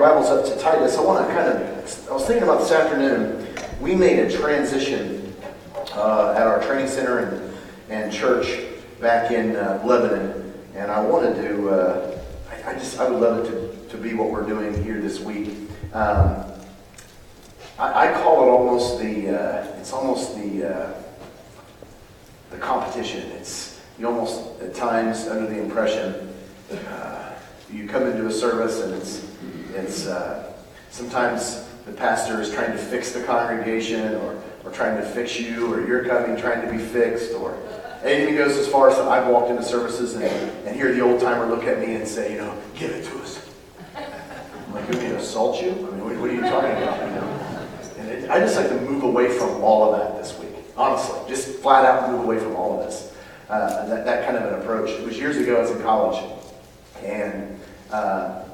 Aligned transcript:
Bibles 0.00 0.30
up 0.30 0.46
to 0.46 0.58
Titus, 0.58 0.96
I 0.96 1.02
want 1.02 1.28
to 1.28 1.34
kind 1.34 1.46
of, 1.46 2.08
I 2.08 2.14
was 2.14 2.24
thinking 2.24 2.42
about 2.42 2.60
this 2.60 2.72
afternoon, 2.72 3.46
we 3.82 3.94
made 3.94 4.18
a 4.18 4.34
transition 4.34 5.36
uh, 5.92 6.32
at 6.34 6.46
our 6.46 6.62
training 6.62 6.88
center 6.88 7.18
and, 7.18 7.54
and 7.90 8.10
church 8.10 8.62
back 8.98 9.30
in 9.30 9.56
uh, 9.56 9.82
Lebanon, 9.84 10.54
and 10.74 10.90
I 10.90 11.04
wanted 11.04 11.34
to, 11.42 11.68
uh, 11.68 12.18
I, 12.50 12.70
I 12.70 12.74
just, 12.78 12.98
I 12.98 13.10
would 13.10 13.20
love 13.20 13.44
it 13.44 13.50
to, 13.50 13.88
to 13.90 13.96
be 13.98 14.14
what 14.14 14.30
we're 14.30 14.46
doing 14.46 14.82
here 14.82 15.02
this 15.02 15.20
week. 15.20 15.50
Um, 15.92 16.46
I, 17.78 18.08
I 18.08 18.22
call 18.22 18.42
it 18.42 18.48
almost 18.48 19.00
the, 19.00 19.38
uh, 19.38 19.78
it's 19.80 19.92
almost 19.92 20.34
the, 20.34 20.76
uh, 20.76 20.94
the 22.50 22.56
competition. 22.56 23.30
It's, 23.32 23.78
you 23.98 24.06
almost 24.06 24.62
at 24.62 24.74
times 24.74 25.28
under 25.28 25.46
the 25.46 25.60
impression, 25.60 26.32
uh, 26.88 27.34
you 27.70 27.86
come 27.86 28.06
into 28.06 28.26
a 28.26 28.32
service 28.32 28.80
and 28.80 28.94
it's, 28.94 29.29
it's 29.74 30.06
uh, 30.06 30.52
sometimes 30.90 31.66
the 31.86 31.92
pastor 31.92 32.40
is 32.40 32.52
trying 32.52 32.72
to 32.72 32.78
fix 32.78 33.12
the 33.12 33.22
congregation 33.24 34.14
or, 34.16 34.42
or 34.64 34.70
trying 34.70 34.96
to 34.96 35.06
fix 35.06 35.38
you 35.38 35.72
or 35.72 35.86
you're 35.86 36.04
coming 36.04 36.36
trying 36.36 36.64
to 36.64 36.70
be 36.70 36.78
fixed 36.78 37.32
or 37.34 37.56
it 38.04 38.22
even 38.22 38.36
goes 38.36 38.56
as 38.56 38.66
far 38.66 38.88
as 38.88 38.98
I've 38.98 39.28
walked 39.28 39.50
into 39.50 39.62
services 39.62 40.14
and, 40.14 40.24
and 40.66 40.74
hear 40.74 40.92
the 40.92 41.00
old 41.00 41.20
timer 41.20 41.46
look 41.46 41.64
at 41.64 41.80
me 41.80 41.96
and 41.96 42.08
say, 42.08 42.32
you 42.32 42.38
know, 42.38 42.56
give 42.74 42.90
it 42.90 43.04
to 43.04 43.18
us. 43.18 43.46
I'm 43.94 44.74
like, 44.74 44.88
you 44.88 44.96
want 44.96 45.02
me 45.02 45.08
to 45.10 45.18
assault 45.18 45.60
you? 45.60 45.70
I 45.70 45.74
mean, 45.74 46.04
what, 46.04 46.16
what 46.16 46.30
are 46.30 46.34
you 46.34 46.40
talking 46.40 46.70
about? 46.82 46.98
You 47.06 47.14
know? 47.14 47.66
And 47.98 48.08
it, 48.08 48.30
I 48.30 48.38
just 48.38 48.56
like 48.56 48.68
to 48.68 48.80
move 48.80 49.02
away 49.02 49.28
from 49.28 49.62
all 49.62 49.92
of 49.92 50.00
that 50.00 50.22
this 50.22 50.38
week. 50.38 50.48
Honestly, 50.78 51.18
just 51.28 51.58
flat 51.58 51.84
out 51.84 52.10
move 52.10 52.24
away 52.24 52.38
from 52.38 52.56
all 52.56 52.80
of 52.80 52.86
this. 52.86 53.14
Uh, 53.50 53.86
that, 53.88 54.06
that 54.06 54.24
kind 54.24 54.38
of 54.38 54.50
an 54.50 54.60
approach. 54.60 54.88
It 54.88 55.04
was 55.04 55.18
years 55.18 55.36
ago, 55.36 55.56
I 55.56 55.60
was 55.60 55.70
in 55.72 55.82
college, 55.82 56.24
and 57.02 57.60
uh, 57.90 58.44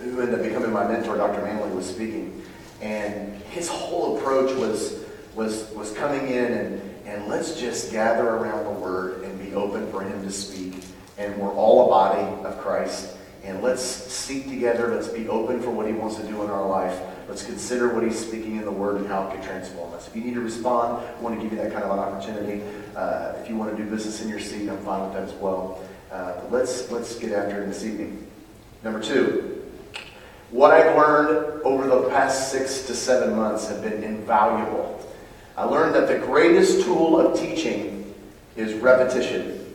who 0.00 0.20
ended 0.20 0.34
up 0.34 0.42
becoming 0.42 0.72
my 0.72 0.86
mentor, 0.86 1.16
Dr. 1.16 1.42
Manley, 1.42 1.70
was 1.70 1.88
speaking. 1.88 2.42
And 2.80 3.34
his 3.50 3.68
whole 3.68 4.18
approach 4.18 4.56
was, 4.56 5.04
was, 5.34 5.70
was 5.72 5.92
coming 5.92 6.28
in 6.28 6.52
and, 6.52 6.90
and 7.06 7.26
let's 7.26 7.60
just 7.60 7.92
gather 7.92 8.28
around 8.28 8.64
the 8.64 8.80
Word 8.80 9.22
and 9.24 9.38
be 9.38 9.54
open 9.54 9.90
for 9.90 10.02
Him 10.02 10.22
to 10.22 10.30
speak. 10.30 10.84
And 11.18 11.36
we're 11.36 11.52
all 11.52 11.86
a 11.86 11.88
body 11.88 12.46
of 12.46 12.58
Christ. 12.60 13.16
And 13.42 13.62
let's 13.62 13.82
seek 13.82 14.48
together. 14.48 14.94
Let's 14.94 15.08
be 15.08 15.28
open 15.28 15.60
for 15.60 15.70
what 15.70 15.86
He 15.86 15.92
wants 15.92 16.16
to 16.16 16.22
do 16.22 16.42
in 16.42 16.50
our 16.50 16.66
life. 16.66 16.98
Let's 17.28 17.44
consider 17.44 17.92
what 17.92 18.04
He's 18.04 18.18
speaking 18.18 18.56
in 18.56 18.64
the 18.64 18.72
Word 18.72 18.96
and 18.96 19.06
how 19.06 19.28
it 19.28 19.34
can 19.34 19.42
transform 19.42 19.92
us. 19.92 20.08
If 20.08 20.16
you 20.16 20.22
need 20.22 20.34
to 20.34 20.40
respond, 20.40 21.04
I 21.04 21.20
want 21.20 21.36
to 21.36 21.42
give 21.42 21.52
you 21.52 21.58
that 21.58 21.72
kind 21.72 21.84
of 21.84 21.90
an 21.90 21.98
opportunity. 21.98 22.62
Uh, 22.96 23.34
if 23.42 23.48
you 23.48 23.56
want 23.56 23.76
to 23.76 23.82
do 23.82 23.88
business 23.90 24.22
in 24.22 24.28
your 24.28 24.40
seat, 24.40 24.68
I'm 24.68 24.78
fine 24.78 25.02
with 25.02 25.12
that 25.14 25.24
as 25.24 25.34
well. 25.34 25.82
Uh, 26.10 26.40
let's, 26.50 26.90
let's 26.90 27.18
get 27.18 27.32
after 27.32 27.62
it 27.62 27.66
this 27.66 27.84
evening. 27.84 28.26
Number 28.82 29.00
two, 29.00 29.59
what 30.50 30.72
I've 30.72 30.96
learned 30.96 31.62
over 31.62 31.86
the 31.86 32.08
past 32.10 32.50
six 32.50 32.86
to 32.86 32.94
seven 32.94 33.36
months 33.36 33.68
have 33.68 33.82
been 33.82 34.02
invaluable. 34.02 35.00
I 35.56 35.64
learned 35.64 35.94
that 35.94 36.08
the 36.08 36.18
greatest 36.18 36.84
tool 36.84 37.20
of 37.20 37.38
teaching 37.38 38.14
is 38.56 38.74
repetition. 38.74 39.74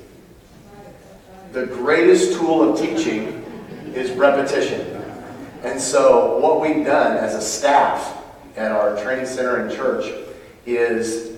The 1.52 1.68
greatest 1.68 2.38
tool 2.38 2.70
of 2.70 2.80
teaching 2.80 3.44
is 3.94 4.12
repetition. 4.12 5.02
And 5.64 5.80
so, 5.80 6.38
what 6.40 6.60
we've 6.60 6.86
done 6.86 7.18
as 7.18 7.34
a 7.34 7.42
staff 7.42 8.22
at 8.58 8.72
our 8.72 9.02
training 9.02 9.26
center 9.26 9.58
and 9.58 9.74
church 9.74 10.06
is, 10.66 11.38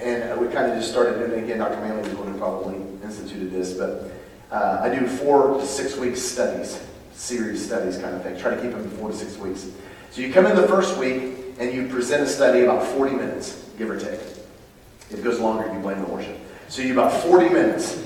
and 0.00 0.40
we 0.40 0.48
kind 0.48 0.70
of 0.70 0.78
just 0.78 0.90
started 0.90 1.18
doing 1.18 1.40
it 1.40 1.44
again. 1.44 1.58
Dr. 1.58 1.80
Manley 1.80 2.02
was 2.02 2.10
the 2.10 2.16
one 2.16 2.32
who 2.32 2.38
probably 2.38 2.76
instituted 3.02 3.50
this, 3.50 3.74
but 3.74 4.10
uh, 4.50 4.80
I 4.82 4.94
do 4.94 5.06
four 5.06 5.58
to 5.58 5.66
six 5.66 5.96
week 5.96 6.16
studies, 6.16 6.80
series 7.16 7.64
studies 7.64 7.98
kind 7.98 8.14
of 8.14 8.22
thing. 8.22 8.38
Try 8.38 8.54
to 8.54 8.60
keep 8.60 8.70
them 8.70 8.82
in 8.82 8.90
four 8.90 9.10
to 9.10 9.16
six 9.16 9.36
weeks. 9.38 9.66
So 10.10 10.20
you 10.20 10.32
come 10.32 10.46
in 10.46 10.54
the 10.54 10.68
first 10.68 10.96
week 10.98 11.34
and 11.58 11.72
you 11.72 11.88
present 11.88 12.22
a 12.22 12.26
study 12.26 12.60
about 12.60 12.86
40 12.86 13.16
minutes, 13.16 13.68
give 13.78 13.90
or 13.90 13.98
take. 13.98 14.20
If 15.10 15.14
it 15.14 15.24
goes 15.24 15.40
longer, 15.40 15.72
you 15.72 15.78
blame 15.80 16.00
the 16.00 16.08
worship. 16.08 16.38
So 16.68 16.82
you 16.82 16.92
about 16.92 17.12
40 17.22 17.48
minutes. 17.48 18.02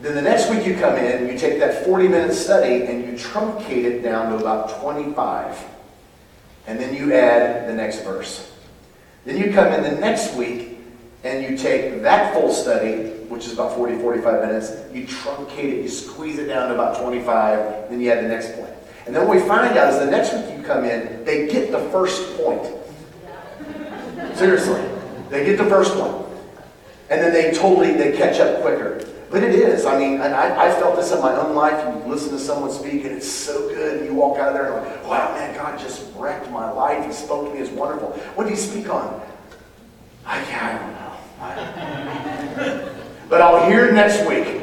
Then 0.00 0.14
the 0.14 0.22
next 0.22 0.50
week 0.50 0.66
you 0.66 0.74
come 0.74 0.96
in, 0.96 1.28
you 1.28 1.38
take 1.38 1.60
that 1.60 1.84
40 1.84 2.08
minute 2.08 2.34
study 2.34 2.86
and 2.86 3.04
you 3.04 3.12
truncate 3.12 3.84
it 3.84 4.02
down 4.02 4.30
to 4.30 4.38
about 4.38 4.80
25. 4.80 5.64
And 6.66 6.80
then 6.80 6.94
you 6.94 7.12
add 7.12 7.68
the 7.68 7.74
next 7.74 8.02
verse. 8.02 8.50
Then 9.24 9.36
you 9.36 9.52
come 9.52 9.72
in 9.72 9.82
the 9.82 10.00
next 10.00 10.34
week 10.34 10.71
and 11.24 11.42
you 11.48 11.56
take 11.56 12.02
that 12.02 12.34
full 12.34 12.52
study, 12.52 13.10
which 13.28 13.46
is 13.46 13.52
about 13.52 13.76
40, 13.76 13.98
45 13.98 14.40
minutes, 14.46 14.72
you 14.92 15.06
truncate 15.06 15.78
it, 15.78 15.82
you 15.82 15.88
squeeze 15.88 16.38
it 16.38 16.46
down 16.46 16.68
to 16.68 16.74
about 16.74 17.00
25, 17.00 17.90
then 17.90 18.00
you 18.00 18.10
add 18.10 18.24
the 18.24 18.28
next 18.28 18.54
point. 18.56 18.70
And 19.06 19.14
then 19.14 19.26
what 19.26 19.36
we 19.36 19.42
find 19.42 19.76
out 19.76 19.92
is 19.92 19.98
the 20.00 20.10
next 20.10 20.32
week 20.32 20.58
you 20.58 20.62
come 20.64 20.84
in, 20.84 21.24
they 21.24 21.48
get 21.48 21.70
the 21.70 21.80
first 21.90 22.36
point. 22.36 22.66
Seriously. 24.36 24.82
They 25.28 25.44
get 25.44 25.58
the 25.58 25.66
first 25.66 25.94
point. 25.94 26.26
And 27.10 27.20
then 27.20 27.32
they 27.32 27.52
totally, 27.52 27.92
they 27.92 28.16
catch 28.16 28.40
up 28.40 28.62
quicker. 28.62 29.06
But 29.30 29.42
it 29.42 29.54
is. 29.54 29.86
I 29.86 29.98
mean, 29.98 30.20
I, 30.20 30.68
I 30.68 30.70
felt 30.72 30.96
this 30.96 31.10
in 31.10 31.20
my 31.20 31.34
own 31.34 31.54
life. 31.54 31.82
You 31.86 32.10
listen 32.10 32.32
to 32.32 32.38
someone 32.38 32.70
speak, 32.70 33.04
and 33.04 33.16
it's 33.16 33.30
so 33.30 33.66
good. 33.70 33.98
And 33.98 34.06
you 34.06 34.14
walk 34.14 34.38
out 34.38 34.48
of 34.48 34.54
there 34.54 34.76
and 34.76 34.86
like, 34.86 35.04
wow, 35.04 35.32
man, 35.34 35.54
God 35.54 35.78
just 35.78 36.06
wrecked 36.16 36.50
my 36.50 36.70
life. 36.70 37.06
He 37.06 37.12
spoke 37.12 37.48
to 37.48 37.54
me. 37.54 37.60
It's 37.60 37.70
wonderful. 37.70 38.10
What 38.34 38.44
did 38.44 38.50
he 38.50 38.56
speak 38.56 38.90
on? 38.90 39.22
I, 40.24 40.38
I 40.38 40.78
don't 40.78 40.92
know. 42.76 42.94
but 43.28 43.40
I'll 43.40 43.68
hear 43.68 43.92
next 43.92 44.26
week. 44.28 44.62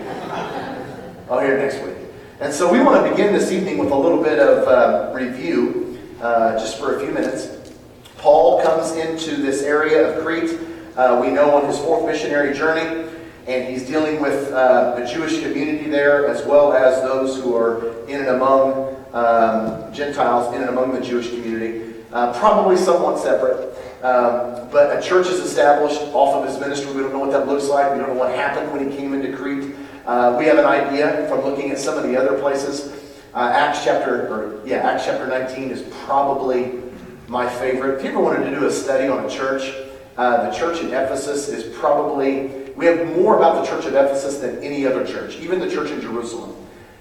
I'll 1.30 1.40
hear 1.40 1.58
next 1.58 1.84
week. 1.84 1.98
And 2.40 2.54
so 2.54 2.72
we 2.72 2.80
want 2.80 3.04
to 3.04 3.10
begin 3.12 3.34
this 3.34 3.52
evening 3.52 3.78
with 3.78 3.92
a 3.92 3.96
little 3.96 4.24
bit 4.24 4.40
of 4.40 4.68
uh, 4.68 5.12
review, 5.14 6.00
uh, 6.22 6.54
just 6.54 6.80
for 6.80 6.96
a 6.96 7.00
few 7.00 7.12
minutes. 7.12 7.74
Paul 8.18 8.62
comes 8.64 8.94
into 8.94 9.38
this 9.38 9.62
area 9.62 10.10
of 10.10 10.24
Crete. 10.24 10.58
Uh, 10.96 11.20
we 11.22 11.32
know 11.32 11.56
on 11.56 11.66
his 11.66 11.78
fourth 11.80 12.06
missionary 12.06 12.58
journey, 12.58 13.10
and 13.48 13.68
he's 13.68 13.86
dealing 13.86 14.22
with 14.22 14.52
uh, 14.52 14.96
the 14.96 15.06
Jewish 15.06 15.42
community 15.42 15.90
there 15.90 16.28
as 16.28 16.46
well 16.46 16.74
as 16.74 17.02
those 17.02 17.36
who 17.42 17.56
are 17.56 18.06
in 18.08 18.20
and 18.22 18.30
among 18.30 18.96
um, 19.14 19.94
Gentiles, 19.94 20.54
in 20.56 20.62
and 20.62 20.70
among 20.70 20.94
the 20.94 21.02
Jewish 21.02 21.30
community. 21.30 21.94
Uh, 22.12 22.38
probably 22.40 22.76
somewhat 22.76 23.20
separate. 23.20 23.76
Um, 24.02 24.70
but 24.72 24.98
a 24.98 25.02
church 25.02 25.28
is 25.28 25.42
established 25.42 26.00
off 26.14 26.36
of 26.36 26.48
his 26.48 26.58
ministry. 26.58 26.94
We 26.94 27.02
don't 27.02 27.12
know 27.12 27.20
what 27.20 27.32
that 27.32 27.48
looks 27.48 27.68
like. 27.68 27.92
We 27.92 28.00
don't 28.00 28.10
know 28.10 28.20
what 28.20 28.34
happened 28.34 28.72
when 28.72 28.90
he 28.90 28.96
came 28.96 29.14
into 29.14 29.36
Crete. 29.36 29.76
Uh, 30.06 30.38
we 30.40 30.46
have 30.46 30.58
an 30.58 30.66
idea 30.66 31.28
from 31.28 31.44
looking 31.44 31.72
at 31.72 31.80
some 31.80 31.98
of 31.98 32.04
the 32.04 32.16
other 32.16 32.40
places. 32.40 32.94
Uh, 33.34 33.52
Acts 33.54 33.84
chapter, 33.84 34.28
or 34.28 34.66
yeah, 34.66 34.78
Acts 34.78 35.04
chapter 35.04 35.28
19 35.28 35.70
is 35.70 35.82
probably 36.06 36.80
my 37.28 37.48
favorite. 37.48 37.98
If 37.98 38.04
you 38.06 38.12
ever 38.12 38.22
wanted 38.22 38.50
to 38.50 38.58
do 38.58 38.66
a 38.68 38.72
study 38.72 39.10
on 39.10 39.26
a 39.26 39.30
church, 39.30 39.76
uh, 40.16 40.50
the 40.50 40.58
church 40.58 40.82
in 40.82 40.88
Ephesus 40.88 41.50
is 41.50 41.76
probably, 41.78 42.72
we 42.78 42.86
have 42.86 43.06
more 43.18 43.36
about 43.36 43.64
the 43.64 43.70
church 43.70 43.86
of 43.86 43.96
Ephesus 43.96 44.38
than 44.38 44.64
any 44.64 44.86
other 44.86 45.06
church, 45.06 45.36
even 45.38 45.60
the 45.60 45.70
church 45.70 45.92
in 45.92 46.00
Jerusalem. 46.00 46.56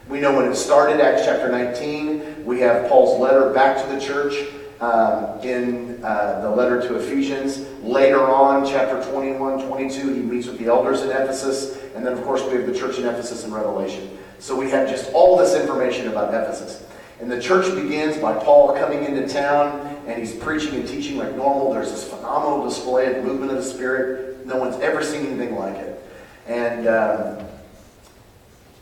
We 0.08 0.20
know 0.20 0.37
when 0.37 0.50
it 0.50 0.56
started, 0.56 1.00
Acts 1.00 1.25
chapter 1.25 1.48
19. 1.48 2.44
We 2.44 2.60
have 2.60 2.88
Paul's 2.88 3.20
letter 3.20 3.50
back 3.50 3.81
to 3.87 3.92
the 3.92 4.00
church 4.00 4.34
um, 4.80 5.40
in 5.40 6.02
uh, 6.04 6.40
the 6.40 6.50
letter 6.50 6.80
to 6.80 6.96
Ephesians. 6.96 7.66
Later 7.82 8.20
on, 8.20 8.66
chapter 8.66 9.02
21, 9.10 9.66
22, 9.66 10.14
he 10.14 10.20
meets 10.20 10.46
with 10.46 10.58
the 10.58 10.66
elders 10.66 11.02
in 11.02 11.10
Ephesus. 11.10 11.82
And 11.94 12.06
then, 12.06 12.12
of 12.12 12.22
course, 12.22 12.42
we 12.44 12.52
have 12.52 12.66
the 12.66 12.78
church 12.78 12.98
in 12.98 13.06
Ephesus 13.06 13.44
in 13.44 13.52
Revelation. 13.52 14.16
So 14.38 14.54
we 14.54 14.70
have 14.70 14.88
just 14.88 15.12
all 15.12 15.36
this 15.36 15.54
information 15.60 16.08
about 16.08 16.32
Ephesus. 16.32 16.86
And 17.20 17.30
the 17.30 17.40
church 17.40 17.74
begins 17.74 18.16
by 18.18 18.38
Paul 18.38 18.74
coming 18.76 19.04
into 19.04 19.26
town, 19.26 19.80
and 20.06 20.18
he's 20.18 20.34
preaching 20.36 20.76
and 20.76 20.86
teaching 20.86 21.16
like 21.16 21.34
normal. 21.34 21.72
There's 21.72 21.90
this 21.90 22.08
phenomenal 22.08 22.64
display 22.64 23.12
of 23.12 23.24
movement 23.24 23.50
of 23.50 23.56
the 23.58 23.64
Spirit. 23.64 24.46
No 24.46 24.56
one's 24.56 24.76
ever 24.76 25.02
seen 25.02 25.26
anything 25.26 25.56
like 25.56 25.74
it. 25.74 26.00
And 26.46 26.86
um, 26.86 27.46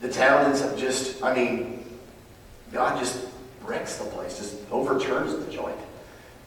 the 0.03 0.11
town 0.11 0.45
ends 0.45 0.61
up 0.61 0.77
just, 0.77 1.23
I 1.23 1.35
mean, 1.35 1.85
God 2.73 2.99
just 2.99 3.27
wrecks 3.65 3.97
the 3.97 4.05
place, 4.05 4.39
just 4.39 4.57
overturns 4.71 5.35
the 5.35 5.51
joint. 5.51 5.79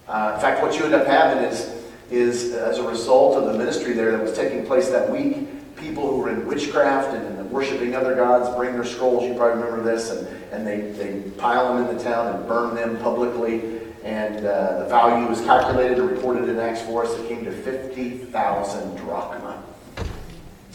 Uh, 0.09 0.31
in 0.33 0.41
fact, 0.41 0.63
what 0.63 0.75
you 0.75 0.83
end 0.85 0.95
up 0.95 1.05
having 1.05 1.43
is, 1.43 1.71
is 2.09 2.55
as 2.55 2.79
a 2.79 2.87
result 2.87 3.37
of 3.37 3.53
the 3.53 3.57
ministry 3.57 3.93
there 3.93 4.11
that 4.11 4.21
was 4.21 4.35
taking 4.35 4.65
place 4.65 4.89
that 4.89 5.07
week, 5.07 5.47
people 5.77 6.09
who 6.09 6.17
were 6.17 6.31
in 6.31 6.47
witchcraft 6.47 7.13
and, 7.13 7.37
worshiping 7.49 7.95
other 7.95 8.15
gods 8.15 8.47
bring 8.55 8.73
their 8.73 8.85
scrolls. 8.85 9.23
You 9.23 9.33
probably 9.33 9.63
remember 9.63 9.83
this, 9.83 10.11
and, 10.11 10.27
and 10.51 10.67
they, 10.67 10.91
they 10.91 11.27
pile 11.31 11.73
them 11.73 11.87
in 11.87 11.97
the 11.97 12.03
town 12.03 12.27
and 12.27 12.47
burn 12.47 12.75
them 12.75 12.95
publicly. 12.97 13.79
And 14.03 14.45
uh, 14.45 14.83
the 14.83 14.85
value 14.85 15.27
was 15.27 15.41
calculated 15.41 15.97
and 15.97 16.11
reported 16.11 16.47
in 16.47 16.59
Acts 16.59 16.83
for 16.83 17.03
us. 17.03 17.17
It 17.17 17.27
came 17.27 17.43
to 17.45 17.51
50,000 17.51 18.97
drachma. 18.97 19.63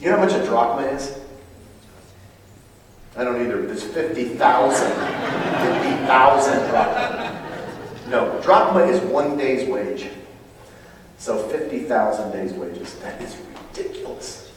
You 0.00 0.10
know 0.10 0.16
how 0.16 0.24
much 0.24 0.34
a 0.34 0.44
drachma 0.44 0.88
is? 0.88 1.16
I 3.16 3.22
don't 3.22 3.40
either, 3.40 3.62
but 3.62 3.70
it's 3.70 3.84
50,000. 3.84 4.36
50,000 4.36 6.70
drachma. 6.70 7.43
No, 8.14 8.40
drachma 8.42 8.84
is 8.84 9.00
one 9.00 9.36
day's 9.36 9.68
wage. 9.68 10.06
So 11.18 11.48
50,000 11.48 12.30
days' 12.30 12.52
wages. 12.52 12.94
That 13.00 13.20
is 13.20 13.36
ridiculous. 13.74 14.52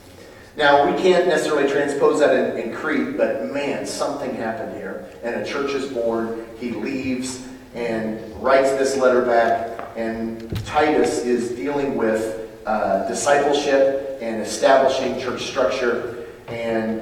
Now, 0.56 0.86
we 0.86 0.96
can't 1.02 1.28
necessarily 1.28 1.68
transpose 1.68 2.20
that 2.20 2.36
in, 2.36 2.56
in 2.70 2.76
Crete, 2.76 3.18
but 3.18 3.52
man, 3.52 3.88
something 3.88 4.36
happened 4.36 4.78
here. 4.78 5.10
And 5.24 5.42
a 5.42 5.44
church 5.44 5.72
is 5.72 5.92
born. 5.92 6.46
He 6.60 6.70
leaves 6.70 7.48
and 7.74 8.22
writes 8.44 8.74
this 8.74 8.96
letter 8.96 9.26
back. 9.26 9.90
And 9.96 10.56
Titus 10.64 11.26
is 11.26 11.50
dealing 11.56 11.96
with 11.96 12.52
uh, 12.68 13.08
discipleship 13.08 14.20
and 14.22 14.40
establishing 14.40 15.20
church 15.20 15.48
structure. 15.48 16.28
And 16.48 17.02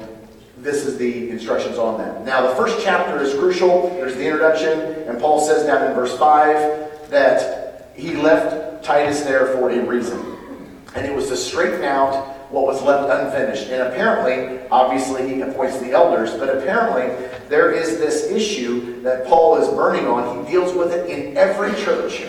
this 0.58 0.86
is 0.86 0.98
the 0.98 1.30
instructions 1.30 1.78
on 1.78 1.98
that. 1.98 2.26
Now, 2.26 2.48
the 2.48 2.56
first 2.56 2.84
chapter 2.84 3.22
is 3.22 3.34
crucial. 3.34 3.90
There's 3.90 4.16
the 4.16 4.26
introduction. 4.26 4.80
And 5.08 5.20
Paul 5.20 5.40
says 5.42 5.66
down 5.66 5.86
in 5.88 5.94
verse 5.94 6.18
5 6.18 7.10
that 7.10 7.92
he 7.96 8.16
left 8.16 8.84
Titus 8.84 9.22
there 9.22 9.48
for 9.48 9.70
a 9.70 9.86
reason. 9.86 10.38
And 10.96 11.06
it 11.06 11.14
was 11.14 11.28
to 11.28 11.38
straighten 11.38 11.84
out 11.84 12.36
what 12.52 12.66
was 12.66 12.82
left 12.82 13.10
unfinished. 13.12 13.70
And 13.70 13.84
apparently, 13.84 14.66
obviously, 14.70 15.28
he 15.28 15.42
appoints 15.42 15.80
the 15.80 15.92
elders, 15.92 16.34
but 16.34 16.56
apparently, 16.58 17.28
there 17.50 17.72
is 17.72 17.98
this 17.98 18.32
issue 18.32 19.02
that 19.02 19.28
Paul 19.28 19.58
is 19.58 19.68
burning 19.70 20.08
on. 20.08 20.46
He 20.46 20.52
deals 20.52 20.74
with 20.74 20.92
it 20.94 21.10
in 21.10 21.36
every 21.36 21.74
church. 21.84 22.24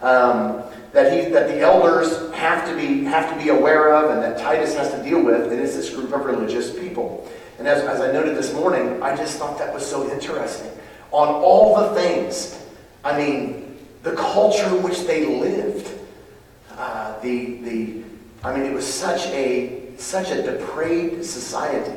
Um, 0.00 0.64
that 0.92 1.12
he 1.12 1.30
that 1.30 1.46
the 1.46 1.60
elders 1.60 2.32
have 2.34 2.68
to 2.68 2.74
be 2.74 3.04
have 3.04 3.32
to 3.32 3.42
be 3.42 3.50
aware 3.50 3.94
of 3.94 4.10
and 4.10 4.20
that 4.22 4.38
Titus 4.38 4.74
has 4.74 4.90
to 4.92 5.02
deal 5.04 5.22
with, 5.22 5.52
and 5.52 5.60
it's 5.60 5.76
this 5.76 5.90
group 5.90 6.12
of 6.12 6.24
religious 6.24 6.76
people. 6.76 7.30
And 7.60 7.68
as, 7.68 7.82
as 7.82 8.00
I 8.00 8.10
noted 8.10 8.36
this 8.36 8.54
morning, 8.54 9.02
I 9.02 9.14
just 9.14 9.36
thought 9.36 9.58
that 9.58 9.74
was 9.74 9.84
so 9.84 10.10
interesting. 10.10 10.70
On 11.10 11.28
all 11.28 11.78
the 11.78 11.94
things, 11.94 12.58
I 13.04 13.14
mean, 13.18 13.76
the 14.02 14.12
culture 14.12 14.64
in 14.74 14.82
which 14.82 15.00
they 15.00 15.26
lived, 15.26 15.92
uh, 16.70 17.20
the 17.20 17.56
the 17.56 18.02
I 18.42 18.56
mean, 18.56 18.64
it 18.64 18.72
was 18.72 18.86
such 18.86 19.26
a 19.26 19.92
such 19.98 20.30
a 20.30 20.42
depraved 20.42 21.22
society. 21.22 21.92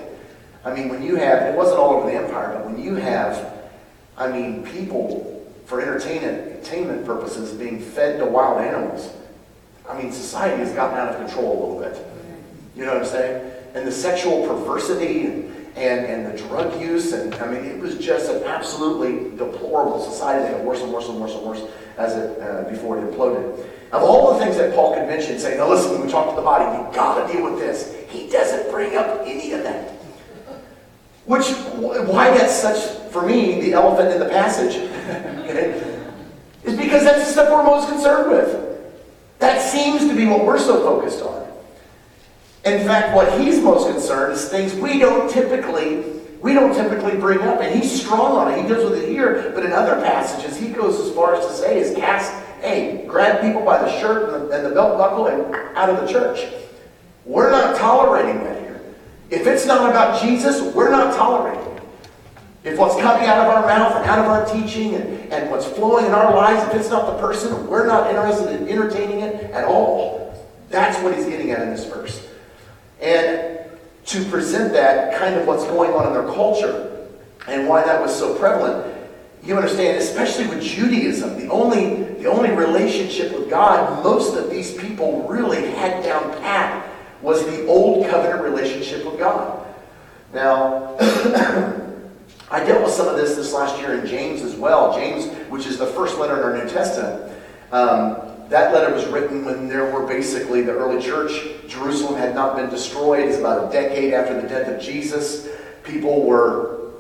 I 0.66 0.74
mean, 0.74 0.90
when 0.90 1.02
you 1.02 1.16
have 1.16 1.44
it 1.44 1.56
wasn't 1.56 1.80
all 1.80 1.94
over 1.94 2.12
the 2.12 2.18
empire, 2.18 2.56
but 2.58 2.66
when 2.66 2.84
you 2.84 2.96
have, 2.96 3.54
I 4.18 4.28
mean, 4.28 4.66
people 4.66 5.50
for 5.66 5.80
entertainment 5.80 6.52
entertainment 6.52 7.06
purposes 7.06 7.54
being 7.54 7.80
fed 7.80 8.20
to 8.20 8.26
wild 8.26 8.60
animals. 8.60 9.14
I 9.90 9.98
mean, 9.98 10.12
society 10.12 10.58
has 10.62 10.74
gotten 10.74 10.98
out 10.98 11.16
of 11.16 11.26
control 11.26 11.54
a 11.54 11.58
little 11.58 11.80
bit. 11.80 12.06
You 12.76 12.84
know 12.84 12.96
what 12.96 13.04
I'm 13.04 13.08
saying? 13.08 13.52
And 13.76 13.88
the 13.88 13.94
sexual 13.94 14.46
perversity 14.46 15.26
and 15.26 15.53
and, 15.76 16.06
and 16.06 16.26
the 16.26 16.38
drug 16.48 16.80
use, 16.80 17.14
and 17.14 17.34
I 17.36 17.48
mean, 17.48 17.66
it 17.66 17.80
was 17.80 17.98
just 17.98 18.30
an 18.30 18.44
absolutely 18.44 19.36
deplorable 19.38 20.00
society 20.00 20.44
that 20.44 20.58
got 20.58 20.66
worse 20.66 20.82
and 20.82 20.94
worse 20.94 21.10
and 21.10 21.20
worse 21.20 21.34
and 21.34 21.44
worse 21.44 21.64
as 21.98 22.16
it 22.16 22.42
uh, 22.42 22.70
before 22.70 23.00
it 23.00 23.12
imploded. 23.12 23.68
Of 23.92 24.04
all 24.04 24.34
the 24.34 24.44
things 24.44 24.58
that 24.58 24.74
Paul 24.74 24.96
could 24.96 25.08
mention, 25.08 25.40
saying, 25.40 25.58
now 25.58 25.70
listen, 25.70 26.04
we 26.04 26.12
talk 26.12 26.30
to 26.30 26.36
the 26.36 26.42
body, 26.42 26.66
you 26.66 26.96
got 26.96 27.26
to 27.26 27.34
deal 27.34 27.44
with 27.44 27.60
this. 27.60 27.96
He 28.10 28.30
doesn't 28.30 28.72
bring 28.72 28.96
up 28.96 29.22
any 29.26 29.54
of 29.54 29.64
that. 29.64 29.92
Which, 31.26 31.48
why 31.48 32.30
that's 32.38 32.54
such, 32.54 33.12
for 33.12 33.26
me, 33.26 33.62
the 33.62 33.74
elephant 33.74 34.12
in 34.12 34.20
the 34.20 34.30
passage, 34.30 34.76
is 36.64 36.78
because 36.78 37.04
that's 37.04 37.26
the 37.26 37.32
stuff 37.32 37.50
we're 37.50 37.64
most 37.64 37.88
concerned 37.88 38.32
with. 38.32 38.92
That 39.40 39.62
seems 39.62 40.08
to 40.08 40.16
be 40.16 40.26
what 40.26 40.46
we're 40.46 40.60
so 40.60 40.82
focused 40.82 41.22
on. 41.22 41.43
In 42.66 42.86
fact, 42.88 43.14
what 43.16 43.40
he's 43.40 43.62
most 43.62 43.90
concerned 43.90 44.34
is 44.34 44.48
things 44.48 44.74
we 44.74 45.00
don't 45.00 45.30
typically 45.30 46.22
we 46.42 46.54
don't 46.54 46.76
typically 46.76 47.18
bring 47.18 47.40
up, 47.40 47.62
and 47.62 47.74
he's 47.74 48.02
strong 48.02 48.36
on 48.36 48.52
it. 48.52 48.62
He 48.62 48.68
deals 48.68 48.90
with 48.90 49.02
it 49.02 49.08
here, 49.08 49.54
but 49.56 49.66
in 49.66 49.72
other 49.72 49.96
passages, 49.96 50.58
he 50.58 50.70
goes 50.70 51.00
as 51.00 51.16
far 51.16 51.36
as 51.36 51.46
to 51.46 51.54
say 51.54 51.80
is 51.80 51.96
cast 51.96 52.34
hey, 52.64 53.06
grab 53.08 53.42
people 53.42 53.64
by 53.64 53.78
the 53.78 54.00
shirt 54.00 54.34
and 54.34 54.50
the, 54.50 54.56
and 54.56 54.66
the 54.66 54.70
belt 54.70 54.98
buckle 54.98 55.28
and 55.28 55.54
out 55.76 55.90
of 55.90 56.00
the 56.00 56.12
church. 56.12 56.50
We're 57.26 57.52
not 57.52 57.78
tolerating 57.78 58.42
that 58.44 58.62
here. 58.62 58.82
If 59.30 59.48
it's 59.48 59.66
not 59.66 59.90
about 59.90 60.22
Jesus, 60.22 60.62
we're 60.74 60.90
not 60.90 61.14
tolerating 61.16 61.62
it. 61.76 61.84
If 62.64 62.80
what's 62.80 62.96
coming 63.02 63.28
out 63.28 63.40
of 63.40 63.54
our 63.54 63.68
mouth 63.68 63.98
and 63.98 64.06
out 64.10 64.20
of 64.20 64.26
our 64.28 64.46
teaching 64.46 64.96
and, 64.96 65.34
and 65.34 65.52
what's 65.52 65.66
flowing 65.66 66.06
in 66.06 66.14
our 66.14 66.34
lives, 66.34 66.64
if 66.70 66.80
it's 66.80 66.90
not 66.90 67.06
the 67.06 67.20
person, 67.20 67.68
we're 67.68 67.86
not 67.86 68.10
interested 68.10 68.62
in 68.62 68.70
entertaining 68.70 69.20
it 69.20 69.52
at 69.52 69.66
all. 69.66 70.34
That's 70.70 70.98
what 71.04 71.14
he's 71.14 71.26
getting 71.26 71.52
at 71.52 71.62
in 71.62 71.70
this 71.70 71.86
verse. 71.86 72.30
And 73.04 73.60
to 74.06 74.26
present 74.26 74.74
that 74.74 75.18
kind 75.20 75.36
of 75.36 75.46
what's 75.46 75.66
going 75.66 75.92
on 75.92 76.08
in 76.08 76.14
their 76.14 76.34
culture 76.34 77.08
and 77.48 77.68
why 77.68 77.84
that 77.84 78.02
was 78.02 78.18
so 78.18 78.36
prevalent, 78.36 78.94
you 79.44 79.56
understand, 79.56 79.98
especially 79.98 80.48
with 80.48 80.64
Judaism, 80.64 81.38
the 81.38 81.50
only, 81.50 82.04
the 82.22 82.28
only 82.28 82.52
relationship 82.52 83.34
with 83.38 83.50
God 83.50 84.04
most 84.04 84.38
of 84.38 84.50
these 84.50 84.74
people 84.78 85.28
really 85.28 85.70
had 85.72 86.02
down 86.04 86.32
pat 86.42 86.88
was 87.22 87.46
the 87.46 87.66
old 87.68 88.08
covenant 88.10 88.42
relationship 88.42 89.06
with 89.06 89.20
God. 89.20 89.66
Now, 90.34 90.96
I 92.52 92.64
dealt 92.64 92.84
with 92.84 92.94
some 92.94 93.08
of 93.08 93.18
this 93.18 93.36
this 93.36 93.54
last 93.54 93.80
year 93.80 94.00
in 94.00 94.06
James 94.06 94.42
as 94.42 94.56
well. 94.56 94.94
James, 94.96 95.28
which 95.50 95.66
is 95.66 95.78
the 95.78 95.88
first 95.88 96.18
letter 96.18 96.38
in 96.38 96.44
our 96.44 96.64
New 96.64 96.70
Testament, 96.70 97.32
um, 97.72 98.33
that 98.50 98.74
letter 98.74 98.94
was 98.94 99.06
written 99.08 99.46
when 99.46 99.68
there 99.68 99.92
were 99.92 100.06
basically 100.06 100.62
the 100.62 100.72
early 100.72 101.02
church. 101.02 101.32
Jerusalem 101.68 102.16
had 102.16 102.36
not 102.36 102.56
been 102.56 102.70
destroyed. 102.70 103.28
It's 103.28 103.38
about 103.38 103.70
a 103.70 103.72
decade 103.72 104.14
after 104.14 104.40
the 104.40 104.48
death 104.48 104.68
of 104.68 104.82
Jesus. 104.82 105.48
People 105.84 106.24
were 106.24 106.92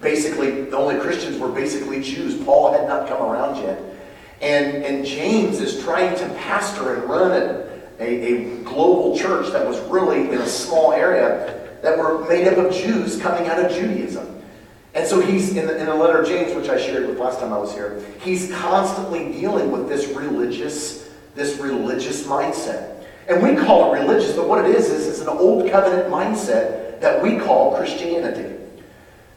basically, 0.00 0.64
the 0.64 0.76
only 0.76 0.98
Christians 1.00 1.38
were 1.38 1.48
basically 1.48 2.02
Jews. 2.02 2.42
Paul 2.44 2.72
had 2.72 2.88
not 2.88 3.08
come 3.08 3.22
around 3.22 3.56
yet. 3.56 3.80
And, 4.40 4.84
and 4.84 5.06
James 5.06 5.60
is 5.60 5.82
trying 5.82 6.16
to 6.18 6.28
pastor 6.40 6.94
and 6.94 7.04
run 7.04 7.30
a, 7.30 7.80
a, 8.00 8.04
a 8.04 8.64
global 8.64 9.16
church 9.16 9.52
that 9.52 9.66
was 9.66 9.78
really 9.90 10.30
in 10.30 10.40
a 10.40 10.48
small 10.48 10.92
area 10.92 11.78
that 11.82 11.96
were 11.96 12.26
made 12.28 12.48
up 12.48 12.58
of 12.58 12.72
Jews 12.72 13.20
coming 13.20 13.48
out 13.48 13.58
of 13.58 13.70
Judaism. 13.72 14.31
And 14.94 15.06
so 15.06 15.20
he's, 15.20 15.56
in 15.56 15.66
the, 15.66 15.78
in 15.78 15.86
the 15.86 15.94
letter 15.94 16.20
of 16.20 16.28
James, 16.28 16.54
which 16.54 16.68
I 16.68 16.78
shared 16.78 17.06
with 17.06 17.18
last 17.18 17.40
time 17.40 17.52
I 17.52 17.58
was 17.58 17.72
here, 17.72 18.04
he's 18.20 18.52
constantly 18.52 19.32
dealing 19.32 19.70
with 19.70 19.88
this 19.88 20.08
religious, 20.08 21.08
this 21.34 21.58
religious 21.58 22.26
mindset. 22.26 23.04
And 23.28 23.42
we 23.42 23.56
call 23.56 23.94
it 23.94 24.00
religious, 24.00 24.36
but 24.36 24.48
what 24.48 24.64
it 24.64 24.74
is, 24.74 24.90
is 24.90 25.08
it's 25.08 25.20
an 25.20 25.28
old 25.28 25.70
covenant 25.70 26.08
mindset 26.12 27.00
that 27.00 27.22
we 27.22 27.38
call 27.38 27.76
Christianity. 27.76 28.58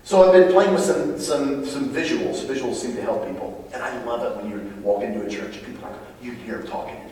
So 0.04 0.24
I've 0.24 0.34
been 0.34 0.52
playing 0.52 0.74
with 0.74 0.84
some, 0.84 1.20
some, 1.20 1.66
some 1.66 1.90
visuals. 1.90 2.46
Visuals 2.46 2.76
seem 2.76 2.96
to 2.96 3.02
help 3.02 3.26
people. 3.28 3.70
And 3.74 3.82
I 3.82 4.04
love 4.04 4.24
it 4.24 4.44
when 4.44 4.52
you 4.52 4.74
walk 4.82 5.04
into 5.04 5.26
a 5.26 5.30
church 5.30 5.58
and 5.58 5.66
people 5.66 5.86
are, 5.86 5.98
you 6.22 6.32
hear 6.32 6.58
them 6.58 6.68
talking 6.68 7.06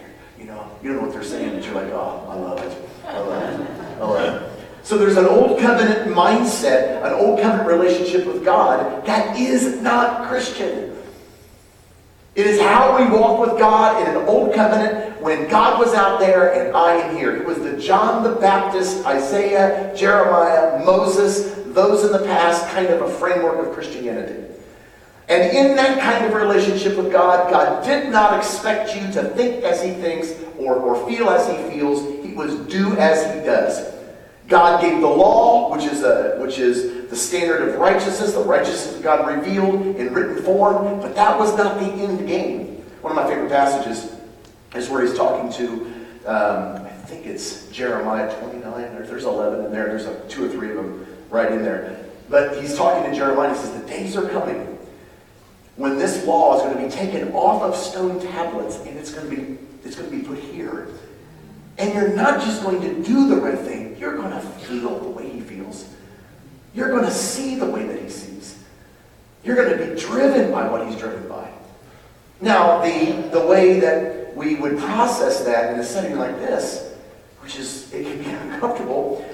you 0.44 0.50
know, 0.50 0.70
you 0.84 0.90
don't 0.90 0.98
know 0.98 1.04
what 1.04 1.14
they're 1.14 1.24
saying, 1.24 1.56
but 1.56 1.64
you're 1.66 1.74
like, 1.74 1.94
oh, 1.94 2.28
I 2.30 2.36
love 2.36 2.60
it. 2.60 2.90
I 3.08 3.18
love 3.18 3.62
it. 3.62 3.70
I 3.72 4.00
love 4.00 4.42
it. 4.42 4.63
So 4.84 4.98
there's 4.98 5.16
an 5.16 5.26
old 5.26 5.60
covenant 5.60 6.14
mindset, 6.14 7.06
an 7.06 7.14
old 7.14 7.40
covenant 7.40 7.68
relationship 7.68 8.26
with 8.28 8.44
God 8.44 9.06
that 9.06 9.38
is 9.40 9.82
not 9.82 10.28
Christian. 10.28 10.94
It 12.36 12.48
is 12.48 12.60
how 12.60 12.98
we 12.98 13.10
walk 13.10 13.48
with 13.48 13.58
God 13.58 14.02
in 14.02 14.16
an 14.16 14.28
old 14.28 14.54
covenant 14.54 15.22
when 15.22 15.48
God 15.50 15.80
was 15.80 15.94
out 15.94 16.20
there 16.20 16.54
and 16.54 16.76
I 16.76 16.96
am 16.96 17.16
here. 17.16 17.34
It 17.36 17.46
was 17.46 17.60
the 17.60 17.78
John 17.78 18.24
the 18.24 18.36
Baptist, 18.36 19.06
Isaiah, 19.06 19.96
Jeremiah, 19.96 20.84
Moses, 20.84 21.54
those 21.68 22.04
in 22.04 22.12
the 22.12 22.26
past 22.26 22.68
kind 22.74 22.88
of 22.88 23.04
a 23.04 23.10
framework 23.10 23.66
of 23.66 23.74
Christianity. 23.74 24.44
And 25.30 25.56
in 25.56 25.78
that 25.78 26.02
kind 26.02 26.26
of 26.26 26.34
relationship 26.34 26.98
with 26.98 27.12
God, 27.12 27.50
God 27.50 27.86
did 27.86 28.12
not 28.12 28.38
expect 28.38 28.96
you 28.96 29.10
to 29.14 29.30
think 29.30 29.64
as 29.64 29.82
he 29.82 29.92
thinks 29.92 30.34
or, 30.58 30.76
or 30.76 31.08
feel 31.08 31.30
as 31.30 31.48
he 31.48 31.72
feels. 31.72 32.02
He 32.26 32.34
was 32.34 32.56
do 32.68 32.94
as 32.98 33.34
he 33.34 33.46
does. 33.46 33.93
God 34.48 34.82
gave 34.82 35.02
the 35.02 35.08
law, 35.08 35.72
which 35.74 35.86
is, 35.86 36.04
a, 36.04 36.38
which 36.40 36.60
is 36.60 37.10
the 37.10 37.16
standard 37.16 37.68
of 37.70 37.80
righteousness, 37.80 38.34
the 38.34 38.44
righteousness 38.44 38.98
of 38.98 39.04
God 39.04 39.28
revealed 39.28 39.96
in 39.96 40.14
written 40.14 40.44
form, 40.44 41.00
but 41.00 41.16
that 41.16 41.38
was 41.38 41.56
not 41.58 41.80
the 41.80 41.86
end 41.86 42.28
game. 42.28 42.84
One 43.02 43.12
of 43.12 43.16
my 43.16 43.28
favorite 43.28 43.50
passages 43.50 44.14
is 44.76 44.90
where 44.90 45.06
he's 45.06 45.16
talking 45.16 45.52
to, 45.54 45.86
um, 46.26 46.86
I 46.86 46.90
think 47.06 47.26
it's 47.26 47.68
Jeremiah 47.68 48.34
29, 48.40 48.74
there's 49.06 49.26
11 49.26 49.66
in 49.66 49.72
there, 49.72 49.86
there's 49.86 50.08
like 50.08 50.28
two 50.28 50.46
or 50.46 50.50
three 50.50 50.72
of 50.72 50.78
them 50.78 51.06
right 51.30 51.52
in 51.52 51.64
there. 51.64 52.04
But 52.30 52.62
he's 52.62 52.76
talking 52.76 53.10
to 53.10 53.16
Jeremiah. 53.16 53.50
He 53.50 53.56
says, 53.56 53.80
The 53.82 53.88
days 53.88 54.18
are 54.18 54.28
coming 54.30 54.74
when 55.76 55.98
this 55.98 56.26
law 56.26 56.56
is 56.56 56.62
going 56.64 56.78
to 56.78 56.84
be 56.84 56.90
taken 56.90 57.34
off 57.34 57.62
of 57.62 57.76
stone 57.76 58.22
tablets 58.22 58.78
and 58.86 58.98
it's 58.98 59.14
going 59.14 59.30
to 59.30 59.36
be, 59.36 59.58
it's 59.84 59.96
going 59.96 60.10
to 60.10 60.16
be 60.16 60.24
put 60.24 60.40
here. 60.40 60.88
And 61.78 61.94
you're 61.94 62.14
not 62.16 62.42
just 62.42 62.64
going 62.64 62.82
to 62.82 63.04
do 63.04 63.28
the 63.28 63.38
right 63.38 63.58
thing, 63.58 63.98
you're 63.98 64.16
going 64.16 64.32
to 64.32 64.40
feel 64.40 65.00
the 65.00 65.10
way 65.10 65.30
he 65.30 65.42
feels. 65.42 65.90
You're 66.76 66.90
going 66.90 67.06
to 67.06 67.12
see 67.12 67.56
the 67.56 67.66
way 67.66 67.86
that 67.86 68.02
he 68.02 68.10
sees. 68.10 68.64
You're 69.44 69.56
going 69.56 69.78
to 69.78 69.86
be 69.86 70.00
driven 70.00 70.52
by 70.52 70.68
what 70.68 70.88
he's 70.88 70.98
driven 70.98 71.28
by. 71.28 71.50
Now, 72.42 72.82
the, 72.82 73.30
the 73.32 73.46
way 73.46 73.80
that 73.80 74.36
we 74.36 74.56
would 74.56 74.78
process 74.78 75.44
that 75.46 75.74
in 75.74 75.80
a 75.80 75.84
setting 75.84 76.18
like 76.18 76.38
this, 76.38 76.94
which 77.42 77.58
is, 77.58 77.92
it 77.94 78.06
can 78.06 78.18
be 78.18 78.30
uncomfortable, 78.54 79.26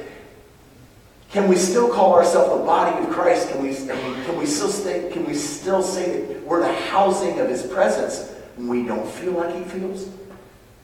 can 1.31 1.47
we 1.47 1.55
still 1.55 1.93
call 1.93 2.13
ourselves 2.15 2.59
the 2.59 2.65
body 2.65 3.03
of 3.03 3.11
Christ? 3.11 3.49
Can 3.49 3.61
we, 3.61 3.75
can 3.75 4.37
we 4.37 4.45
still 4.47 4.69
stay, 4.69 5.09
can 5.11 5.25
we 5.25 5.35
still 5.35 5.83
say 5.83 6.25
that 6.25 6.43
we're 6.43 6.61
the 6.61 6.73
housing 6.73 7.39
of 7.39 7.47
his 7.47 7.61
presence 7.63 8.33
when 8.55 8.67
we 8.67 8.83
don't 8.83 9.07
feel 9.07 9.33
like 9.33 9.55
he 9.55 9.63
feels? 9.63 10.09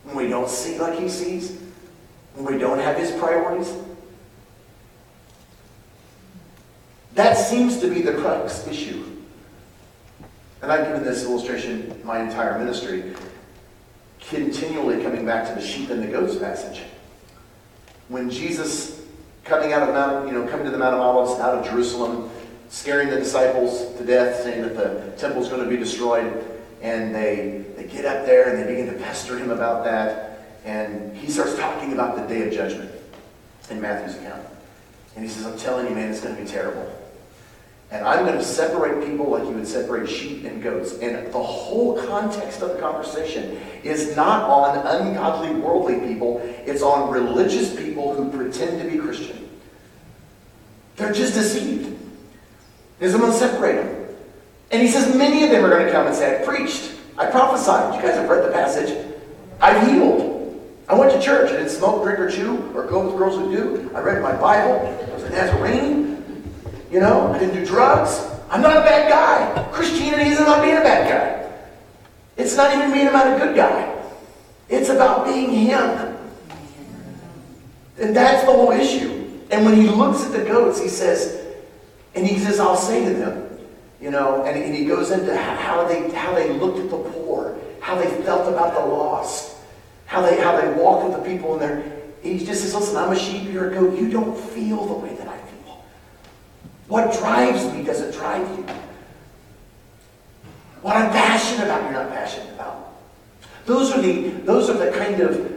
When 0.06 0.16
we 0.16 0.30
don't 0.30 0.50
see 0.50 0.78
like 0.78 0.98
he 1.00 1.10
sees? 1.10 1.58
When 2.36 2.46
we 2.54 2.60
don't 2.60 2.80
have 2.80 2.98
his 2.98 3.12
priorities? 3.12 3.74
That 7.16 7.38
seems 7.38 7.80
to 7.80 7.90
be 7.90 8.02
the 8.02 8.14
crux 8.14 8.68
issue. 8.68 9.04
And 10.62 10.72
I've 10.72 10.86
given 10.86 11.04
this 11.04 11.24
illustration 11.24 12.02
my 12.04 12.22
entire 12.22 12.58
ministry, 12.60 13.14
continually 14.20 15.02
coming 15.02 15.26
back 15.26 15.48
to 15.48 15.56
the 15.56 15.66
sheep 15.66 15.90
and 15.90 16.04
the 16.04 16.08
goats 16.08 16.36
passage. 16.36 16.84
When 18.10 18.30
Jesus, 18.30 19.02
coming 19.44 19.74
out 19.74 19.88
of 19.88 19.94
Mount, 19.94 20.28
you 20.28 20.34
know, 20.34 20.48
coming 20.48 20.66
to 20.66 20.72
the 20.72 20.78
Mount 20.78 20.96
of 20.96 21.02
Olives 21.02 21.40
out 21.40 21.58
of 21.58 21.66
Jerusalem, 21.66 22.30
scaring 22.70 23.10
the 23.10 23.18
disciples 23.18 23.96
to 23.98 24.04
death, 24.04 24.44
saying 24.44 24.62
that 24.64 24.76
the 24.76 25.12
temple's 25.18 25.50
going 25.50 25.64
to 25.64 25.70
be 25.70 25.78
destroyed, 25.78 26.44
and 26.82 27.14
they, 27.14 27.64
they 27.76 27.86
get 27.86 28.06
up 28.06 28.26
there 28.26 28.50
and 28.50 28.62
they 28.62 28.72
begin 28.72 28.94
to 28.94 29.00
pester 29.04 29.38
him 29.38 29.52
about 29.52 29.84
that, 29.86 30.40
and 30.66 31.16
he 31.16 31.30
starts 31.30 31.56
talking 31.56 31.94
about 31.94 32.16
the 32.16 32.34
day 32.34 32.48
of 32.48 32.54
judgment 32.54 32.92
in 33.70 33.82
Matthew's 33.82 34.16
account. 34.18 34.46
And 35.16 35.24
he 35.24 35.30
says, 35.30 35.46
I'm 35.46 35.58
telling 35.58 35.88
you, 35.88 35.96
man, 35.96 36.10
it's 36.10 36.22
going 36.22 36.36
to 36.36 36.42
be 36.42 36.48
terrible. 36.48 36.92
And 37.92 38.06
I'm 38.06 38.26
going 38.26 38.38
to 38.38 38.44
separate 38.44 39.08
people 39.08 39.30
like 39.30 39.44
you 39.44 39.52
would 39.52 39.68
separate 39.68 40.10
sheep 40.10 40.44
and 40.44 40.62
goats. 40.62 40.98
And 41.00 41.32
the 41.32 41.42
whole 41.42 42.02
context 42.08 42.62
of 42.62 42.74
the 42.74 42.80
conversation 42.80 43.58
is 43.84 44.16
not 44.16 44.44
on 44.50 44.86
ungodly, 44.86 45.52
worldly 45.52 46.00
people, 46.08 46.42
it's 46.66 46.82
on 46.82 47.12
religious 47.12 47.76
people 47.76 48.14
who 48.14 48.30
pretend 48.32 48.82
to 48.82 48.90
be 48.90 48.98
Christian. 48.98 49.50
They're 50.96 51.14
just 51.14 51.36
deceived. 51.36 51.96
Going 53.00 53.32
to 53.32 53.38
separate 53.38 53.76
them. 53.76 54.05
And 54.72 54.82
he 54.82 54.88
says, 54.88 55.16
many 55.16 55.44
of 55.44 55.52
them 55.52 55.64
are 55.64 55.70
going 55.70 55.86
to 55.86 55.92
come 55.92 56.08
and 56.08 56.16
say, 56.16 56.42
I 56.42 56.46
preached, 56.46 56.94
I 57.18 57.28
prophesied. 57.28 57.96
You 57.96 58.02
guys 58.02 58.18
have 58.18 58.30
read 58.30 58.46
the 58.46 58.52
passage. 58.52 59.16
I've 59.62 59.88
healed. 59.88 60.34
I 60.88 60.96
went 60.96 61.12
to 61.14 61.22
church. 61.22 61.52
I 61.52 61.58
didn't 61.58 61.70
smoke, 61.70 62.04
drink, 62.04 62.20
or 62.20 62.30
chew, 62.30 62.72
or 62.76 62.86
go 62.86 63.06
with 63.06 63.18
girls 63.18 63.36
who 63.36 63.52
do. 63.52 63.92
I 63.96 64.02
read 64.02 64.22
my 64.22 64.36
Bible. 64.36 64.80
I 64.80 65.14
was 65.14 65.24
a 65.24 65.30
Nazarene. 65.30 66.24
You 66.92 67.00
know, 67.00 67.32
I 67.32 67.40
didn't 67.40 67.56
do 67.56 67.66
drugs. 67.66 68.26
I'm 68.50 68.62
not 68.62 68.78
a 68.78 68.82
bad 68.82 69.10
guy. 69.10 69.72
Christianity 69.72 70.30
isn't 70.32 70.44
about 70.44 70.62
being 70.62 70.78
a 70.78 70.82
bad 70.82 71.10
guy. 71.10 71.52
It's 72.38 72.56
not 72.56 72.76
even 72.76 72.92
being 72.92 73.08
about 73.08 73.36
a 73.36 73.40
good 73.40 73.56
guy. 73.56 73.94
It's 74.70 74.90
about 74.90 75.26
being 75.26 75.52
him. 75.52 76.18
And 77.98 78.16
that's 78.16 78.46
the 78.46 78.52
whole 78.52 78.72
issue. 78.72 79.40
And 79.52 79.66
when 79.66 79.76
he 79.76 79.88
looks 79.88 80.26
at 80.26 80.32
the 80.32 80.44
goats, 80.44 80.82
he 80.82 80.90
says, 80.90 81.46
and 82.14 82.28
he 82.28 82.40
says, 82.40 82.60
I'll 82.60 82.76
say 82.76 83.06
to 83.06 83.14
them, 83.14 83.45
you 84.06 84.12
know, 84.12 84.44
and, 84.44 84.56
and 84.56 84.76
he 84.76 84.86
goes 84.86 85.10
into 85.10 85.36
how 85.36 85.88
they 85.88 86.12
how 86.12 86.32
they 86.36 86.54
looked 86.54 86.78
at 86.78 86.92
the 86.92 87.10
poor, 87.10 87.58
how 87.82 87.96
they 87.96 88.06
felt 88.22 88.48
about 88.48 88.76
the 88.76 88.86
lost, 88.86 89.58
how 90.06 90.22
they 90.22 90.40
how 90.40 90.62
they 90.62 90.72
walked 90.80 91.10
with 91.10 91.18
the 91.18 91.28
people 91.28 91.56
in 91.56 91.60
there. 91.60 92.02
He 92.22 92.38
just 92.38 92.62
says, 92.62 92.76
listen, 92.76 92.98
I'm 92.98 93.12
a 93.12 93.18
sheep, 93.18 93.52
you're 93.52 93.72
a 93.72 93.74
goat. 93.74 93.98
You 93.98 94.08
don't 94.12 94.38
feel 94.38 94.86
the 94.86 94.94
way 94.94 95.16
that 95.16 95.28
I 95.28 95.38
feel. 95.40 95.84
What 96.88 97.18
drives 97.18 97.66
me 97.74 97.84
doesn't 97.84 98.12
drive 98.12 98.48
you. 98.56 98.66
What 100.84 100.96
I'm 100.96 101.10
passionate 101.12 101.64
about, 101.64 101.82
you're 101.82 101.94
not 101.94 102.10
passionate 102.10 102.54
about. 102.54 102.94
Those 103.66 103.92
are 103.92 104.02
the 104.04 104.30
those 104.46 104.70
are 104.70 104.78
the 104.78 104.96
kind 104.96 105.20
of 105.20 105.52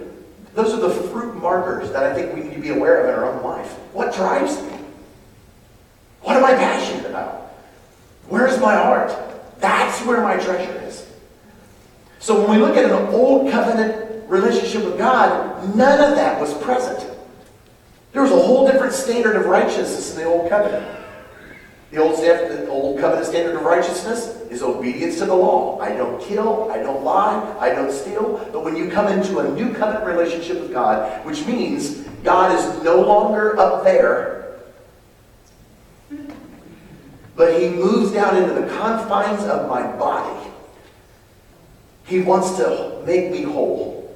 those 0.55 0.73
are 0.73 0.81
the 0.81 0.91
fruit 1.11 1.37
markers 1.37 1.93
that 1.93 2.03
I 2.03 2.15
think 2.15 2.35
we 2.35 2.45
need 2.45 2.55
to 2.55 2.63
be 2.63 2.71
aware 2.71 3.05
of 3.05 3.11
in 3.11 3.15
our 3.15 3.31
own 3.31 3.43
life. 3.43 3.73
What 3.93 4.15
drives 4.15 4.63
me? 4.63 4.79
What 6.23 6.39
am 6.39 6.47
I 6.47 6.55
passionate 6.55 7.05
about? 7.05 7.38
Where's 8.29 8.61
my 8.61 8.75
heart? 8.77 9.13
That's 9.59 10.05
where 10.05 10.23
my 10.23 10.37
treasure 10.37 10.81
is. 10.87 11.07
So 12.19 12.41
when 12.41 12.59
we 12.59 12.65
look 12.65 12.77
at 12.77 12.85
an 12.85 13.15
old 13.15 13.51
covenant 13.51 14.29
relationship 14.29 14.85
with 14.85 14.99
God, 14.99 15.75
none 15.75 16.01
of 16.01 16.17
that 16.17 16.41
was 16.41 16.53
present. 16.59 17.11
There 18.13 18.23
was 18.23 18.31
a 18.31 18.37
whole 18.37 18.67
different 18.67 18.93
standard 18.93 19.37
of 19.37 19.47
righteousness 19.47 20.15
in 20.15 20.23
the 20.23 20.25
old 20.25 20.49
covenant. 20.51 20.87
The 21.91 22.03
old, 22.03 22.19
the 22.19 22.69
old 22.69 23.01
covenant 23.01 23.27
standard 23.27 23.57
of 23.57 23.63
righteousness 23.63 24.43
is 24.51 24.63
obedience 24.63 25.19
to 25.19 25.25
the 25.25 25.35
law. 25.35 25.79
I 25.81 25.95
don't 25.95 26.21
kill, 26.21 26.71
I 26.71 26.83
don't 26.83 27.03
lie, 27.03 27.57
I 27.59 27.71
don't 27.71 27.91
steal. 27.91 28.47
But 28.53 28.63
when 28.63 28.77
you 28.77 28.91
come 28.91 29.09
into 29.09 29.39
a 29.39 29.49
new 29.55 29.73
covenant 29.73 30.05
relationship 30.05 30.61
with 30.61 30.71
God, 30.71 31.25
which 31.25 31.47
means 31.47 32.01
God 32.25 32.55
is 32.55 32.83
no 32.83 33.01
longer 33.01 33.59
up 33.59 33.85
there, 33.85 34.38
but 37.39 37.59
He 37.59 37.69
moves 37.69 38.11
down 38.13 38.37
into 38.37 38.53
the 38.53 38.67
confines 38.67 39.45
of 39.45 39.69
my 39.69 39.87
body. 39.97 40.51
He 42.05 42.21
wants 42.21 42.57
to 42.57 43.03
make 43.07 43.31
me 43.31 43.43
whole. 43.43 44.15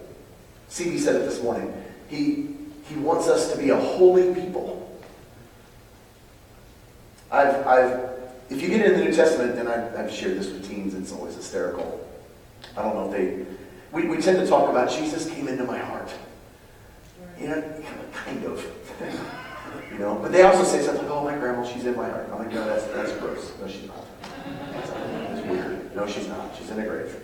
CB 0.68 0.98
said 0.98 1.14
it 1.16 1.20
this 1.20 1.40
morning. 1.40 1.72
He, 2.08 2.48
he 2.88 2.96
wants 2.96 3.28
us 3.28 3.52
to 3.52 3.58
be 3.58 3.70
a 3.70 3.76
holy 3.76 4.34
people. 4.34 5.00
I've, 7.30 7.66
I've, 7.66 8.10
if 8.50 8.60
you 8.60 8.68
get 8.68 8.84
into 8.84 8.98
the 8.98 9.04
New 9.04 9.14
Testament, 9.14 9.56
and 9.56 9.68
I've, 9.68 9.94
I've 9.94 10.12
shared 10.12 10.38
this 10.38 10.48
with 10.48 10.68
teens, 10.68 10.94
it's 10.94 11.12
always 11.12 11.36
hysterical. 11.36 12.04
I 12.76 12.82
don't 12.82 12.94
know 12.94 13.12
if 13.12 13.12
they, 13.12 13.46
we, 13.92 14.08
we 14.08 14.20
tend 14.20 14.38
to 14.38 14.46
talk 14.46 14.68
about 14.68 14.90
Jesus 14.90 15.30
came 15.30 15.46
into 15.46 15.64
my 15.64 15.78
heart. 15.78 16.10
You 17.38 17.48
know, 17.48 17.82
kind 18.12 18.44
of. 18.44 19.38
you 19.92 19.98
know, 19.98 20.18
but 20.20 20.32
they 20.32 20.42
also 20.42 20.64
say 20.64 20.82
something 20.82 21.06
like, 21.06 21.12
oh, 21.14 21.24
my 21.24 21.36
grandma, 21.36 21.64
she's 21.64 21.84
in 21.84 21.94
my 21.94 22.08
heart. 22.08 22.28
I'm 22.32 22.38
like, 22.38 22.52
no, 22.52 22.64
that's, 22.64 22.84
that's 22.86 23.12
gross. 23.18 23.52
No, 23.60 23.68
she's 23.68 23.86
not. 23.86 24.04
That's 24.72 25.46
weird. 25.46 25.94
No, 25.94 26.06
she's 26.06 26.28
not. 26.28 26.56
She's 26.58 26.70
in 26.70 26.80
a 26.80 26.86
grave. 26.86 27.14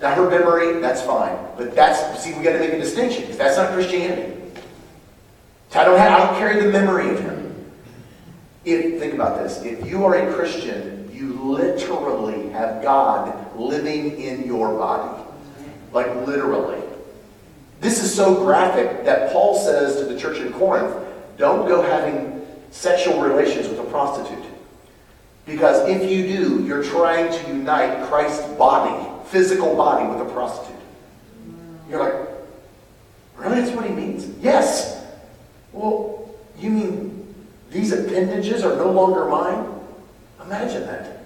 Now, 0.00 0.14
her 0.16 0.28
memory, 0.28 0.80
that's 0.80 1.00
fine. 1.02 1.38
But 1.56 1.76
that's, 1.76 2.22
see, 2.22 2.34
we 2.36 2.42
got 2.42 2.54
to 2.54 2.58
make 2.58 2.72
a 2.72 2.78
distinction, 2.78 3.22
because 3.22 3.38
that's 3.38 3.56
not 3.56 3.72
Christianity. 3.72 4.40
I 5.74 5.84
don't, 5.84 5.96
have, 5.96 6.20
I 6.20 6.26
don't 6.26 6.38
carry 6.38 6.60
the 6.60 6.70
memory 6.70 7.10
of 7.10 7.20
him. 7.20 7.70
If, 8.64 9.00
think 9.00 9.14
about 9.14 9.42
this. 9.42 9.62
If 9.62 9.88
you 9.88 10.04
are 10.04 10.14
a 10.16 10.34
Christian, 10.34 11.08
you 11.12 11.32
literally 11.34 12.48
have 12.50 12.82
God 12.82 13.56
living 13.56 14.20
in 14.20 14.44
your 14.44 14.76
body. 14.76 15.22
Like 15.92 16.14
literally. 16.26 16.82
This 17.82 18.00
is 18.00 18.14
so 18.14 18.36
graphic 18.36 19.04
that 19.06 19.32
Paul 19.32 19.58
says 19.58 19.96
to 19.96 20.04
the 20.04 20.16
church 20.16 20.38
in 20.38 20.52
Corinth, 20.52 20.94
don't 21.36 21.66
go 21.66 21.82
having 21.82 22.46
sexual 22.70 23.20
relations 23.20 23.66
with 23.66 23.80
a 23.80 23.84
prostitute. 23.90 24.44
Because 25.46 25.88
if 25.88 26.08
you 26.08 26.28
do, 26.28 26.64
you're 26.64 26.84
trying 26.84 27.32
to 27.32 27.48
unite 27.48 28.08
Christ's 28.08 28.46
body, 28.54 29.04
physical 29.26 29.74
body, 29.74 30.08
with 30.08 30.20
a 30.20 30.32
prostitute. 30.32 30.76
You're 31.90 31.98
like, 31.98 32.14
really? 33.36 33.60
That's 33.60 33.74
what 33.74 33.84
he 33.84 33.92
means? 33.92 34.28
Yes. 34.40 35.04
Well, 35.72 36.32
you 36.60 36.70
mean 36.70 37.34
these 37.72 37.90
appendages 37.90 38.62
are 38.62 38.76
no 38.76 38.92
longer 38.92 39.24
mine? 39.24 39.66
Imagine 40.44 40.82
that. 40.86 41.24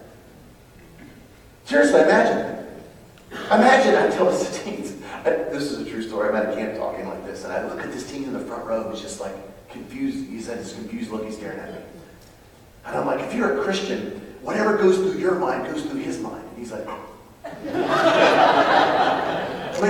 Seriously, 1.66 2.00
imagine 2.00 2.38
that. 2.38 3.58
Imagine 3.58 3.94
I 3.96 4.08
tell 4.08 4.30
this 4.30 4.56
to 4.56 4.64
teens. 4.64 4.95
This 5.26 5.72
is 5.72 5.84
a 5.84 5.90
true 5.90 6.02
story. 6.02 6.28
I'm 6.28 6.36
at 6.36 6.52
a 6.52 6.54
camp 6.54 6.76
talking 6.76 7.08
like 7.08 7.26
this, 7.26 7.42
and 7.42 7.52
I 7.52 7.66
look 7.66 7.80
at 7.80 7.90
this 7.90 8.08
teen 8.08 8.22
in 8.24 8.32
the 8.32 8.38
front 8.38 8.64
row 8.64 8.84
who's 8.84 9.00
just 9.00 9.20
like 9.20 9.34
confused. 9.68 10.30
He's 10.30 10.46
had 10.46 10.60
this 10.60 10.72
confused 10.72 11.10
look. 11.10 11.24
He's 11.24 11.36
staring 11.36 11.58
at 11.58 11.72
me. 11.72 11.80
And 12.84 12.96
I'm 12.96 13.06
like, 13.06 13.18
if 13.20 13.34
you're 13.34 13.60
a 13.60 13.64
Christian, 13.64 14.20
whatever 14.42 14.76
goes 14.76 14.98
through 14.98 15.18
your 15.18 15.34
mind 15.34 15.66
goes 15.66 15.82
through 15.82 15.98
his 15.98 16.20
mind. 16.20 16.44
And 16.48 16.58
he's 16.58 16.70
like, 16.70 16.86
but 17.42 17.56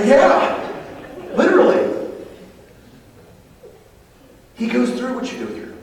yeah, 0.07 0.73
literally. 1.35 1.85
He 4.55 4.65
goes 4.65 4.89
through 4.97 5.13
what 5.13 5.31
you 5.31 5.45
go 5.45 5.53
through. 5.53 5.77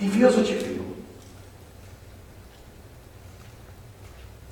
He 0.00 0.08
feels 0.08 0.36
what 0.36 0.50
you 0.50 0.58
feel. 0.58 0.84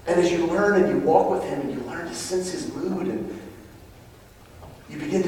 And 0.06 0.20
as 0.20 0.30
you 0.30 0.46
learn 0.46 0.80
and 0.80 0.88
you 0.90 0.98
walk 1.04 1.28
with 1.30 1.42
him 1.42 1.62
and 1.62 1.72
you 1.72 1.80
learn 1.88 2.06
to 2.06 2.14
sense 2.14 2.52
his 2.52 2.72
mood 2.72 3.08
and 3.08 3.40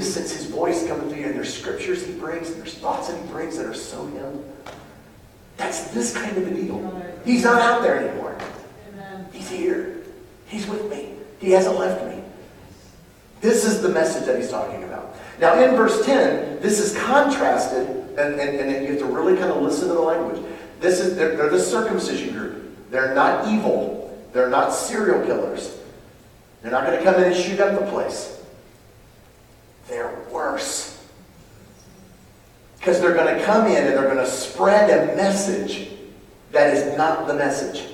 sense 0.07 0.33
his 0.33 0.47
voice 0.47 0.87
coming 0.87 1.09
through 1.09 1.19
you 1.19 1.27
and 1.27 1.35
there's 1.35 1.53
scriptures 1.53 2.05
he 2.05 2.13
brings 2.13 2.51
and 2.51 2.61
there's 2.61 2.75
thoughts 2.75 3.09
that 3.09 3.21
he 3.21 3.27
brings 3.29 3.57
that 3.57 3.67
are 3.67 3.75
so 3.75 4.07
him. 4.07 4.45
That's 5.57 5.91
this 5.91 6.15
kind 6.15 6.37
of 6.37 6.47
a 6.47 6.51
deal. 6.51 7.03
He's 7.25 7.45
not 7.45 7.61
out 7.61 7.83
there 7.83 8.09
anymore. 8.09 8.39
He's 9.33 9.51
here. 9.51 10.03
He's 10.49 10.67
with 10.67 10.91
me. 10.91 11.13
He 11.41 11.51
hasn't 11.51 11.79
left 11.79 12.05
me. 12.07 12.23
This 13.41 13.65
is 13.65 13.83
the 13.83 13.89
message 13.89 14.27
that 14.27 14.39
he's 14.39 14.51
talking 14.51 14.85
about. 14.85 15.15
Now 15.41 15.63
in 15.63 15.77
verse 15.77 16.05
10, 16.07 16.61
this 16.61 16.79
is 16.79 16.97
contrasted 16.99 17.89
and, 18.19 18.41
and, 18.41 18.41
and 18.41 18.85
you 18.85 18.93
have 18.93 19.01
to 19.01 19.07
really 19.07 19.37
kind 19.37 19.51
of 19.51 19.63
listen 19.63 19.89
to 19.89 19.95
the 19.95 20.01
language. 20.01 20.43
This 20.81 21.01
is 21.01 21.17
they're, 21.17 21.37
they're 21.37 21.51
the 21.51 21.61
circumcision 21.61 22.35
group. 22.35 22.91
They're 22.91 23.15
not 23.15 23.49
evil. 23.49 24.19
They're 24.33 24.51
not 24.51 24.71
serial 24.71 25.25
killers. 25.25 25.79
They're 26.63 26.71
not 26.71 26.87
going 26.87 26.99
to 26.99 27.05
come 27.05 27.15
in 27.17 27.25
and 27.25 27.37
shoot 27.37 27.61
up 27.61 27.79
the 27.79 27.87
place. 27.87 28.36
They're 29.89 30.15
worse. 30.31 31.05
Because 32.79 33.01
they're 33.01 33.15
going 33.15 33.37
to 33.37 33.45
come 33.45 33.67
in 33.67 33.77
and 33.77 33.89
they're 33.89 34.03
going 34.03 34.17
to 34.17 34.27
spread 34.27 34.91
a 34.91 35.17
message 35.17 35.91
that 36.53 36.73
is 36.73 36.97
not 36.97 37.27
the 37.27 37.35
message. 37.35 37.89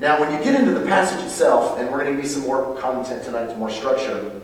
Now, 0.00 0.20
when 0.20 0.32
you 0.32 0.38
get 0.44 0.58
into 0.58 0.72
the 0.72 0.86
passage 0.86 1.24
itself, 1.24 1.78
and 1.78 1.90
we're 1.90 2.04
going 2.04 2.16
to 2.16 2.22
give 2.22 2.24
you 2.24 2.30
some 2.30 2.42
more 2.42 2.76
content 2.78 3.24
tonight, 3.24 3.48
some 3.48 3.58
more 3.58 3.70
structure, 3.70 4.40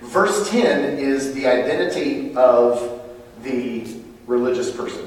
Verse 0.00 0.48
10 0.50 0.98
is 0.98 1.34
the 1.34 1.46
identity 1.46 2.34
of 2.34 3.02
the 3.42 3.96
religious 4.26 4.74
person 4.74 5.06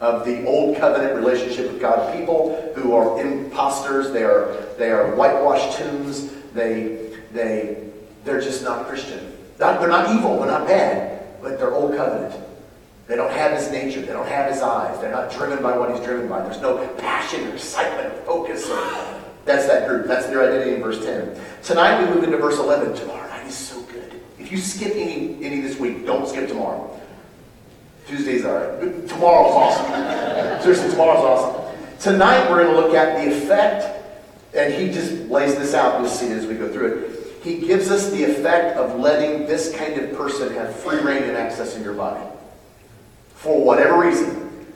of 0.00 0.24
the 0.24 0.44
old 0.46 0.76
covenant 0.78 1.14
relationship 1.14 1.70
with 1.70 1.80
God. 1.80 2.18
People 2.18 2.72
who 2.74 2.92
are 2.92 3.20
imposters, 3.20 4.10
they 4.10 4.24
are, 4.24 4.66
they 4.76 4.90
are 4.90 5.14
whitewashed 5.14 5.78
tombs, 5.78 6.32
they, 6.54 7.14
they, 7.32 7.88
they're 8.24 8.40
just 8.40 8.62
not 8.62 8.86
Christian. 8.86 9.32
Not, 9.58 9.80
they're 9.80 9.88
not 9.88 10.14
evil, 10.14 10.38
they're 10.38 10.46
not 10.46 10.66
bad, 10.66 11.40
but 11.42 11.58
they're 11.58 11.74
old 11.74 11.96
covenant. 11.96 12.34
They 13.08 13.16
don't 13.16 13.32
have 13.32 13.52
his 13.52 13.70
nature. 13.70 14.00
They 14.00 14.12
don't 14.12 14.28
have 14.28 14.50
his 14.50 14.62
eyes. 14.62 14.98
They're 15.00 15.10
not 15.10 15.30
driven 15.32 15.62
by 15.62 15.76
what 15.76 15.94
he's 15.94 16.04
driven 16.04 16.28
by. 16.28 16.42
There's 16.42 16.60
no 16.60 16.86
passion 16.98 17.46
or 17.46 17.54
excitement 17.54 18.14
or 18.14 18.22
focus. 18.22 18.68
Or, 18.70 19.20
that's 19.44 19.66
that 19.66 19.88
group. 19.88 20.06
That's 20.06 20.26
their 20.26 20.42
identity 20.42 20.76
in 20.76 20.82
verse 20.82 21.04
10. 21.04 21.36
Tonight 21.62 22.02
we 22.02 22.14
move 22.14 22.24
into 22.24 22.38
verse 22.38 22.58
11. 22.58 22.94
Tomorrow 22.94 23.28
night 23.28 23.46
is 23.46 23.56
so 23.56 23.82
good. 23.82 24.20
If 24.38 24.52
you 24.52 24.58
skip 24.58 24.92
any, 24.94 25.44
any 25.44 25.60
this 25.60 25.78
week, 25.78 26.06
don't 26.06 26.28
skip 26.28 26.48
tomorrow. 26.48 26.98
Tuesday's 28.06 28.44
all 28.44 28.54
right. 28.54 29.08
Tomorrow's 29.08 29.52
awesome. 29.52 30.62
Seriously, 30.62 30.90
tomorrow's 30.90 31.24
awesome. 31.24 31.76
Tonight 31.98 32.48
we're 32.50 32.64
going 32.64 32.74
to 32.74 32.80
look 32.80 32.94
at 32.94 33.22
the 33.22 33.36
effect, 33.36 34.04
and 34.54 34.72
he 34.72 34.90
just 34.90 35.12
lays 35.28 35.56
this 35.56 35.74
out. 35.74 36.00
You'll 36.00 36.08
see 36.08 36.26
it 36.26 36.38
as 36.38 36.46
we 36.46 36.54
go 36.54 36.72
through 36.72 36.86
it. 36.86 37.21
He 37.42 37.58
gives 37.58 37.90
us 37.90 38.10
the 38.10 38.22
effect 38.22 38.76
of 38.76 39.00
letting 39.00 39.46
this 39.46 39.74
kind 39.74 39.98
of 39.98 40.16
person 40.16 40.54
have 40.54 40.74
free 40.76 41.00
reign 41.00 41.24
and 41.24 41.36
access 41.36 41.76
in 41.76 41.82
your 41.82 41.94
body 41.94 42.24
for 43.34 43.64
whatever 43.64 43.98
reason. 43.98 44.66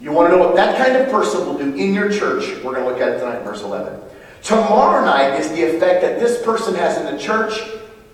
You 0.00 0.12
want 0.12 0.30
to 0.30 0.36
know 0.36 0.42
what 0.42 0.56
that 0.56 0.78
kind 0.78 0.96
of 0.96 1.10
person 1.10 1.46
will 1.46 1.58
do 1.58 1.74
in 1.74 1.92
your 1.92 2.10
church? 2.10 2.46
We're 2.64 2.72
going 2.72 2.84
to 2.84 2.90
look 2.90 3.00
at 3.00 3.10
it 3.10 3.18
tonight 3.18 3.40
verse 3.40 3.62
11. 3.62 4.00
Tomorrow 4.42 5.04
night 5.04 5.38
is 5.38 5.48
the 5.50 5.62
effect 5.62 6.02
that 6.02 6.18
this 6.18 6.42
person 6.42 6.74
has 6.74 6.98
in 6.98 7.14
the 7.14 7.20
church, 7.20 7.60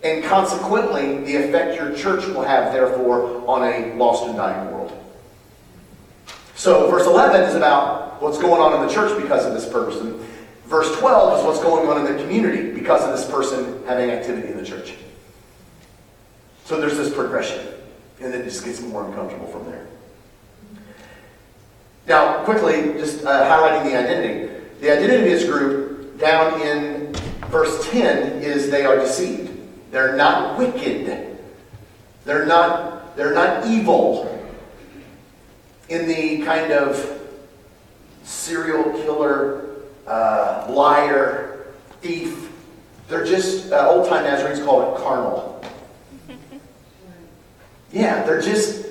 and 0.02 0.24
consequently, 0.24 1.24
the 1.24 1.36
effect 1.36 1.76
your 1.76 1.94
church 1.94 2.24
will 2.26 2.42
have, 2.42 2.72
therefore, 2.72 3.46
on 3.48 3.62
a 3.62 3.94
lost 3.94 4.26
and 4.26 4.36
dying 4.36 4.70
world. 4.72 4.96
So, 6.54 6.90
verse 6.90 7.06
11 7.06 7.42
is 7.42 7.54
about 7.54 8.22
what's 8.22 8.38
going 8.38 8.60
on 8.60 8.80
in 8.80 8.86
the 8.86 8.92
church 8.92 9.20
because 9.20 9.44
of 9.44 9.52
this 9.52 9.68
person. 9.68 10.24
Verse 10.70 10.96
12 11.00 11.40
is 11.40 11.44
what's 11.44 11.58
going 11.58 11.88
on 11.88 12.06
in 12.06 12.16
the 12.16 12.22
community 12.22 12.70
because 12.70 13.02
of 13.02 13.10
this 13.10 13.28
person 13.28 13.82
having 13.86 14.08
activity 14.08 14.52
in 14.52 14.56
the 14.56 14.64
church. 14.64 14.94
So, 16.64 16.80
there's 16.80 16.96
this 16.96 17.12
progression, 17.12 17.66
and 18.20 18.32
then 18.32 18.42
it 18.42 18.44
just 18.44 18.64
gets 18.64 18.80
more 18.80 19.04
uncomfortable 19.04 19.48
from 19.48 19.64
there. 19.64 19.84
Now, 22.06 22.44
quickly, 22.44 22.92
just 22.92 23.24
uh, 23.24 23.50
highlighting 23.50 23.90
the 23.90 23.98
identity. 23.98 24.52
The 24.80 24.92
identity 24.92 25.24
of 25.24 25.40
this 25.40 25.44
group 25.44 26.16
down 26.20 26.60
in 26.60 27.12
verse 27.48 27.90
10 27.90 28.40
is 28.40 28.70
they 28.70 28.84
are 28.84 28.94
deceived. 28.94 29.50
They're 29.90 30.14
not 30.14 30.56
wicked. 30.56 31.36
They're 32.24 32.46
not, 32.46 33.16
they're 33.16 33.34
not 33.34 33.66
evil 33.66 34.28
in 35.88 36.06
the 36.06 36.44
kind 36.44 36.70
of 36.70 37.20
serial 38.22 38.84
killer, 39.02 39.69
uh, 40.10 40.66
liar, 40.68 41.66
thief. 42.00 42.50
They're 43.08 43.24
just, 43.24 43.72
uh, 43.72 43.88
old 43.88 44.08
time 44.08 44.24
Nazarenes 44.24 44.64
call 44.64 44.94
it 44.94 45.00
carnal. 45.00 45.64
Yeah, 47.92 48.22
they're 48.22 48.40
just, 48.40 48.86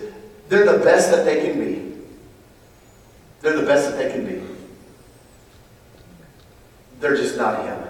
they're 0.49 0.69
the 0.69 0.83
best 0.83 1.09
that 1.11 1.23
they 1.23 1.45
can 1.45 1.57
be. 1.57 1.95
They're 3.39 3.55
the 3.55 3.65
best 3.65 3.89
that 3.89 3.97
they 3.97 4.11
can 4.11 4.25
be. 4.25 4.41
They're 6.99 7.15
just 7.15 7.37
not 7.37 7.63
Him. 7.63 7.81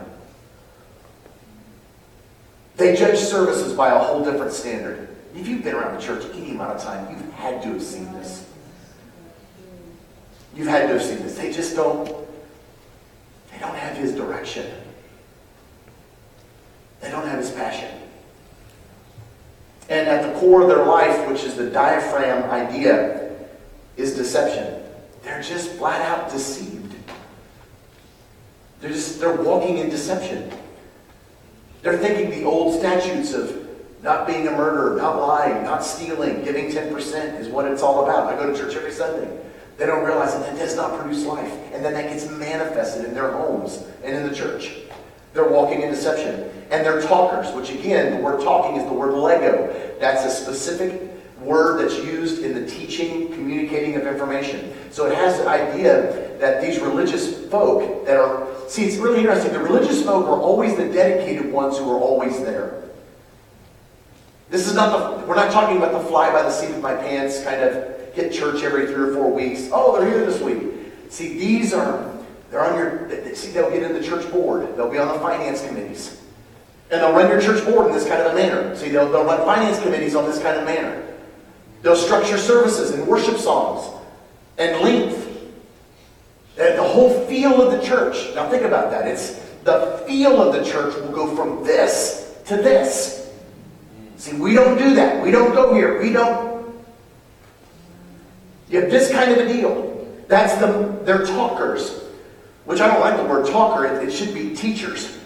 They 2.75 2.95
judge 2.95 3.17
services 3.17 3.73
by 3.73 3.89
a 3.89 3.97
whole 3.97 4.23
different 4.23 4.53
standard. 4.53 5.09
If 5.35 5.47
you've 5.47 5.63
been 5.63 5.73
around 5.73 5.95
the 5.95 6.01
church 6.01 6.23
any 6.35 6.51
amount 6.51 6.77
of 6.77 6.83
time, 6.83 7.09
you've 7.09 7.33
had 7.33 7.63
to 7.63 7.69
have 7.69 7.81
seen 7.81 8.11
this. 8.13 8.47
You've 10.55 10.67
had 10.67 10.89
to 10.89 10.93
have 10.93 11.01
seen 11.01 11.23
this. 11.23 11.35
They 11.37 11.51
just 11.51 11.75
don't, 11.75 12.28
they 13.59 13.65
don't 13.65 13.75
have 13.75 13.97
His 13.97 14.13
direction. 14.13 14.65
They 17.01 17.11
don't 17.11 17.27
have 17.27 17.39
His 17.39 17.51
passion. 17.51 17.93
And 19.89 20.07
at 20.07 20.31
the 20.31 20.39
core 20.39 20.61
of 20.61 20.67
their 20.67 20.85
life, 20.85 21.27
which 21.27 21.43
is 21.43 21.55
the 21.55 21.69
diaphragm 21.69 22.49
idea, 22.49 23.35
is 23.97 24.15
deception. 24.15 24.81
They're 25.23 25.41
just 25.41 25.71
flat 25.71 26.01
out 26.01 26.31
deceived. 26.31 26.95
They're 28.79 28.91
just 28.91 29.19
they're 29.19 29.35
walking 29.35 29.79
in 29.79 29.89
deception. 29.89 30.51
They're 31.81 31.97
thinking 31.97 32.29
the 32.29 32.45
old 32.45 32.79
statutes 32.79 33.33
of 33.33 33.67
not 34.01 34.25
being 34.25 34.47
a 34.47 34.51
murderer, 34.51 34.95
not 34.95 35.19
lying, 35.19 35.63
not 35.63 35.83
stealing, 35.83 36.43
giving 36.43 36.67
10% 36.67 37.39
is 37.39 37.49
what 37.49 37.65
it's 37.65 37.81
all 37.81 38.05
about. 38.05 38.31
I 38.31 38.37
go 38.37 38.51
to 38.51 38.57
church 38.57 38.75
every 38.75 38.91
Sunday. 38.91 39.29
They 39.79 39.85
don't 39.85 40.03
realize 40.03 40.33
that 40.33 40.45
that 40.45 40.59
does 40.59 40.75
not 40.75 40.99
produce 40.99 41.25
life. 41.25 41.53
And 41.73 41.83
then 41.83 41.93
that 41.93 42.09
gets 42.09 42.29
manifested 42.29 43.05
in 43.05 43.13
their 43.13 43.31
homes 43.31 43.81
and 44.03 44.13
in 44.13 44.27
the 44.27 44.35
church. 44.35 44.73
They're 45.33 45.47
walking 45.47 45.81
in 45.81 45.89
deception. 45.89 46.51
And 46.69 46.85
they're 46.85 47.01
talkers, 47.01 47.55
which 47.55 47.71
again, 47.71 48.17
the 48.17 48.21
word 48.21 48.41
talking 48.41 48.75
is 48.75 48.83
the 48.83 48.93
word 48.93 49.13
lego. 49.13 49.73
That's 49.97 50.25
a 50.25 50.29
specific 50.29 51.01
word 51.39 51.81
that's 51.81 51.95
used 52.03 52.43
in 52.43 52.53
the 52.53 52.69
teaching, 52.69 53.31
communicating 53.31 53.95
of 53.95 54.05
information. 54.05 54.73
So 54.91 55.05
it 55.05 55.15
has 55.15 55.37
the 55.37 55.47
idea 55.47 56.37
that 56.39 56.61
these 56.61 56.81
religious 56.81 57.45
folk 57.47 58.05
that 58.05 58.17
are, 58.17 58.47
see, 58.67 58.83
it's 58.83 58.97
really 58.97 59.19
interesting. 59.19 59.53
The 59.53 59.59
religious 59.59 60.03
folk 60.03 60.25
are 60.25 60.41
always 60.41 60.75
the 60.75 60.89
dedicated 60.89 61.53
ones 61.53 61.77
who 61.77 61.89
are 61.89 61.99
always 61.99 62.37
there. 62.41 62.83
This 64.49 64.67
is 64.67 64.75
not 64.75 65.21
the, 65.21 65.25
we're 65.25 65.35
not 65.35 65.53
talking 65.53 65.77
about 65.77 65.93
the 65.93 66.05
fly 66.09 66.33
by 66.33 66.41
the 66.41 66.51
seat 66.51 66.71
of 66.71 66.81
my 66.81 66.95
pants 66.95 67.43
kind 67.43 67.61
of 67.61 67.98
hit 68.13 68.33
church 68.33 68.63
every 68.63 68.87
three 68.87 69.09
or 69.09 69.13
four 69.13 69.31
weeks. 69.31 69.69
Oh, 69.71 69.99
they're 69.99 70.09
here 70.09 70.25
this 70.25 70.41
week. 70.41 70.61
See, 71.09 71.37
these 71.37 71.73
are, 71.73 72.13
they're 72.51 72.63
on 72.63 72.77
your, 72.77 73.35
see, 73.35 73.51
they'll 73.51 73.69
get 73.69 73.83
in 73.83 73.93
the 73.93 74.03
church 74.03 74.29
board. 74.31 74.75
They'll 74.75 74.91
be 74.91 74.97
on 74.97 75.07
the 75.07 75.19
finance 75.19 75.65
committees. 75.65 76.21
And 76.91 77.01
they'll 77.01 77.13
run 77.13 77.29
your 77.29 77.41
church 77.41 77.63
board 77.65 77.87
in 77.87 77.93
this 77.93 78.07
kind 78.07 78.21
of 78.21 78.33
a 78.33 78.35
manner. 78.35 78.75
See, 78.75 78.89
they'll, 78.89 79.11
they'll 79.11 79.25
run 79.25 79.39
finance 79.45 79.81
committees 79.81 80.15
on 80.15 80.25
this 80.25 80.41
kind 80.41 80.57
of 80.57 80.65
manner. 80.65 81.05
They'll 81.81 81.95
structure 81.95 82.37
services 82.37 82.91
and 82.91 83.07
worship 83.07 83.37
songs 83.37 83.95
and 84.57 84.81
length. 84.81 85.27
And 86.59 86.77
the 86.77 86.83
whole 86.83 87.25
feel 87.27 87.61
of 87.61 87.71
the 87.71 87.85
church. 87.85 88.35
Now 88.35 88.49
think 88.49 88.63
about 88.63 88.91
that. 88.91 89.07
It's 89.07 89.39
the 89.63 90.03
feel 90.07 90.41
of 90.41 90.53
the 90.53 90.69
church 90.69 90.95
will 90.95 91.11
go 91.11 91.35
from 91.35 91.63
this 91.63 92.37
to 92.47 92.57
this. 92.57 93.31
See, 94.17 94.35
we 94.35 94.53
don't 94.53 94.77
do 94.77 94.95
that. 94.95 95.23
We 95.23 95.31
don't 95.31 95.53
go 95.53 95.73
here. 95.73 96.01
We 96.01 96.11
don't. 96.11 96.48
You 98.69 98.81
have 98.81 98.91
this 98.91 99.11
kind 99.11 99.31
of 99.31 99.37
a 99.39 99.51
deal. 99.51 100.07
That's 100.27 100.55
the 100.55 100.99
they're 101.03 101.25
talkers. 101.25 102.03
Which 102.65 102.81
I 102.81 102.87
don't 102.87 102.99
like 102.99 103.17
the 103.17 103.25
word 103.25 103.47
talker. 103.47 103.85
It, 103.85 104.07
it 104.07 104.11
should 104.11 104.33
be 104.33 104.55
teachers. 104.55 105.17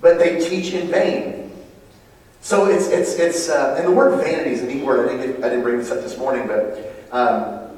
But 0.00 0.18
they 0.18 0.46
teach 0.46 0.74
in 0.74 0.88
vain. 0.88 1.48
So 2.40 2.66
it's, 2.66 2.88
it's, 2.88 3.14
it's 3.14 3.48
uh, 3.48 3.76
and 3.78 3.86
the 3.86 3.90
word 3.90 4.16
vanity 4.22 4.50
is 4.50 4.62
a 4.62 4.66
neat 4.66 4.84
word. 4.84 5.08
I 5.08 5.16
didn't, 5.16 5.42
I 5.42 5.48
didn't 5.48 5.64
bring 5.64 5.78
this 5.78 5.90
up 5.90 6.02
this 6.02 6.16
morning, 6.18 6.46
but 6.46 6.94
um, 7.10 7.68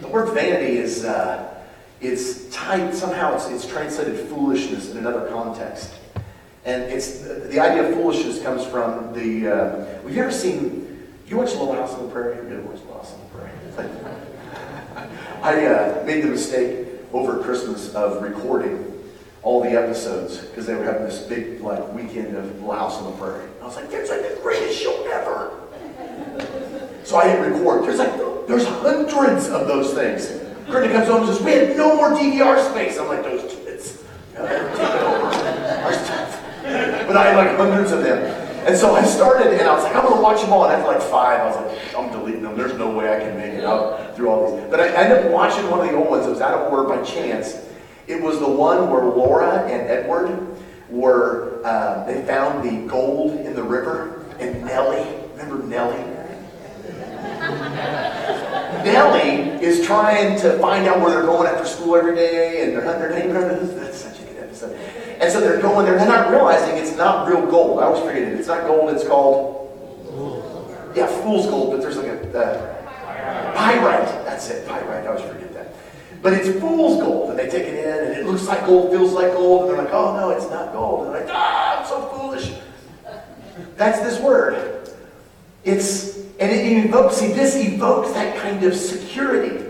the 0.00 0.08
word 0.08 0.32
vanity 0.34 0.78
is, 0.78 1.04
uh, 1.04 1.62
is 2.00 2.48
tied, 2.50 2.94
somehow 2.94 3.34
it's, 3.34 3.48
it's 3.48 3.66
translated 3.66 4.28
foolishness 4.28 4.90
in 4.90 4.98
another 4.98 5.28
context. 5.28 5.94
And 6.64 6.82
it's, 6.84 7.20
the 7.20 7.60
idea 7.60 7.88
of 7.88 7.94
foolishness 7.94 8.42
comes 8.42 8.66
from 8.66 9.12
the, 9.12 9.48
uh, 9.48 9.84
have 10.02 10.18
ever 10.18 10.30
seen, 10.30 10.91
you 11.32 11.38
watch 11.38 11.52
Little 11.52 11.72
House 11.72 11.94
on 11.94 12.06
the 12.06 12.12
Prairie? 12.12 12.36
You 12.36 12.58
ever 12.58 12.68
watch 12.68 12.80
Little 12.80 12.94
House 12.94 13.14
on 13.14 13.20
the 13.20 13.26
Prairie? 13.26 15.08
I 15.42 15.64
uh, 15.64 16.04
made 16.04 16.22
the 16.22 16.28
mistake 16.28 16.86
over 17.12 17.42
Christmas 17.42 17.94
of 17.94 18.22
recording 18.22 18.92
all 19.42 19.62
the 19.62 19.70
episodes 19.70 20.38
because 20.38 20.66
they 20.66 20.74
were 20.74 20.84
having 20.84 21.04
this 21.04 21.20
big 21.20 21.62
like 21.62 21.90
weekend 21.94 22.36
of 22.36 22.44
Little 22.56 22.72
House 22.72 22.96
on 22.96 23.10
the 23.10 23.16
Prairie. 23.16 23.48
I 23.62 23.64
was 23.64 23.76
like, 23.76 23.90
"That's 23.90 24.10
like 24.10 24.20
the 24.20 24.40
greatest 24.42 24.78
show 24.78 24.92
ever." 25.10 25.58
so 27.02 27.16
I 27.16 27.28
hit 27.30 27.40
record. 27.40 27.84
There's 27.84 27.98
like 27.98 28.14
there's 28.46 28.66
hundreds 28.66 29.48
of 29.48 29.66
those 29.66 29.94
things. 29.94 30.28
Brittany 30.70 30.92
comes 30.92 31.08
home 31.08 31.22
and 31.22 31.34
says, 31.34 31.42
"We 31.42 31.52
had 31.52 31.76
no 31.78 31.96
more 31.96 32.10
DVR 32.10 32.62
space." 32.70 32.98
I'm 32.98 33.08
like, 33.08 33.22
"Those 33.22 33.50
kids, 33.54 34.04
over 34.36 34.46
our 34.46 35.92
stuff." 35.94 36.42
But 36.62 37.16
I 37.16 37.24
had 37.24 37.36
like 37.36 37.56
hundreds 37.56 37.90
of 37.90 38.02
them. 38.02 38.41
And 38.66 38.76
so 38.76 38.94
I 38.94 39.04
started, 39.04 39.52
and 39.52 39.62
I 39.62 39.74
was 39.74 39.82
like, 39.84 39.96
I'm 39.96 40.04
gonna 40.04 40.20
watch 40.20 40.40
them 40.40 40.52
all. 40.52 40.64
And 40.64 40.72
after 40.72 40.86
like 40.86 41.02
five, 41.02 41.40
I 41.40 41.46
was 41.46 41.56
like, 41.56 41.94
I'm 41.96 42.12
deleting 42.12 42.42
them. 42.42 42.56
There's 42.56 42.78
no 42.78 42.90
way 42.90 43.14
I 43.14 43.18
can 43.18 43.36
make 43.36 43.54
it 43.54 43.64
out 43.64 44.14
through 44.14 44.28
all 44.28 44.56
these. 44.56 44.70
But 44.70 44.80
I 44.80 44.88
ended 44.88 45.26
up 45.26 45.32
watching 45.32 45.68
one 45.68 45.80
of 45.80 45.88
the 45.88 45.96
old 45.96 46.10
ones. 46.10 46.26
It 46.26 46.30
was 46.30 46.40
out 46.40 46.54
of 46.54 46.72
order 46.72 46.88
by 46.88 47.02
chance. 47.02 47.56
It 48.06 48.22
was 48.22 48.38
the 48.38 48.48
one 48.48 48.90
where 48.90 49.04
Laura 49.04 49.64
and 49.66 49.88
Edward 49.90 50.56
were, 50.88 51.60
uh, 51.64 52.04
they 52.04 52.22
found 52.24 52.62
the 52.62 52.86
gold 52.88 53.40
in 53.40 53.54
the 53.54 53.62
river, 53.62 54.24
and 54.38 54.64
Nellie, 54.64 55.06
remember 55.34 55.64
Nellie? 55.64 56.04
Nellie 58.84 59.64
is 59.64 59.84
trying 59.86 60.38
to 60.40 60.58
find 60.58 60.86
out 60.86 61.00
where 61.00 61.10
they're 61.10 61.22
going 61.22 61.48
after 61.48 61.64
school 61.64 61.96
every 61.96 62.14
day, 62.14 62.62
and 62.64 62.72
they're 62.72 62.84
hunting 62.84 63.00
their 63.00 63.18
neighborhood. 63.18 63.76
That's 63.76 63.98
such 63.98 64.20
a 64.20 64.24
good 64.24 64.38
episode. 64.38 64.78
And 65.22 65.30
so 65.30 65.40
they're 65.40 65.62
going 65.62 65.86
there, 65.86 65.96
they're 65.96 66.08
not 66.08 66.30
realizing 66.30 66.76
it's 66.76 66.96
not 66.96 67.28
real 67.28 67.46
gold. 67.46 67.78
I 67.78 67.84
always 67.84 68.02
forget 68.02 68.22
it. 68.22 68.40
It's 68.40 68.48
not 68.48 68.66
gold, 68.66 68.90
it's 68.90 69.06
called, 69.06 69.70
yeah, 70.96 71.06
fool's 71.06 71.46
gold, 71.46 71.70
but 71.70 71.80
there's 71.80 71.96
like 71.96 72.08
a, 72.08 72.38
uh, 72.38 73.54
Pyrite. 73.54 74.24
That's 74.24 74.50
it, 74.50 74.66
pyrite. 74.66 75.04
I 75.04 75.06
always 75.06 75.24
forget 75.24 75.54
that. 75.54 75.74
But 76.22 76.32
it's 76.32 76.58
fool's 76.58 77.00
gold, 77.00 77.30
and 77.30 77.38
they 77.38 77.48
take 77.48 77.68
it 77.68 77.84
in, 77.84 78.04
and 78.04 78.16
it 78.16 78.26
looks 78.26 78.48
like 78.48 78.66
gold, 78.66 78.90
feels 78.90 79.12
like 79.12 79.32
gold, 79.32 79.62
and 79.62 79.70
they're 79.70 79.84
like, 79.84 79.94
oh 79.94 80.16
no, 80.16 80.30
it's 80.30 80.50
not 80.50 80.72
gold. 80.72 81.06
And 81.06 81.14
they're 81.14 81.24
like, 81.24 81.32
ah, 81.32 81.80
I'm 81.80 81.86
so 81.86 82.08
foolish. 82.16 82.52
That's 83.76 84.00
this 84.00 84.20
word. 84.20 84.88
It's, 85.62 86.16
and 86.40 86.50
it 86.50 86.84
evokes, 86.84 87.16
see, 87.16 87.28
this 87.28 87.54
evokes 87.54 88.10
that 88.12 88.36
kind 88.38 88.64
of 88.64 88.74
security. 88.74 89.64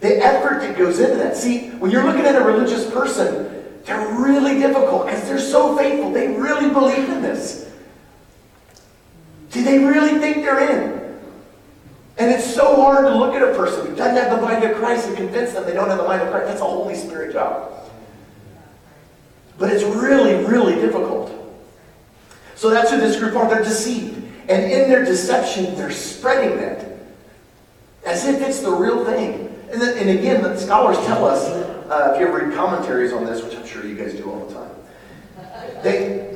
The 0.00 0.16
effort 0.16 0.60
that 0.62 0.76
goes 0.76 0.98
into 0.98 1.16
that. 1.16 1.36
See, 1.36 1.68
when 1.70 1.92
you're 1.92 2.04
looking 2.04 2.24
at 2.24 2.34
a 2.34 2.44
religious 2.44 2.90
person, 2.90 3.59
they're 3.84 4.08
really 4.08 4.58
difficult 4.58 5.06
because 5.06 5.26
they're 5.26 5.38
so 5.38 5.76
faithful. 5.76 6.12
They 6.12 6.28
really 6.28 6.70
believe 6.70 7.08
in 7.08 7.22
this. 7.22 7.70
Do 9.50 9.64
they 9.64 9.78
really 9.78 10.18
think 10.18 10.36
they're 10.36 10.70
in? 10.70 11.00
And 12.18 12.30
it's 12.30 12.54
so 12.54 12.76
hard 12.76 13.06
to 13.06 13.14
look 13.14 13.34
at 13.34 13.42
a 13.42 13.54
person 13.54 13.86
who 13.86 13.96
doesn't 13.96 14.16
have 14.22 14.38
the 14.38 14.42
mind 14.42 14.62
of 14.62 14.76
Christ 14.76 15.08
and 15.08 15.16
convince 15.16 15.52
them 15.52 15.64
they 15.64 15.72
don't 15.72 15.88
have 15.88 15.98
the 15.98 16.04
mind 16.04 16.22
of 16.22 16.30
Christ. 16.30 16.48
That's 16.48 16.60
a 16.60 16.64
Holy 16.64 16.94
Spirit 16.94 17.32
job. 17.32 17.72
But 19.58 19.70
it's 19.70 19.84
really, 19.84 20.44
really 20.44 20.74
difficult. 20.74 21.32
So 22.56 22.68
that's 22.68 22.90
who 22.90 22.98
this 22.98 23.18
group 23.18 23.34
are. 23.36 23.48
They're 23.48 23.64
deceived. 23.64 24.16
And 24.48 24.70
in 24.70 24.90
their 24.90 25.04
deception, 25.04 25.74
they're 25.76 25.90
spreading 25.90 26.58
that 26.58 26.90
as 28.04 28.26
if 28.26 28.40
it's 28.40 28.60
the 28.60 28.70
real 28.70 29.04
thing. 29.04 29.46
And, 29.72 29.80
then, 29.80 29.96
and 29.98 30.18
again, 30.18 30.42
the 30.42 30.56
scholars 30.56 30.96
tell 31.06 31.24
us, 31.24 31.48
uh, 31.90 32.12
if 32.14 32.20
you 32.20 32.28
ever 32.28 32.46
read 32.46 32.54
commentaries 32.54 33.12
on 33.12 33.24
this, 33.24 33.42
which 33.42 33.56
I'm 33.56 33.66
sure 33.66 33.84
you 33.84 33.96
guys 33.96 34.14
do 34.14 34.30
all 34.30 34.46
the 34.46 34.54
time, 34.54 34.70
they, 35.82 36.34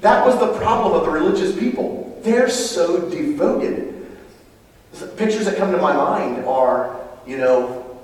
that 0.00 0.26
was 0.26 0.38
the 0.40 0.52
problem 0.58 0.92
of 0.94 1.04
the 1.04 1.10
religious 1.10 1.56
people. 1.56 2.20
They're 2.22 2.50
so 2.50 3.08
devoted. 3.08 3.94
Pictures 5.16 5.44
that 5.44 5.56
come 5.56 5.70
to 5.72 5.78
my 5.78 5.92
mind 5.92 6.44
are, 6.46 7.00
you 7.26 7.38
know, 7.38 8.00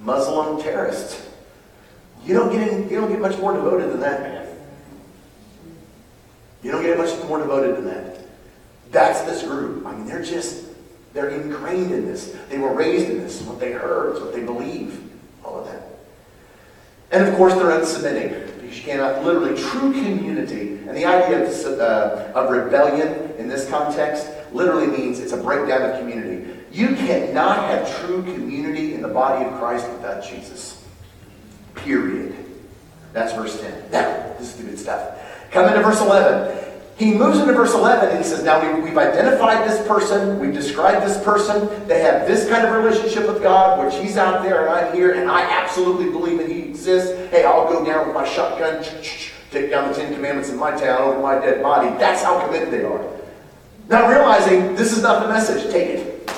Muslim 0.00 0.62
terrorists. 0.62 1.26
You 2.24 2.34
don't 2.34 2.52
get 2.52 2.68
in, 2.68 2.88
you 2.90 3.00
don't 3.00 3.10
get 3.10 3.20
much 3.20 3.38
more 3.38 3.54
devoted 3.54 3.92
than 3.92 4.00
that, 4.00 4.20
man. 4.20 4.46
You 6.62 6.72
don't 6.72 6.82
get 6.82 6.98
much 6.98 7.16
more 7.28 7.38
devoted 7.38 7.76
than 7.76 7.84
that. 7.86 8.18
That's 8.90 9.22
this 9.22 9.42
group. 9.42 9.86
I 9.86 9.94
mean, 9.94 10.06
they're 10.06 10.24
just 10.24 10.66
they're 11.14 11.30
ingrained 11.30 11.92
in 11.92 12.04
this. 12.04 12.36
They 12.50 12.58
were 12.58 12.74
raised 12.74 13.08
in 13.08 13.18
this. 13.18 13.40
What 13.42 13.60
they 13.60 13.72
heard, 13.72 14.20
what 14.20 14.34
they 14.34 14.42
believe. 14.42 15.00
All 15.44 15.60
of 15.60 15.66
that. 15.66 15.95
And 17.16 17.28
of 17.28 17.34
course, 17.36 17.54
they're 17.54 17.64
unsubmitting. 17.64 18.60
Because 18.60 18.76
you 18.76 18.82
cannot, 18.82 19.24
literally, 19.24 19.58
true 19.58 19.90
community. 19.92 20.76
And 20.86 20.94
the 20.94 21.06
idea 21.06 21.48
of, 21.48 21.80
uh, 21.80 22.32
of 22.34 22.50
rebellion 22.50 23.32
in 23.38 23.48
this 23.48 23.66
context 23.70 24.28
literally 24.52 24.86
means 24.86 25.18
it's 25.18 25.32
a 25.32 25.38
breakdown 25.38 25.90
of 25.90 25.98
community. 25.98 26.54
You 26.70 26.88
cannot 26.88 27.70
have 27.70 28.00
true 28.00 28.22
community 28.22 28.92
in 28.92 29.00
the 29.00 29.08
body 29.08 29.46
of 29.46 29.58
Christ 29.58 29.90
without 29.92 30.22
Jesus. 30.22 30.84
Period. 31.74 32.36
That's 33.14 33.32
verse 33.32 33.58
10. 33.62 33.90
Now, 33.90 34.34
this 34.38 34.50
is 34.50 34.56
the 34.56 34.64
good 34.64 34.78
stuff. 34.78 35.18
Come 35.52 35.68
into 35.68 35.82
verse 35.82 36.02
11. 36.02 36.65
He 36.96 37.12
moves 37.12 37.38
into 37.38 37.52
verse 37.52 37.74
11 37.74 38.08
and 38.08 38.18
he 38.18 38.24
says, 38.24 38.42
Now 38.42 38.58
we, 38.80 38.88
have 38.88 38.96
identified 38.96 39.68
this 39.68 39.86
person, 39.86 40.40
we've 40.40 40.54
described 40.54 41.06
this 41.06 41.22
person, 41.22 41.86
they 41.86 42.00
have 42.00 42.26
this 42.26 42.48
kind 42.48 42.66
of 42.66 42.72
relationship 42.72 43.26
with 43.26 43.42
God, 43.42 43.84
which 43.84 43.94
he's 44.02 44.16
out 44.16 44.42
there 44.42 44.66
and 44.66 44.74
I'm 44.74 44.94
here, 44.94 45.12
and 45.12 45.30
I 45.30 45.42
absolutely 45.42 46.10
believe 46.10 46.38
that 46.38 46.48
he 46.48 46.60
exists. 46.60 47.12
Hey, 47.30 47.44
I'll 47.44 47.70
go 47.70 47.84
down 47.84 48.06
with 48.06 48.14
my 48.14 48.26
shotgun, 48.26 48.82
take 49.50 49.70
down 49.70 49.88
the 49.88 49.94
Ten 49.94 50.14
Commandments 50.14 50.48
in 50.48 50.56
my 50.56 50.70
town 50.70 51.02
over 51.02 51.20
my 51.20 51.34
dead 51.34 51.62
body. 51.62 51.90
That's 51.98 52.22
how 52.22 52.42
committed 52.46 52.70
they 52.70 52.82
are. 52.82 53.04
Not 53.90 54.08
realizing 54.08 54.74
this 54.74 54.96
is 54.96 55.02
not 55.02 55.22
the 55.22 55.28
message. 55.28 55.70
Take 55.70 55.88
it. 55.90 56.30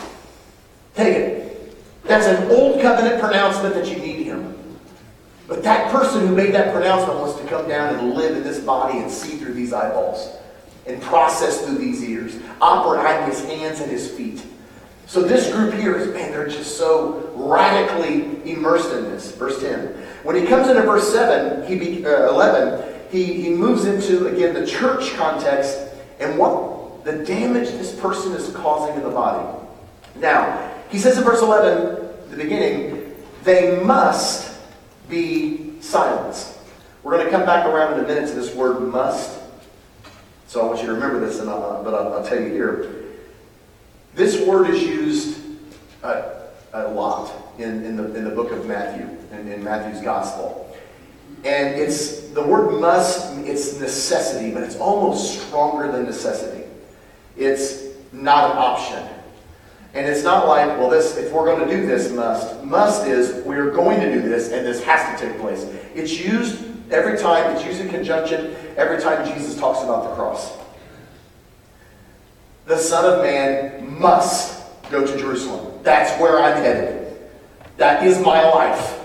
Take 0.96 1.16
it. 1.16 1.76
That's 2.02 2.26
an 2.26 2.50
old 2.50 2.82
covenant 2.82 3.20
pronouncement 3.20 3.76
that 3.76 3.86
you 3.86 3.96
need 3.96 4.24
him. 4.24 4.56
But 5.46 5.62
that 5.62 5.92
person 5.92 6.26
who 6.26 6.34
made 6.34 6.52
that 6.54 6.74
pronouncement 6.74 7.20
wants 7.20 7.40
to 7.40 7.46
come 7.46 7.68
down 7.68 7.94
and 7.94 8.14
live 8.14 8.36
in 8.36 8.42
this 8.42 8.58
body 8.58 8.98
and 8.98 9.10
see 9.10 9.36
through 9.36 9.54
these 9.54 9.72
eyeballs 9.72 10.37
and 10.88 11.00
process 11.02 11.64
through 11.64 11.78
these 11.78 12.02
ears, 12.02 12.36
operate 12.60 13.28
his 13.28 13.44
hands 13.44 13.80
and 13.80 13.90
his 13.90 14.10
feet. 14.10 14.42
So 15.06 15.22
this 15.22 15.50
group 15.52 15.74
here 15.74 15.96
is, 15.96 16.12
man, 16.12 16.32
they're 16.32 16.48
just 16.48 16.76
so 16.76 17.30
radically 17.34 18.50
immersed 18.50 18.92
in 18.92 19.04
this. 19.04 19.32
Verse 19.32 19.60
10. 19.60 19.86
When 20.22 20.36
he 20.36 20.46
comes 20.46 20.68
into 20.68 20.82
verse 20.82 21.10
7, 21.12 21.66
he 21.66 21.78
be, 21.78 22.04
uh, 22.04 22.28
11, 22.28 23.00
he, 23.10 23.24
he 23.24 23.50
moves 23.50 23.86
into, 23.86 24.26
again, 24.26 24.52
the 24.54 24.66
church 24.66 25.14
context 25.14 25.78
and 26.20 26.38
what 26.38 27.04
the 27.04 27.24
damage 27.24 27.68
this 27.70 27.98
person 27.98 28.32
is 28.32 28.54
causing 28.54 28.96
in 28.96 29.02
the 29.02 29.10
body. 29.10 29.46
Now, 30.16 30.74
he 30.90 30.98
says 30.98 31.16
in 31.16 31.24
verse 31.24 31.40
11, 31.40 32.30
the 32.30 32.36
beginning, 32.36 33.14
they 33.44 33.82
must 33.82 34.58
be 35.08 35.80
silenced. 35.80 36.58
We're 37.02 37.12
going 37.12 37.24
to 37.24 37.30
come 37.30 37.46
back 37.46 37.64
around 37.64 37.94
in 37.94 38.04
a 38.04 38.08
minute 38.08 38.28
to 38.28 38.34
this 38.34 38.54
word 38.54 38.80
must. 38.80 39.37
So 40.48 40.62
I 40.62 40.64
want 40.64 40.80
you 40.80 40.86
to 40.86 40.94
remember 40.94 41.20
this, 41.20 41.40
and 41.40 41.50
I'll, 41.50 41.62
uh, 41.62 41.82
but 41.82 41.92
I'll, 41.92 42.14
I'll, 42.14 42.24
tell 42.24 42.40
you 42.40 42.48
here. 42.48 43.04
This 44.14 44.40
word 44.46 44.70
is 44.70 44.82
used 44.82 45.38
a, 46.02 46.48
a 46.72 46.88
lot 46.88 47.30
in, 47.58 47.84
in, 47.84 47.96
the, 47.98 48.14
in 48.14 48.24
the 48.24 48.30
book 48.30 48.50
of 48.50 48.64
Matthew, 48.64 49.06
in, 49.30 49.52
in 49.52 49.62
Matthew's 49.62 50.02
gospel. 50.02 50.74
And 51.44 51.78
it's 51.78 52.28
the 52.28 52.42
word 52.42 52.80
must, 52.80 53.36
it's 53.46 53.78
necessity, 53.78 54.50
but 54.50 54.62
it's 54.62 54.76
almost 54.76 55.46
stronger 55.46 55.92
than 55.92 56.06
necessity. 56.06 56.64
It's 57.36 57.84
not 58.10 58.50
an 58.50 58.56
option. 58.56 59.06
And 59.92 60.06
it's 60.06 60.24
not 60.24 60.48
like, 60.48 60.66
well, 60.78 60.88
this 60.88 61.18
if 61.18 61.30
we're 61.30 61.44
going 61.44 61.68
to 61.68 61.76
do 61.76 61.86
this, 61.86 62.10
must. 62.10 62.64
Must 62.64 63.06
is 63.06 63.44
we're 63.44 63.70
going 63.70 64.00
to 64.00 64.10
do 64.10 64.22
this, 64.22 64.50
and 64.50 64.64
this 64.66 64.82
has 64.84 65.20
to 65.20 65.26
take 65.26 65.38
place. 65.38 65.64
It's 65.94 66.18
used 66.18 66.67
Every 66.90 67.18
time, 67.18 67.54
it's 67.54 67.64
used 67.64 67.80
in 67.80 67.88
conjunction 67.88 68.56
every 68.76 69.00
time 69.00 69.26
Jesus 69.26 69.58
talks 69.58 69.82
about 69.82 70.04
the 70.04 70.14
cross. 70.14 70.56
The 72.66 72.76
Son 72.76 73.04
of 73.04 73.22
Man 73.22 73.98
must 73.98 74.62
go 74.90 75.06
to 75.06 75.18
Jerusalem. 75.18 75.80
That's 75.82 76.18
where 76.20 76.42
I'm 76.42 76.62
headed. 76.62 77.16
That 77.76 78.06
is 78.06 78.20
my 78.20 78.42
life. 78.42 79.00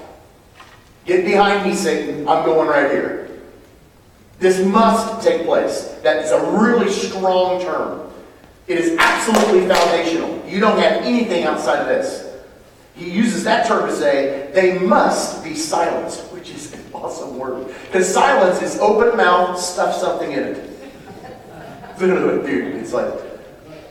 Get 1.05 1.25
behind 1.25 1.69
me, 1.69 1.75
Satan. 1.75 2.27
I'm 2.27 2.45
going 2.45 2.67
right 2.67 2.89
here. 2.89 3.41
This 4.39 4.65
must 4.65 5.25
take 5.25 5.45
place. 5.45 5.85
That 6.03 6.23
is 6.23 6.31
a 6.31 6.51
really 6.51 6.91
strong 6.91 7.61
term. 7.61 8.11
It 8.67 8.77
is 8.77 8.97
absolutely 8.97 9.67
foundational. 9.67 10.41
You 10.47 10.59
don't 10.59 10.79
have 10.79 11.03
anything 11.03 11.43
outside 11.43 11.79
of 11.79 11.87
this. 11.87 12.33
He 12.95 13.09
uses 13.09 13.43
that 13.43 13.67
term 13.67 13.87
to 13.87 13.95
say 13.95 14.51
they 14.53 14.79
must 14.79 15.43
be 15.43 15.55
silenced, 15.55 16.32
awesome 17.03 17.37
word. 17.37 17.67
Because 17.85 18.11
silence 18.11 18.61
is 18.61 18.79
open 18.79 19.17
mouth, 19.17 19.59
stuff 19.59 19.95
something 19.95 20.31
in 20.31 20.39
it. 20.39 20.69
Dude, 21.99 22.75
it's 22.75 22.93
like, 22.93 23.13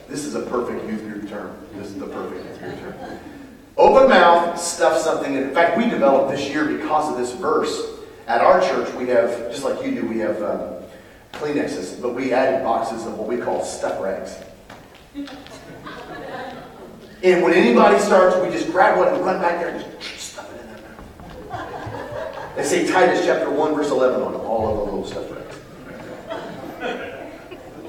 this 0.08 0.24
is 0.24 0.34
a 0.34 0.42
perfect 0.42 0.86
youth 0.88 1.02
group 1.02 1.28
term. 1.28 1.56
This 1.74 1.88
is 1.88 1.98
the 1.98 2.06
perfect 2.06 2.44
youth 2.44 2.58
group 2.58 2.80
term. 2.80 3.18
Open 3.76 4.08
mouth, 4.08 4.58
stuff 4.58 4.98
something 4.98 5.34
in. 5.34 5.44
In 5.44 5.54
fact, 5.54 5.78
we 5.78 5.88
developed 5.88 6.30
this 6.30 6.48
year 6.48 6.66
because 6.66 7.10
of 7.10 7.18
this 7.18 7.32
verse. 7.32 7.80
At 8.26 8.40
our 8.40 8.60
church, 8.60 8.92
we 8.94 9.08
have, 9.08 9.30
just 9.50 9.64
like 9.64 9.84
you 9.84 10.00
do, 10.00 10.06
we 10.06 10.18
have 10.18 10.42
um, 10.42 10.74
Kleenexes, 11.32 12.00
but 12.00 12.14
we 12.14 12.32
added 12.32 12.62
boxes 12.62 13.06
of 13.06 13.18
what 13.18 13.26
we 13.26 13.38
call 13.38 13.64
stuff 13.64 14.00
rags. 14.00 14.36
And 17.22 17.42
when 17.42 17.54
anybody 17.54 17.98
starts, 17.98 18.36
we 18.44 18.50
just 18.50 18.70
grab 18.70 18.98
one 18.98 19.08
and 19.08 19.24
run 19.24 19.40
back 19.40 19.60
there 19.60 19.68
and 19.68 20.00
just 20.00 20.32
stuff 20.32 20.52
it 20.52 20.60
in 20.60 20.66
there. 20.66 22.52
They 22.56 22.61
say 22.72 22.88
Titus 22.90 23.26
chapter 23.26 23.50
1, 23.50 23.74
verse 23.74 23.90
11 23.90 24.22
on 24.22 24.34
all 24.34 24.70
of 24.70 24.78
the 24.78 24.84
little 24.84 25.04
stuff 25.04 25.30
right. 25.30 25.42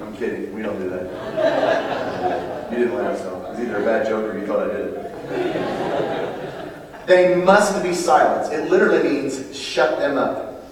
I'm 0.02 0.13
kidding. 0.17 0.54
We 0.54 0.62
don't 0.62 0.78
do 0.78 0.89
that. 0.89 2.69
You 2.69 2.80
didn't 2.80 2.96
laugh, 2.96 3.17
so 3.17 3.34
it 3.34 3.39
was 3.50 3.62
either 3.62 3.78
a 3.78 3.86
bad 3.86 4.06
joke 4.06 4.30
or 4.30 4.38
you 4.38 4.46
thought 4.46 4.69
I 4.69 4.74
did 4.74 4.93
it. 4.93 7.08
They 7.08 7.36
must 7.36 7.82
be 7.82 7.93
silenced. 7.93 8.52
It 8.52 8.69
literally 8.69 9.04
means 9.04 9.58
shut 9.58 10.00
them 10.00 10.17
up. 10.17 10.65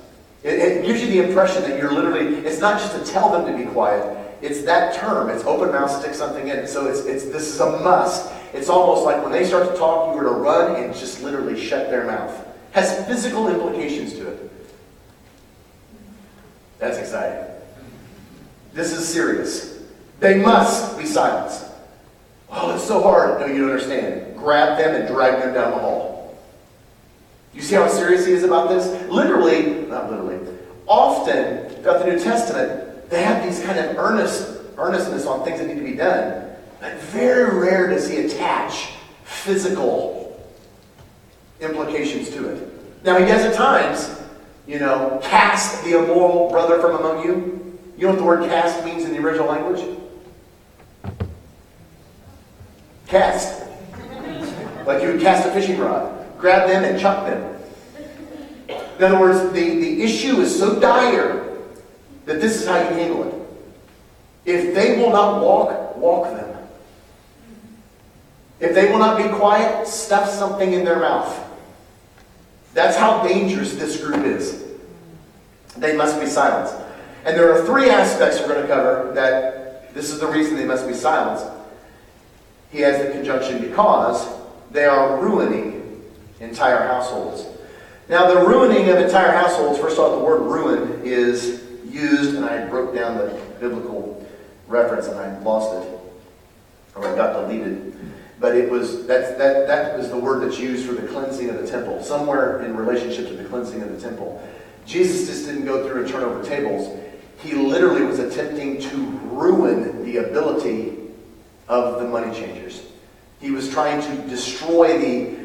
It, 0.43 0.59
it 0.59 0.85
gives 0.85 1.01
you 1.01 1.07
the 1.07 1.21
impression 1.29 1.61
that 1.61 1.79
you're 1.79 1.93
literally, 1.93 2.35
it's 2.45 2.59
not 2.59 2.81
just 2.81 2.93
to 2.93 3.05
tell 3.09 3.31
them 3.31 3.45
to 3.49 3.57
be 3.57 3.63
quiet, 3.71 4.17
it's 4.41 4.63
that 4.63 4.93
term. 4.93 5.29
It's 5.29 5.45
open 5.45 5.71
mouth, 5.71 5.89
stick 5.89 6.15
something 6.15 6.49
in. 6.49 6.67
So 6.67 6.87
it's, 6.87 7.05
it's 7.05 7.23
this 7.25 7.47
is 7.47 7.61
a 7.61 7.79
must. 7.79 8.29
It's 8.53 8.67
almost 8.67 9.05
like 9.05 9.23
when 9.23 9.31
they 9.31 9.45
start 9.45 9.69
to 9.69 9.75
talk, 9.77 10.13
you 10.13 10.21
were 10.21 10.29
to 10.29 10.35
run 10.35 10.75
and 10.83 10.93
just 10.93 11.23
literally 11.23 11.57
shut 11.57 11.89
their 11.89 12.05
mouth. 12.05 12.50
Has 12.71 13.05
physical 13.05 13.49
implications 13.49 14.13
to 14.13 14.29
it. 14.29 14.51
That's 16.79 16.97
exciting. 16.97 17.45
This 18.73 18.91
is 18.91 19.07
serious. 19.07 19.83
They 20.19 20.41
must 20.41 20.97
be 20.97 21.05
silenced. 21.05 21.65
Oh, 22.49 22.75
it's 22.75 22.83
so 22.83 23.01
hard. 23.01 23.39
No, 23.39 23.47
you 23.47 23.59
don't 23.59 23.71
understand. 23.71 24.37
Grab 24.37 24.77
them 24.77 24.95
and 24.95 25.07
drag 25.07 25.41
them 25.41 25.53
down 25.53 25.71
the 25.71 25.77
hall. 25.77 26.37
You 27.53 27.61
see 27.61 27.75
how 27.75 27.87
serious 27.87 28.25
he 28.25 28.31
is 28.31 28.43
about 28.43 28.69
this? 28.69 29.09
Literally, 29.09 29.87
not 29.87 30.09
literally, 30.09 30.39
often 30.87 31.69
throughout 31.81 31.99
the 31.99 32.11
New 32.11 32.19
Testament, 32.19 33.09
they 33.09 33.23
have 33.23 33.43
these 33.43 33.61
kind 33.63 33.77
of 33.77 33.97
earnest, 33.97 34.59
earnestness 34.77 35.25
on 35.25 35.43
things 35.43 35.59
that 35.59 35.67
need 35.67 35.77
to 35.77 35.83
be 35.83 35.95
done. 35.95 36.49
But 36.79 36.95
very 36.95 37.59
rare 37.59 37.87
does 37.89 38.09
he 38.09 38.17
attach 38.19 38.91
physical 39.23 40.20
implications 41.61 42.29
to 42.31 42.49
it. 42.49 43.03
Now, 43.03 43.17
he 43.17 43.25
does 43.25 43.45
at 43.45 43.55
times, 43.55 44.21
you 44.67 44.79
know, 44.79 45.19
cast 45.23 45.83
the 45.83 45.97
immoral 46.03 46.49
brother 46.49 46.79
from 46.79 46.95
among 46.95 47.25
you. 47.25 47.79
You 47.97 48.07
know 48.07 48.13
what 48.13 48.19
the 48.19 48.25
word 48.25 48.49
cast 48.49 48.83
means 48.83 49.05
in 49.05 49.11
the 49.11 49.19
original 49.19 49.47
language? 49.47 49.97
Cast. 53.07 53.67
Like 54.85 55.03
you 55.03 55.09
would 55.09 55.21
cast 55.21 55.47
a 55.47 55.51
fishing 55.51 55.79
rod. 55.79 56.25
Grab 56.39 56.67
them 56.67 56.83
and 56.83 56.99
chuck 56.99 57.27
them. 57.27 57.59
In 58.97 59.03
other 59.03 59.19
words, 59.19 59.51
the, 59.53 59.61
the 59.79 60.01
issue 60.01 60.37
is 60.41 60.57
so 60.57 60.79
dire 60.79 61.57
that 62.25 62.39
this 62.39 62.61
is 62.61 62.67
how 62.67 62.77
you 62.77 62.89
handle 62.95 63.23
it. 63.27 63.33
If 64.45 64.73
they 64.73 64.97
will 64.97 65.11
not 65.11 65.41
walk, 65.41 65.97
walk 65.97 66.35
them. 66.35 66.57
If 68.59 68.73
they 68.75 68.91
will 68.91 68.99
not 68.99 69.17
be 69.17 69.27
quiet, 69.35 69.87
stuff 69.87 70.29
something 70.29 70.73
in 70.73 70.85
their 70.85 70.99
mouth. 70.99 71.50
That's 72.73 72.97
how 72.97 73.25
dangerous 73.27 73.75
this 73.75 74.01
group 74.01 74.25
is. 74.25 74.63
They 75.77 75.95
must 75.95 76.19
be 76.19 76.25
silenced. 76.25 76.75
And 77.25 77.37
there 77.37 77.51
are 77.53 77.65
three 77.65 77.89
aspects 77.89 78.39
we're 78.39 78.47
going 78.47 78.61
to 78.61 78.67
cover 78.67 79.11
that 79.13 79.93
this 79.93 80.09
is 80.09 80.19
the 80.19 80.27
reason 80.27 80.55
they 80.55 80.65
must 80.65 80.87
be 80.87 80.93
silenced. 80.93 81.45
He 82.71 82.79
has 82.79 83.05
the 83.05 83.11
conjunction 83.11 83.61
because 83.61 84.27
they 84.71 84.85
are 84.85 85.21
ruining 85.21 86.01
entire 86.39 86.87
households. 86.87 87.45
Now, 88.09 88.33
the 88.33 88.45
ruining 88.45 88.89
of 88.89 88.97
entire 88.97 89.31
households, 89.31 89.79
first 89.79 89.97
off, 89.99 90.17
the 90.17 90.23
word 90.23 90.41
ruin 90.41 91.01
is 91.03 91.63
used, 91.85 92.35
and 92.35 92.45
I 92.45 92.65
broke 92.67 92.95
down 92.95 93.17
the 93.17 93.39
biblical 93.59 94.25
reference 94.67 95.07
and 95.07 95.19
I 95.19 95.37
lost 95.39 95.85
it, 95.85 95.99
or 96.95 97.11
it 97.11 97.15
got 97.15 97.33
deleted. 97.33 97.93
But 98.41 98.55
it 98.55 98.71
was 98.71 99.05
that 99.05 99.37
that 99.37 99.67
that 99.67 99.95
was 99.95 100.09
the 100.09 100.17
word 100.17 100.41
that's 100.41 100.59
used 100.59 100.87
for 100.87 100.93
the 100.93 101.07
cleansing 101.07 101.49
of 101.49 101.61
the 101.61 101.67
temple, 101.67 102.03
somewhere 102.03 102.63
in 102.63 102.75
relationship 102.75 103.27
to 103.27 103.35
the 103.35 103.45
cleansing 103.45 103.83
of 103.83 103.95
the 103.95 104.01
temple. 104.01 104.45
Jesus 104.87 105.27
just 105.27 105.45
didn't 105.45 105.65
go 105.65 105.87
through 105.87 106.01
and 106.01 106.11
turn 106.11 106.23
over 106.23 106.43
tables. 106.43 106.99
He 107.37 107.53
literally 107.53 108.03
was 108.03 108.17
attempting 108.17 108.81
to 108.81 108.97
ruin 108.97 110.03
the 110.03 110.17
ability 110.17 110.97
of 111.67 112.01
the 112.01 112.07
money 112.07 112.35
changers. 112.35 112.81
He 113.39 113.51
was 113.51 113.69
trying 113.69 114.01
to 114.01 114.27
destroy 114.27 114.97
the 114.97 115.37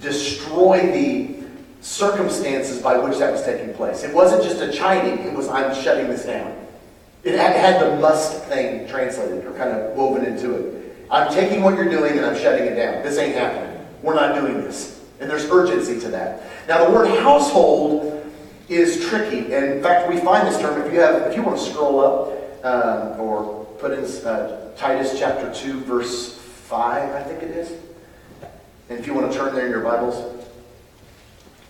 destroy 0.00 0.80
the 0.92 1.44
circumstances 1.80 2.80
by 2.80 2.98
which 2.98 3.18
that 3.18 3.32
was 3.32 3.42
taking 3.42 3.74
place. 3.74 4.04
It 4.04 4.14
wasn't 4.14 4.44
just 4.44 4.60
a 4.62 4.72
chiding, 4.72 5.26
it 5.26 5.34
was 5.34 5.48
I'm 5.48 5.74
shutting 5.82 6.06
this 6.06 6.24
down. 6.24 6.54
It 7.24 7.34
had, 7.34 7.56
it 7.56 7.60
had 7.60 7.82
the 7.82 7.96
must 7.96 8.44
thing 8.44 8.86
translated 8.88 9.44
or 9.44 9.52
kind 9.54 9.70
of 9.70 9.96
woven 9.96 10.24
into 10.24 10.54
it. 10.54 10.77
I'm 11.10 11.32
taking 11.32 11.62
what 11.62 11.74
you're 11.74 11.88
doing 11.88 12.18
and 12.18 12.26
I'm 12.26 12.36
shutting 12.36 12.66
it 12.66 12.74
down. 12.74 13.02
This 13.02 13.18
ain't 13.18 13.34
happening. 13.34 13.86
We're 14.02 14.14
not 14.14 14.34
doing 14.34 14.54
this. 14.60 15.02
And 15.20 15.28
there's 15.28 15.44
urgency 15.50 15.98
to 16.00 16.08
that. 16.08 16.42
Now, 16.68 16.84
the 16.84 16.92
word 16.92 17.08
household 17.20 18.14
is 18.68 19.06
tricky. 19.08 19.52
And 19.52 19.64
in 19.64 19.82
fact, 19.82 20.08
we 20.08 20.20
find 20.20 20.46
this 20.46 20.60
term, 20.60 20.80
if 20.80 20.92
you 20.92 21.00
have, 21.00 21.22
if 21.22 21.36
you 21.36 21.42
want 21.42 21.58
to 21.58 21.64
scroll 21.64 22.00
up 22.00 22.64
um, 22.64 23.20
or 23.20 23.64
put 23.78 23.92
in 23.92 24.04
uh, 24.26 24.74
Titus 24.76 25.18
chapter 25.18 25.52
2, 25.52 25.80
verse 25.80 26.36
5, 26.36 27.10
I 27.14 27.22
think 27.22 27.42
it 27.42 27.50
is. 27.50 27.70
And 28.90 28.98
if 28.98 29.06
you 29.06 29.14
want 29.14 29.32
to 29.32 29.36
turn 29.36 29.54
there 29.54 29.64
in 29.64 29.70
your 29.70 29.82
Bibles, 29.82 30.46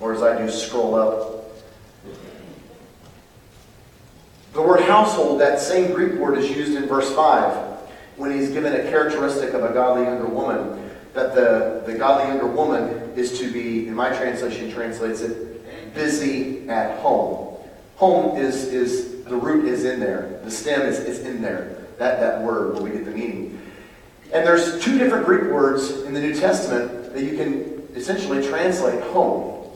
or 0.01 0.14
as 0.14 0.22
I 0.22 0.37
do, 0.37 0.51
scroll 0.51 0.94
up. 0.94 1.44
The 4.53 4.62
word 4.62 4.81
household, 4.81 5.40
that 5.40 5.61
same 5.61 5.92
Greek 5.92 6.14
word 6.14 6.38
is 6.38 6.51
used 6.51 6.74
in 6.74 6.87
verse 6.87 7.12
5 7.14 7.78
when 8.18 8.33
he's 8.33 8.50
given 8.50 8.74
a 8.74 8.90
characteristic 8.90 9.54
of 9.54 9.64
a 9.64 9.72
godly 9.72 10.04
younger 10.04 10.26
woman, 10.26 10.90
that 11.14 11.35
the, 11.35 11.83
the 11.90 11.96
godly 11.96 12.28
younger 12.28 12.46
woman 12.46 13.12
is 13.16 13.38
to 13.38 13.50
be, 13.50 13.88
in 13.88 13.94
my 13.94 14.11
translation 14.11 14.70
translates 14.70 15.20
it, 15.20 15.94
busy 15.94 16.68
at 16.68 16.98
home. 17.00 17.57
Home 17.96 18.37
is, 18.37 18.66
is 18.66 19.24
the 19.24 19.37
root 19.37 19.64
is 19.64 19.85
in 19.85 20.00
there. 20.00 20.40
The 20.44 20.50
stem 20.50 20.83
is, 20.83 20.98
is 20.98 21.20
in 21.20 21.40
there. 21.40 21.87
That, 21.98 22.20
that 22.20 22.42
word 22.42 22.74
where 22.74 22.83
we 22.83 22.90
get 22.90 23.04
the 23.04 23.11
meaning. 23.11 23.61
And 24.33 24.46
there's 24.46 24.83
two 24.85 24.98
different 24.98 25.26
Greek 25.26 25.50
words 25.50 26.02
in 26.02 26.12
the 26.12 26.20
New 26.20 26.35
Testament 26.35 27.12
that 27.14 27.22
you 27.22 27.37
can 27.37 27.88
essentially 27.96 28.46
translate 28.46 29.02
home. 29.04 29.66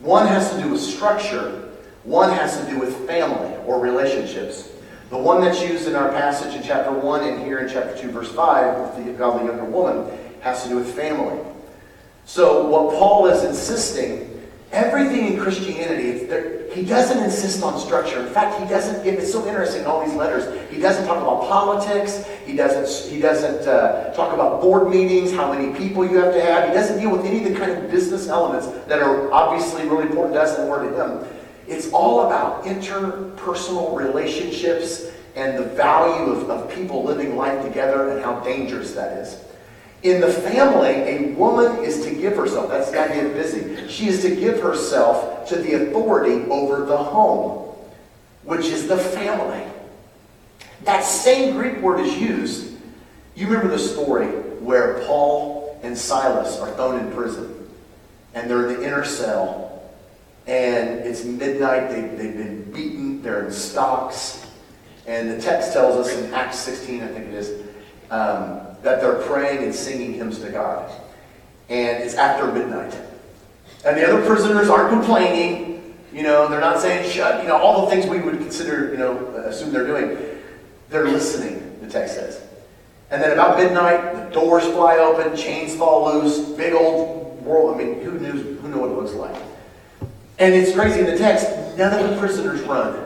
One 0.00 0.26
has 0.26 0.50
to 0.52 0.62
do 0.62 0.70
with 0.70 0.80
structure, 0.80 1.68
one 2.04 2.30
has 2.30 2.58
to 2.60 2.70
do 2.70 2.78
with 2.78 3.06
family 3.06 3.54
or 3.66 3.80
relationships. 3.80 4.70
The 5.10 5.16
one 5.16 5.40
that's 5.40 5.62
used 5.62 5.88
in 5.88 5.96
our 5.96 6.10
passage 6.10 6.54
in 6.54 6.62
chapter 6.62 6.92
1 6.92 7.24
and 7.24 7.42
here 7.42 7.60
in 7.60 7.68
chapter 7.68 7.96
2, 7.96 8.10
verse 8.10 8.30
5, 8.30 8.96
with 8.96 9.06
the 9.06 9.12
godly 9.12 9.46
younger 9.46 9.64
woman, 9.64 10.06
has 10.40 10.64
to 10.64 10.68
do 10.68 10.76
with 10.76 10.94
family. 10.94 11.38
So, 12.26 12.68
what 12.68 12.94
Paul 12.94 13.26
is 13.26 13.42
insisting, 13.42 14.46
everything 14.70 15.32
in 15.32 15.40
Christianity, 15.40 16.26
there, 16.26 16.70
he 16.74 16.84
doesn't 16.84 17.24
insist 17.24 17.62
on 17.62 17.80
structure. 17.80 18.20
In 18.20 18.30
fact, 18.34 18.60
he 18.60 18.68
doesn't, 18.68 19.06
it's 19.06 19.32
so 19.32 19.46
interesting 19.46 19.80
in 19.80 19.86
all 19.86 20.04
these 20.04 20.14
letters, 20.14 20.44
he 20.70 20.78
doesn't 20.78 21.06
talk 21.06 21.22
about 21.22 21.48
politics, 21.48 22.26
he 22.44 22.54
doesn't, 22.54 23.10
he 23.10 23.18
doesn't 23.18 23.66
uh, 23.66 24.12
talk 24.12 24.34
about 24.34 24.60
board 24.60 24.90
meetings, 24.90 25.32
how 25.32 25.50
many 25.50 25.74
people 25.78 26.04
you 26.04 26.18
have 26.18 26.34
to 26.34 26.42
have, 26.42 26.68
he 26.68 26.74
doesn't 26.74 27.00
deal 27.00 27.10
with 27.10 27.24
any 27.24 27.42
of 27.42 27.50
the 27.50 27.58
kind 27.58 27.72
of 27.72 27.90
business 27.90 28.28
elements 28.28 28.66
that 28.86 29.00
are 29.00 29.32
obviously 29.32 29.88
really 29.88 30.02
important 30.02 30.34
to 30.34 30.42
us 30.42 30.58
and 30.58 30.68
we're 30.68 30.86
to 30.86 30.94
him. 30.94 31.37
It's 31.68 31.92
all 31.92 32.26
about 32.26 32.64
interpersonal 32.64 33.94
relationships 33.94 35.10
and 35.36 35.58
the 35.58 35.68
value 35.68 36.32
of, 36.32 36.50
of 36.50 36.74
people 36.74 37.04
living 37.04 37.36
life 37.36 37.62
together 37.62 38.10
and 38.10 38.24
how 38.24 38.40
dangerous 38.40 38.94
that 38.94 39.18
is. 39.18 39.40
In 40.02 40.20
the 40.20 40.32
family, 40.32 40.88
a 40.88 41.32
woman 41.34 41.84
is 41.84 42.04
to 42.04 42.14
give 42.14 42.36
herself, 42.36 42.70
that's 42.70 42.90
the 42.90 43.00
idea 43.00 43.26
of 43.26 43.34
busy. 43.34 43.88
She 43.88 44.08
is 44.08 44.22
to 44.22 44.34
give 44.34 44.60
herself 44.60 45.48
to 45.48 45.56
the 45.56 45.74
authority 45.74 46.48
over 46.50 46.84
the 46.84 46.96
home, 46.96 47.74
which 48.44 48.66
is 48.66 48.86
the 48.86 48.96
family. 48.96 49.64
That 50.84 51.04
same 51.04 51.56
Greek 51.56 51.78
word 51.78 52.00
is 52.00 52.16
used. 52.16 52.76
You 53.34 53.46
remember 53.46 53.68
the 53.68 53.78
story 53.78 54.26
where 54.60 55.04
Paul 55.04 55.78
and 55.82 55.98
Silas 55.98 56.58
are 56.60 56.72
thrown 56.72 57.04
in 57.04 57.12
prison, 57.12 57.68
and 58.34 58.48
they're 58.48 58.68
in 58.68 58.80
the 58.80 58.86
inner 58.86 59.04
cell, 59.04 59.67
and 60.48 61.00
it's 61.00 61.24
midnight. 61.24 61.90
They, 61.90 62.00
they've 62.00 62.36
been 62.36 62.72
beaten. 62.72 63.22
They're 63.22 63.44
in 63.46 63.52
stocks. 63.52 64.46
And 65.06 65.30
the 65.30 65.40
text 65.40 65.74
tells 65.74 65.94
us 65.96 66.16
in 66.16 66.32
Acts 66.32 66.58
16, 66.58 67.02
I 67.02 67.08
think 67.08 67.26
it 67.28 67.34
is, 67.34 67.66
um, 68.10 68.60
that 68.82 69.00
they're 69.00 69.20
praying 69.22 69.62
and 69.62 69.74
singing 69.74 70.14
hymns 70.14 70.38
to 70.40 70.50
God. 70.50 70.90
And 71.68 72.02
it's 72.02 72.14
after 72.14 72.50
midnight. 72.50 72.98
And 73.84 73.96
the 73.96 74.08
other 74.08 74.24
prisoners 74.26 74.70
aren't 74.70 74.88
complaining. 74.88 75.98
You 76.12 76.22
know, 76.22 76.48
they're 76.48 76.60
not 76.60 76.80
saying 76.80 77.10
shut, 77.10 77.42
you 77.42 77.48
know, 77.48 77.58
all 77.58 77.84
the 77.84 77.94
things 77.94 78.06
we 78.06 78.18
would 78.18 78.38
consider, 78.38 78.90
you 78.90 78.96
know, 78.96 79.18
assume 79.36 79.70
they're 79.70 79.86
doing. 79.86 80.16
They're 80.88 81.08
listening, 81.08 81.78
the 81.82 81.88
text 81.88 82.14
says. 82.14 82.42
And 83.10 83.22
then 83.22 83.32
about 83.32 83.58
midnight, 83.58 84.14
the 84.14 84.34
doors 84.34 84.64
fly 84.64 84.96
open, 84.96 85.36
chains 85.36 85.76
fall 85.76 86.06
loose, 86.06 86.38
big 86.56 86.72
old 86.72 87.42
world. 87.44 87.74
I 87.74 87.84
mean, 87.84 88.00
who 88.00 88.12
knew, 88.12 88.32
who 88.32 88.68
knew 88.68 88.80
what 88.80 88.90
it 88.90 88.94
looks 88.94 89.12
like? 89.12 89.36
And 90.38 90.54
it's 90.54 90.72
crazy 90.72 91.00
in 91.00 91.06
the 91.06 91.18
text, 91.18 91.46
none 91.76 91.98
of 91.98 92.10
the 92.10 92.16
prisoners 92.16 92.60
run. 92.62 93.04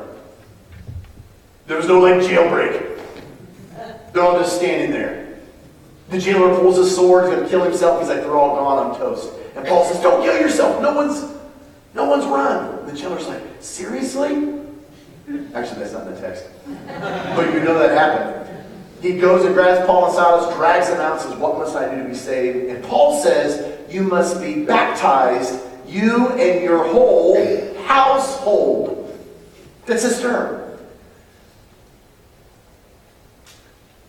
There 1.67 1.77
was 1.77 1.89
no 1.89 2.01
like 2.01 2.15
jailbreak. 2.17 3.01
They're 4.13 4.23
all 4.23 4.39
just 4.39 4.57
standing 4.57 4.91
there. 4.91 5.39
The 6.11 6.19
jailer 6.19 6.55
pulls 6.59 6.77
his 6.77 6.95
sword, 6.95 7.25
he's 7.25 7.35
gonna 7.37 7.49
kill 7.49 7.65
himself. 7.65 8.01
He's 8.01 8.09
like, 8.09 8.21
they're 8.21 8.37
all 8.37 8.57
gone, 8.57 8.91
I'm 8.91 8.97
toast. 8.99 9.33
And 9.57 9.67
Paul 9.67 9.85
says, 9.87 10.03
Don't 10.03 10.23
kill 10.23 10.39
yourself. 10.39 10.83
No 10.83 10.95
one's 10.95 11.33
no 11.95 12.05
one's 12.05 12.25
run. 12.27 12.79
And 12.81 12.89
the 12.89 12.93
jailer's 12.93 13.27
like, 13.29 13.43
seriously? 13.61 14.61
Actually, 15.55 15.81
that's 15.81 15.93
not 15.93 16.07
in 16.07 16.15
the 16.15 16.21
text. 16.21 16.45
But 16.87 17.53
you 17.55 17.61
know 17.61 17.79
that 17.79 17.97
happened. 17.97 18.65
He 19.01 19.19
goes 19.19 19.45
and 19.45 19.55
grabs 19.55 19.85
Paul 19.87 20.07
and 20.07 20.15
Silas, 20.15 20.55
drags 20.55 20.89
them 20.89 21.01
out, 21.01 21.21
says, 21.21 21.35
What 21.37 21.59
must 21.59 21.77
I 21.77 21.95
do 21.95 22.03
to 22.03 22.09
be 22.09 22.15
saved? 22.15 22.71
And 22.71 22.85
Paul 22.85 23.21
says, 23.23 23.79
You 23.93 24.03
must 24.03 24.41
be 24.41 24.65
baptized 24.65 25.61
you 25.87 26.29
and 26.31 26.63
your 26.63 26.85
whole 26.89 27.75
household. 27.85 29.19
That's 29.87 30.03
his 30.03 30.21
term. 30.21 30.61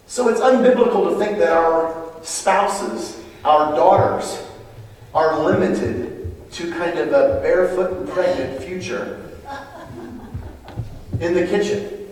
So 0.08 0.30
it's 0.30 0.40
unbiblical 0.40 1.10
to 1.10 1.18
think 1.18 1.40
that 1.40 1.52
our 1.52 2.12
spouses, 2.22 3.20
our 3.44 3.76
daughters, 3.76 4.42
are 5.14 5.44
limited 5.44 6.52
to 6.52 6.72
kind 6.72 7.00
of 7.00 7.08
a 7.10 7.42
barefoot 7.42 7.98
and 7.98 8.10
pregnant 8.10 8.62
future 8.62 9.32
in 11.20 11.34
the 11.34 11.48
kitchen. 11.48 12.08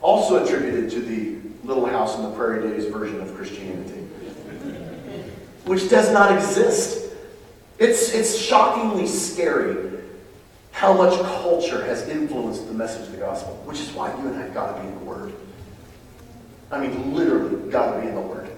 Also 0.00 0.42
attributed 0.42 0.90
to 0.90 1.00
the 1.00 1.36
Little 1.66 1.86
House 1.86 2.16
on 2.16 2.30
the 2.30 2.36
Prairie 2.36 2.70
Days 2.70 2.86
version 2.86 3.20
of 3.20 3.34
Christianity 3.34 4.05
which 5.66 5.90
does 5.90 6.12
not 6.12 6.32
exist. 6.32 7.12
It's, 7.78 8.14
it's 8.14 8.38
shockingly 8.38 9.06
scary 9.06 10.00
how 10.70 10.92
much 10.92 11.18
culture 11.20 11.84
has 11.84 12.08
influenced 12.08 12.66
the 12.68 12.74
message 12.74 13.06
of 13.06 13.12
the 13.12 13.18
gospel, 13.18 13.54
which 13.64 13.80
is 13.80 13.90
why 13.92 14.10
you 14.16 14.28
and 14.28 14.36
I 14.36 14.42
have 14.42 14.54
got 14.54 14.76
to 14.76 14.82
be 14.82 14.88
in 14.88 14.94
the 14.94 15.04
Word. 15.04 15.32
I 16.70 16.78
mean, 16.78 17.14
literally, 17.14 17.70
got 17.70 17.94
to 17.94 18.00
be 18.00 18.08
in 18.08 18.14
the 18.14 18.20
Word. 18.20 18.48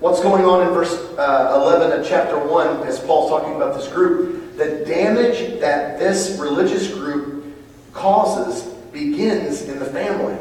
What's 0.00 0.20
going 0.20 0.44
on 0.44 0.66
in 0.66 0.74
verse 0.74 0.92
uh, 1.16 1.52
11 1.54 2.00
of 2.00 2.06
chapter 2.06 2.38
1 2.38 2.86
as 2.86 3.00
Paul's 3.00 3.30
talking 3.30 3.54
about 3.54 3.76
this 3.76 3.88
group? 3.88 4.56
The 4.56 4.84
damage 4.84 5.60
that 5.60 5.98
this 5.98 6.38
religious 6.38 6.92
group 6.92 7.54
causes 7.92 8.64
begins 8.92 9.62
in 9.62 9.78
the 9.78 9.86
family. 9.86 10.36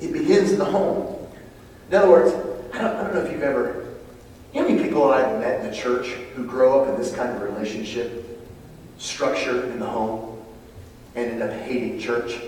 It 0.00 0.12
begins 0.12 0.52
in 0.52 0.58
the 0.58 0.64
home. 0.64 1.26
In 1.90 1.96
other 1.96 2.08
words, 2.08 2.32
I 2.72 2.80
don't, 2.80 2.96
I 2.96 3.02
don't 3.02 3.14
know 3.14 3.20
if 3.20 3.32
you've 3.32 3.42
ever, 3.42 3.89
you 4.52 4.60
know 4.60 4.68
how 4.68 4.74
many 4.74 4.82
people 4.82 5.12
I've 5.12 5.38
met 5.38 5.60
in 5.60 5.70
the 5.70 5.76
church 5.76 6.08
who 6.34 6.44
grow 6.44 6.82
up 6.82 6.88
in 6.88 6.96
this 6.96 7.14
kind 7.14 7.30
of 7.30 7.42
relationship 7.42 8.26
structure 8.98 9.70
in 9.70 9.78
the 9.78 9.86
home 9.86 10.42
and 11.14 11.30
end 11.30 11.42
up 11.42 11.52
hating 11.60 12.00
church? 12.00 12.40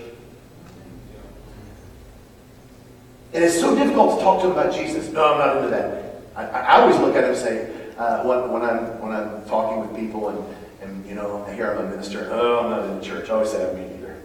And 3.33 3.43
it's 3.43 3.59
so 3.59 3.75
difficult 3.75 4.19
to 4.19 4.23
talk 4.23 4.41
to 4.41 4.47
them 4.47 4.57
about 4.57 4.73
Jesus. 4.73 5.11
No, 5.11 5.33
I'm 5.33 5.39
not 5.39 5.57
into 5.57 5.69
that. 5.69 6.15
I, 6.35 6.43
I 6.45 6.81
always 6.81 6.97
look 6.97 7.15
at 7.15 7.21
them 7.21 7.31
and 7.31 7.39
say, 7.39 7.73
uh, 7.97 8.23
when, 8.23 8.51
when, 8.51 8.61
I'm, 8.61 8.99
when 9.01 9.11
I'm 9.11 9.45
talking 9.45 9.79
with 9.79 9.99
people 9.99 10.29
and, 10.29 10.55
and 10.81 11.05
you 11.05 11.15
know, 11.15 11.45
I 11.47 11.53
hear 11.53 11.71
I'm 11.71 11.85
a 11.85 11.89
minister, 11.89 12.29
oh, 12.31 12.59
I'm 12.59 12.69
not 12.69 12.89
in 12.89 12.99
the 12.99 13.03
church. 13.03 13.29
I 13.29 13.33
always 13.33 13.51
say, 13.51 13.69
I'm 13.69 13.75
me 13.75 13.95
either. 13.97 14.21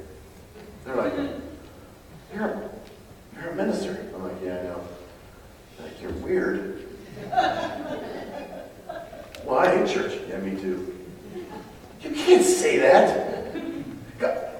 They're 0.84 0.96
like, 0.96 1.12
you're 2.34 2.70
you're 3.34 3.50
a 3.50 3.54
minister. 3.54 4.10
I'm 4.14 4.24
like, 4.24 4.36
yeah, 4.42 4.58
I 4.58 4.62
know. 4.64 4.88
Like, 5.80 6.02
you're 6.02 6.12
weird. 6.12 6.87
Well, 9.44 9.58
I 9.58 9.76
hate 9.76 9.88
church. 9.88 10.20
Yeah, 10.28 10.38
me 10.38 10.60
too. 10.60 10.94
You 12.02 12.10
can't 12.10 12.44
say 12.44 12.78
that. 12.78 13.36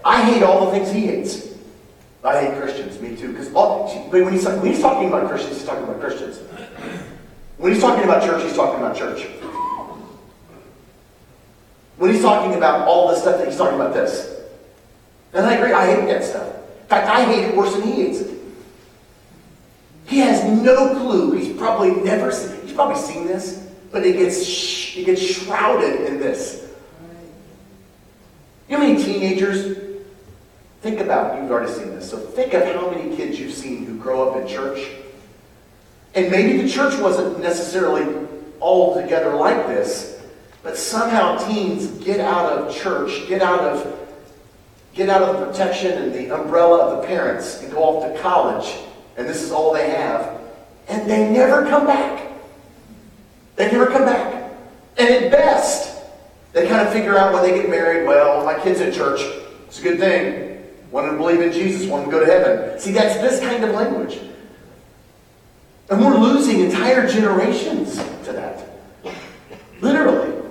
I 0.05 0.23
hate 0.23 0.43
all 0.43 0.67
the 0.67 0.73
things 0.73 0.91
he 0.91 1.07
hates. 1.07 1.49
I 2.25 2.41
hate 2.43 2.61
Christians, 2.61 3.01
me 3.01 3.17
too. 3.17 3.33
Because 3.33 3.49
when 3.51 4.33
he's, 4.33 4.45
when 4.45 4.67
he's 4.67 4.81
talking 4.81 5.09
about 5.09 5.29
Christians, 5.29 5.59
he's 5.59 5.67
talking 5.67 5.85
about 5.85 6.01
Christians. 6.01 6.39
When 7.59 7.73
he's 7.73 7.81
talking 7.81 8.05
about 8.05 8.23
church, 8.23 8.43
he's 8.43 8.55
talking 8.55 8.81
about 8.81 8.97
church. 8.97 9.27
When 11.97 12.13
he's 12.13 12.23
talking 12.23 12.57
about 12.57 12.87
all 12.87 13.09
this 13.09 13.21
stuff, 13.21 13.39
that 13.39 13.49
he's 13.49 13.57
talking 13.57 13.75
about 13.75 13.93
this. 13.93 14.41
And 15.33 15.45
I 15.45 15.55
agree, 15.55 15.73
I 15.73 15.87
hate 15.87 16.07
that 16.07 16.25
stuff. 16.25 16.47
In 16.55 16.87
fact, 16.89 17.09
I 17.09 17.25
hate 17.25 17.45
it 17.47 17.57
worse 17.57 17.75
than 17.75 17.83
he 17.83 17.93
hates 18.03 18.21
it. 18.21 18.38
He 20.09 20.19
has 20.19 20.43
no 20.45 20.99
clue. 20.99 21.33
He's 21.33 21.57
probably 21.57 21.93
never 22.03 22.33
seen, 22.33 22.61
he's 22.63 22.73
probably 22.73 22.97
seen 22.97 23.27
this, 23.27 23.69
but 23.93 24.05
it 24.05 24.15
gets, 24.17 24.97
it 24.97 25.07
gets 25.07 25.23
shrouded 25.23 26.01
in 26.07 26.19
this. 26.19 26.69
You 28.69 28.77
know 28.77 28.85
how 28.85 28.93
many 28.93 29.03
teenagers 29.03 29.89
Think 30.81 31.01
about, 31.01 31.41
you've 31.41 31.51
already 31.51 31.73
seen 31.73 31.91
this, 31.91 32.09
so 32.09 32.19
think 32.19 32.55
of 32.55 32.63
how 32.63 32.91
many 32.91 33.17
kids 33.17 33.39
you've 33.41 33.53
seen 33.53 33.85
who 33.85 33.99
grow 33.99 34.31
up 34.31 34.41
in 34.41 34.47
church. 34.47 34.89
And 36.15 36.31
maybe 36.31 36.63
the 36.63 36.69
church 36.69 36.97
wasn't 37.01 37.41
necessarily 37.41 38.27
all 38.61 38.95
together 39.01 39.35
like 39.35 39.67
this, 39.67 40.23
but 40.63 40.77
somehow 40.77 41.37
teens 41.49 41.89
get 42.05 42.21
out 42.21 42.53
of 42.53 42.75
church, 42.75 43.29
get 43.29 43.43
out 43.43 43.61
of 43.61 43.95
get 44.95 45.09
out 45.09 45.23
of 45.23 45.39
the 45.39 45.47
protection 45.47 45.93
and 45.93 46.13
the 46.13 46.35
umbrella 46.35 46.79
of 46.79 47.01
the 47.01 47.07
parents 47.07 47.63
and 47.63 47.71
go 47.71 47.85
off 47.85 48.13
to 48.13 48.21
college, 48.21 48.75
and 49.19 49.29
this 49.29 49.43
is 49.43 49.51
all 49.51 49.75
they 49.75 49.91
have, 49.91 50.41
and 50.89 51.11
they 51.11 51.29
never 51.31 51.67
come 51.69 51.87
back. 51.87 52.31
They 53.57 53.71
never 53.71 53.87
come 53.87 54.05
back. 54.05 54.53
And 54.97 55.09
at 55.11 55.31
best, 55.31 56.03
they 56.53 56.69
kind 56.69 56.87
of 56.87 56.93
figure 56.93 57.19
out 57.19 57.35
when 57.35 57.43
they 57.43 57.61
get 57.61 57.69
married, 57.69 58.07
well, 58.07 58.45
my 58.45 58.59
kid's 58.59 58.81
in 58.81 58.93
church. 58.93 59.21
It's 59.67 59.81
a 59.81 59.83
good 59.83 59.99
thing. 59.99 60.65
Want 60.93 61.11
to 61.11 61.17
believe 61.17 61.41
in 61.41 61.53
Jesus, 61.53 61.87
want 61.87 62.05
to 62.07 62.11
go 62.11 62.21
to 62.21 62.27
heaven. 62.27 62.79
See, 62.79 62.93
that's 62.93 63.17
this 63.17 63.41
kind 63.41 63.63
of 63.65 63.75
language. 63.75 64.21
And 65.91 66.01
we're 66.01 66.17
losing 66.17 66.61
entire 66.61 67.09
generations 67.09 67.97
to 67.97 68.33
that. 68.33 68.69
Literally. 69.81 70.43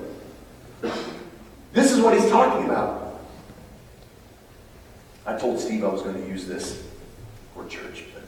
This 1.71 1.91
is 1.91 2.01
what 2.01 2.19
he's 2.19 2.29
talking 2.29 2.65
about. 2.65 3.21
I 5.25 5.37
told 5.37 5.59
Steve 5.59 5.83
I 5.83 5.87
was 5.87 6.01
going 6.01 6.21
to 6.21 6.27
use 6.27 6.47
this 6.47 6.85
for 7.53 7.65
church, 7.67 8.03
but 8.13 8.23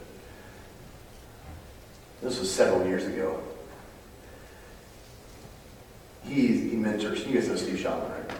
this 2.22 2.38
was 2.38 2.52
several 2.52 2.86
years 2.86 3.06
ago. 3.06 3.40
He, 6.24 6.68
he 6.70 6.76
mentors, 6.76 7.26
you 7.26 7.34
guys 7.34 7.48
know 7.48 7.56
Steve 7.56 7.80
Shaman, 7.80 8.10
right? 8.10 8.30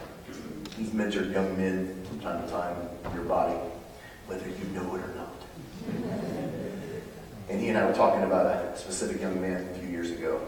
He's 0.77 0.89
mentored 0.89 1.33
young 1.33 1.57
men 1.57 2.03
from 2.07 2.19
time 2.19 2.43
to 2.43 2.49
time 2.49 2.75
in 3.05 3.13
your 3.13 3.23
body, 3.23 3.57
whether 4.27 4.47
you 4.47 4.65
know 4.73 4.95
it 4.95 5.01
or 5.01 5.13
not. 5.15 5.33
And 7.49 7.59
he 7.59 7.69
and 7.69 7.77
I 7.77 7.85
were 7.85 7.93
talking 7.93 8.23
about 8.23 8.45
a 8.45 8.77
specific 8.77 9.19
young 9.19 9.41
man 9.41 9.67
a 9.67 9.79
few 9.79 9.89
years 9.89 10.11
ago, 10.11 10.39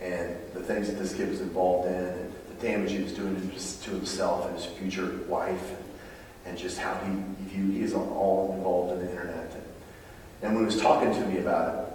and 0.00 0.36
the 0.54 0.60
things 0.60 0.88
that 0.88 0.98
this 0.98 1.14
kid 1.14 1.28
was 1.28 1.40
involved 1.40 1.88
in, 1.88 1.94
and 1.94 2.32
the 2.48 2.66
damage 2.66 2.92
he 2.92 3.02
was 3.02 3.12
doing 3.12 3.34
to 3.34 3.90
himself 3.90 4.46
and 4.46 4.54
his 4.54 4.66
future 4.66 5.20
wife, 5.26 5.74
and 6.46 6.56
just 6.56 6.78
how 6.78 6.94
he 7.04 7.10
viewed, 7.48 7.74
he 7.74 7.82
is 7.82 7.94
all 7.94 8.54
involved 8.56 8.92
in 8.92 9.06
the 9.06 9.10
internet. 9.10 9.52
And 10.42 10.54
when 10.54 10.62
he 10.62 10.66
was 10.66 10.80
talking 10.80 11.12
to 11.12 11.26
me 11.26 11.38
about 11.38 11.74
it, 11.74 11.87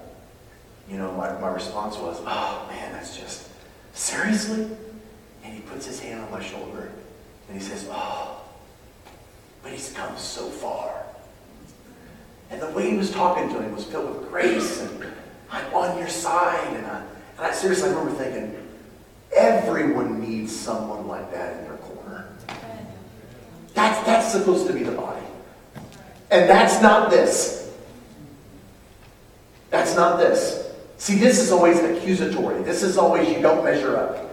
you 0.89 0.97
know, 0.97 1.11
my, 1.13 1.31
my 1.39 1.49
response 1.49 1.97
was, 1.97 2.19
oh 2.25 2.65
man, 2.69 2.91
that's 2.91 3.17
just, 3.17 3.49
seriously? 3.93 4.67
And 5.43 5.53
he 5.53 5.61
puts 5.61 5.85
his 5.85 5.99
hand 5.99 6.21
on 6.21 6.31
my 6.31 6.41
shoulder 6.41 6.91
and 7.47 7.61
he 7.61 7.63
says, 7.63 7.87
Oh, 7.91 8.41
but 9.61 9.71
he's 9.71 9.91
come 9.93 10.17
so 10.17 10.47
far. 10.49 11.03
And 12.49 12.61
the 12.61 12.69
way 12.69 12.91
he 12.91 12.97
was 12.97 13.11
talking 13.11 13.49
to 13.49 13.61
him 13.61 13.73
was 13.73 13.85
filled 13.85 14.19
with 14.19 14.29
grace 14.29 14.81
and 14.81 15.05
I'm 15.51 15.73
on 15.73 15.97
your 15.97 16.07
side. 16.07 16.75
And 16.75 16.85
I, 16.85 16.99
and 17.37 17.47
I 17.47 17.51
seriously 17.51 17.89
I 17.89 17.93
remember 17.93 18.23
thinking, 18.23 18.55
everyone 19.35 20.21
needs 20.21 20.55
someone 20.55 21.07
like 21.07 21.31
that 21.31 21.57
in 21.57 21.63
their 21.65 21.77
corner. 21.77 22.27
That's, 23.73 24.05
that's 24.05 24.31
supposed 24.31 24.67
to 24.67 24.73
be 24.73 24.83
the 24.83 24.91
body. 24.91 25.25
And 26.29 26.49
that's 26.49 26.81
not 26.81 27.09
this. 27.09 27.71
That's 29.69 29.95
not 29.95 30.19
this. 30.19 30.62
See, 30.97 31.15
this 31.15 31.39
is 31.39 31.51
always 31.51 31.79
accusatory. 31.79 32.63
This 32.63 32.83
is 32.83 32.97
always 32.97 33.29
you 33.29 33.41
don't 33.41 33.63
measure 33.63 33.97
up. 33.97 34.29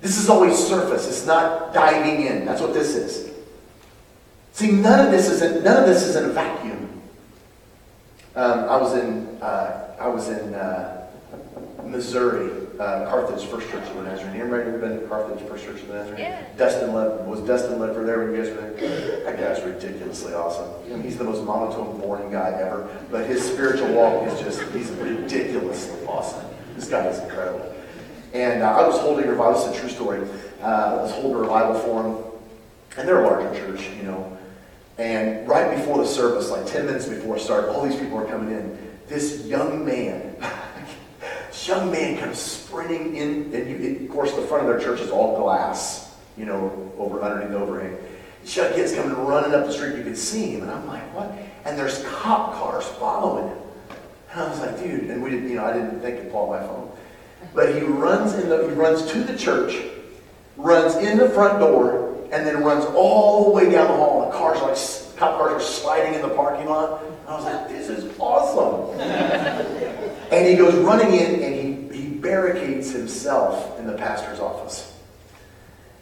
This 0.00 0.18
is 0.18 0.28
always 0.28 0.56
surface. 0.56 1.08
It's 1.08 1.26
not 1.26 1.72
diving 1.72 2.26
in. 2.26 2.44
That's 2.44 2.60
what 2.60 2.74
this 2.74 2.94
is. 2.94 3.34
See, 4.52 4.70
none 4.70 5.06
of 5.06 5.10
this 5.12 5.28
is 5.28 5.42
in, 5.42 5.64
none 5.64 5.76
of 5.76 5.86
this 5.86 6.02
is 6.02 6.16
in 6.16 6.26
a 6.26 6.28
vacuum. 6.28 7.00
Um, 8.34 8.60
I 8.68 8.76
was 8.76 8.94
in 8.94 9.26
uh, 9.40 9.96
I 10.00 10.08
was 10.08 10.28
in 10.28 10.54
uh, 10.54 11.08
Missouri, 11.84 12.67
uh, 12.78 13.10
Carthage 13.10 13.46
First 13.48 13.68
Church 13.70 13.84
of 13.88 13.96
the 13.96 14.02
Nazarene. 14.02 14.40
Anybody 14.40 14.62
ever 14.68 14.78
been 14.78 15.00
to 15.00 15.06
Carthage 15.06 15.46
First 15.48 15.64
Church 15.64 15.80
of 15.82 15.88
the 15.88 15.94
Nazarene? 15.94 16.20
Yeah. 16.20 16.44
Dustin 16.56 16.94
led, 16.94 17.26
was 17.26 17.40
Dustin 17.40 17.78
Ledford 17.78 18.06
there 18.06 18.24
when 18.24 18.34
you 18.34 18.42
guys 18.42 18.54
were 18.54 18.70
there? 18.70 19.24
That 19.24 19.38
guy's 19.38 19.64
ridiculously 19.64 20.34
awesome. 20.34 20.70
I 20.86 20.88
mean, 20.88 21.02
he's 21.02 21.18
the 21.18 21.24
most 21.24 21.44
monotone, 21.44 22.00
boring 22.00 22.30
guy 22.30 22.50
ever, 22.60 22.88
but 23.10 23.26
his 23.26 23.42
spiritual 23.42 23.92
walk 23.92 24.26
is 24.28 24.40
just—he's 24.40 24.90
ridiculously 24.90 26.06
awesome. 26.06 26.44
This 26.76 26.88
guy 26.88 27.06
is 27.06 27.18
incredible. 27.20 27.74
And 28.32 28.62
uh, 28.62 28.78
I 28.78 28.86
was 28.86 28.98
holding 28.98 29.24
a 29.24 29.30
revival, 29.30 29.66
it's 29.66 29.76
a 29.76 29.80
true 29.80 29.88
story. 29.88 30.20
Uh, 30.60 30.64
I 30.64 30.94
was 31.02 31.10
holding 31.12 31.34
a 31.34 31.38
revival 31.38 31.74
for 31.80 32.02
him, 32.02 32.16
and 32.96 33.08
they're 33.08 33.24
a 33.24 33.26
larger 33.26 33.58
church, 33.58 33.88
you 33.96 34.04
know. 34.04 34.38
And 34.98 35.48
right 35.48 35.76
before 35.76 35.98
the 35.98 36.06
service, 36.06 36.50
like 36.50 36.66
10 36.66 36.86
minutes 36.86 37.06
before 37.06 37.36
it 37.36 37.40
started, 37.40 37.70
all 37.70 37.86
these 37.88 37.98
people 37.98 38.18
are 38.18 38.26
coming 38.26 38.54
in. 38.54 38.76
This 39.06 39.46
young 39.46 39.84
man, 39.86 40.36
this 41.48 41.66
young 41.66 41.90
man 41.90 42.18
comes 42.18 42.38
sprinting 42.38 43.16
in, 43.16 43.54
and 43.54 43.68
you, 43.68 44.04
of 44.04 44.10
course, 44.10 44.32
the 44.32 44.42
front 44.42 44.66
of 44.66 44.68
their 44.68 44.80
church 44.80 45.00
is 45.00 45.10
all 45.10 45.36
glass, 45.40 46.16
you 46.36 46.44
know, 46.44 46.92
over 46.98 47.20
underneath 47.22 47.50
the 47.50 47.58
overhang. 47.58 47.96
This 48.42 48.56
young 48.56 48.72
kid's 48.74 48.94
coming 48.94 49.16
running 49.16 49.54
up 49.54 49.66
the 49.66 49.72
street. 49.72 49.96
You 49.96 50.04
can 50.04 50.16
see 50.16 50.52
him, 50.52 50.62
and 50.62 50.70
I'm 50.70 50.86
like, 50.86 51.02
what? 51.14 51.32
And 51.64 51.78
there's 51.78 52.04
cop 52.04 52.54
cars 52.54 52.86
following 52.86 53.48
him. 53.48 53.58
And 54.30 54.40
I 54.40 54.48
was 54.48 54.60
like, 54.60 54.78
dude, 54.78 55.10
and 55.10 55.22
we 55.22 55.30
didn't, 55.30 55.48
you 55.48 55.56
know, 55.56 55.64
I 55.64 55.72
didn't 55.72 56.00
think 56.00 56.22
to 56.22 56.30
pull 56.30 56.48
my 56.48 56.60
phone. 56.60 56.90
But 57.54 57.74
he 57.74 57.80
runs 57.80 58.34
in 58.34 58.48
the, 58.48 58.68
he 58.68 58.74
runs 58.74 59.10
to 59.12 59.24
the 59.24 59.36
church, 59.36 59.74
runs 60.56 60.96
in 60.96 61.18
the 61.18 61.30
front 61.30 61.60
door, 61.60 62.14
and 62.30 62.46
then 62.46 62.62
runs 62.62 62.84
all 62.94 63.44
the 63.44 63.50
way 63.50 63.70
down 63.70 63.88
the 63.88 63.94
hall. 63.94 64.24
And 64.24 64.32
cars 64.32 64.60
like 64.60 65.16
cop 65.18 65.38
cars 65.38 65.52
are 65.52 65.60
sliding 65.60 66.14
in 66.14 66.22
the 66.22 66.34
parking 66.34 66.68
lot. 66.68 67.02
And 67.02 67.28
I 67.28 67.36
was 67.36 67.44
like, 67.44 67.68
this 67.68 67.88
is 67.88 68.18
awesome. 68.18 68.98
And 70.30 70.46
he 70.46 70.56
goes 70.56 70.74
running 70.74 71.14
in 71.14 71.42
and 71.42 71.92
he, 71.92 71.98
he 71.98 72.08
barricades 72.08 72.92
himself 72.92 73.78
in 73.78 73.86
the 73.86 73.94
pastor's 73.94 74.40
office. 74.40 74.94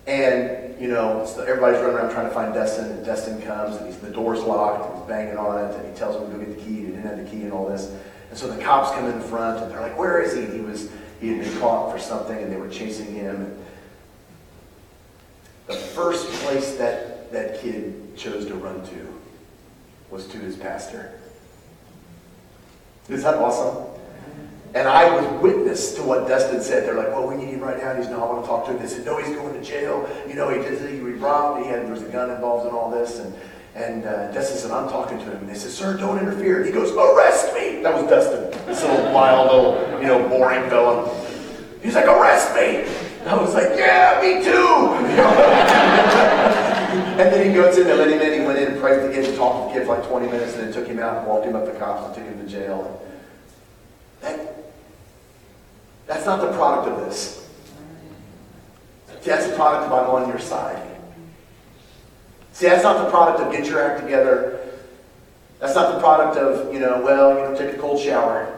And, 0.06 0.80
you 0.80 0.88
know, 0.88 1.24
so 1.26 1.42
everybody's 1.42 1.80
running 1.80 1.96
around 1.96 2.12
trying 2.12 2.28
to 2.28 2.34
find 2.34 2.54
Dustin, 2.54 2.92
and 2.92 3.04
Dustin 3.04 3.42
comes, 3.42 3.76
and 3.76 3.86
he's, 3.86 3.96
the 3.96 4.10
door's 4.10 4.40
locked, 4.40 4.88
and 4.88 4.98
he's 4.98 5.08
banging 5.08 5.36
on 5.36 5.64
it, 5.64 5.74
and 5.74 5.88
he 5.88 5.98
tells 5.98 6.14
him 6.16 6.30
to 6.30 6.38
go 6.38 6.44
get 6.44 6.56
the 6.56 6.62
key, 6.62 6.76
he 6.76 6.82
didn't 6.82 7.02
have 7.02 7.18
the 7.18 7.24
key 7.24 7.42
and 7.42 7.52
all 7.52 7.68
this. 7.68 7.92
And 8.30 8.38
so 8.38 8.46
the 8.46 8.62
cops 8.62 8.92
come 8.92 9.06
in 9.06 9.20
front, 9.20 9.62
and 9.62 9.70
they're 9.72 9.80
like, 9.80 9.98
where 9.98 10.20
is 10.20 10.34
he? 10.34 10.42
And 10.42 10.52
he 10.52 10.60
was 10.60 10.90
he 11.20 11.28
had 11.28 11.44
been 11.44 11.60
caught 11.60 11.92
for 11.92 11.98
something 11.98 12.36
and 12.36 12.52
they 12.52 12.56
were 12.56 12.68
chasing 12.68 13.14
him. 13.14 13.56
The 15.66 15.74
first 15.74 16.28
place 16.42 16.76
that 16.76 17.32
that 17.32 17.60
kid 17.60 18.16
chose 18.16 18.46
to 18.46 18.54
run 18.54 18.86
to 18.86 19.20
was 20.10 20.26
to 20.28 20.38
his 20.38 20.56
pastor. 20.56 21.18
Is 23.08 23.22
that 23.22 23.34
awesome? 23.34 23.95
And 24.74 24.88
I 24.88 25.14
was 25.14 25.42
witness 25.42 25.94
to 25.94 26.02
what 26.02 26.28
Dustin 26.28 26.60
said. 26.60 26.84
They're 26.84 26.94
like, 26.94 27.08
well, 27.08 27.26
we 27.26 27.36
need 27.36 27.48
him 27.48 27.60
right 27.60 27.78
now. 27.78 27.94
He's 27.94 28.08
no, 28.08 28.22
I 28.22 28.32
want 28.32 28.44
to 28.44 28.48
talk 28.48 28.66
to 28.66 28.72
him. 28.72 28.78
They 28.78 28.88
said, 28.88 29.06
no, 29.06 29.18
he's 29.18 29.34
going 29.34 29.54
to 29.54 29.62
jail. 29.62 30.08
You 30.28 30.34
know, 30.34 30.50
he 30.50 30.58
did 30.58 30.90
he 30.90 31.00
robbed. 31.00 31.64
He 31.64 31.68
had 31.68 31.84
there 31.84 31.92
was 31.92 32.02
a 32.02 32.08
gun 32.08 32.30
involved 32.30 32.66
in 32.66 32.74
all 32.74 32.90
this. 32.90 33.18
And 33.18 33.34
and 33.76 34.06
uh, 34.06 34.32
Dustin 34.32 34.56
said, 34.56 34.70
I'm 34.70 34.88
talking 34.88 35.18
to 35.18 35.24
him. 35.24 35.36
And 35.36 35.48
they 35.48 35.54
said, 35.54 35.70
sir, 35.70 35.98
don't 35.98 36.18
interfere. 36.18 36.58
And 36.58 36.66
he 36.66 36.72
goes, 36.72 36.90
arrest 36.92 37.52
me. 37.52 37.82
That 37.82 37.94
was 37.94 38.08
Dustin, 38.08 38.50
this 38.66 38.82
little 38.82 39.12
wild, 39.12 39.52
little, 39.52 40.00
you 40.00 40.06
know, 40.06 40.26
boring 40.30 40.68
fella. 40.70 41.14
He's 41.82 41.94
like, 41.94 42.06
arrest 42.06 42.54
me. 42.54 42.90
I 43.26 43.36
was 43.36 43.52
like, 43.52 43.76
yeah, 43.76 44.18
me 44.22 44.42
too. 44.42 44.50
and 47.20 47.32
then 47.32 47.46
he 47.46 47.52
goes 47.52 47.76
in, 47.76 47.86
they 47.86 47.94
let 47.94 48.08
him 48.08 48.20
in. 48.20 48.40
He 48.40 48.46
went 48.46 48.58
in 48.58 48.72
and 48.72 48.80
prayed 48.80 49.06
to 49.06 49.12
get 49.12 49.28
and 49.28 49.36
talked 49.36 49.68
to 49.68 49.74
the 49.74 49.78
kid 49.78 49.86
for 49.86 49.98
like 49.98 50.08
20 50.08 50.26
minutes, 50.26 50.54
and 50.54 50.62
then 50.62 50.72
took 50.72 50.86
him 50.86 50.98
out 50.98 51.18
and 51.18 51.26
walked 51.26 51.44
him 51.44 51.54
up 51.54 51.66
the 51.66 51.78
cops 51.78 52.06
and 52.06 52.14
took 52.14 52.24
him 52.24 52.42
to 52.42 52.50
jail. 52.50 53.05
That, 54.20 54.64
that's 56.06 56.26
not 56.26 56.40
the 56.40 56.52
product 56.56 56.88
of 56.88 57.06
this. 57.06 57.48
That's 59.24 59.48
the 59.48 59.56
product 59.56 59.86
of 59.86 59.92
I'm 59.92 60.08
on 60.10 60.28
your 60.28 60.38
side. 60.38 60.82
See, 62.52 62.66
that's 62.66 62.84
not 62.84 63.04
the 63.04 63.10
product 63.10 63.40
of 63.40 63.52
get 63.52 63.66
your 63.66 63.82
act 63.82 64.02
together. 64.02 64.60
That's 65.58 65.74
not 65.74 65.94
the 65.94 66.00
product 66.00 66.38
of, 66.38 66.72
you 66.72 66.80
know, 66.80 67.00
well, 67.02 67.34
you 67.34 67.42
know, 67.42 67.56
take 67.56 67.74
a 67.74 67.78
cold 67.78 68.00
shower. 68.00 68.56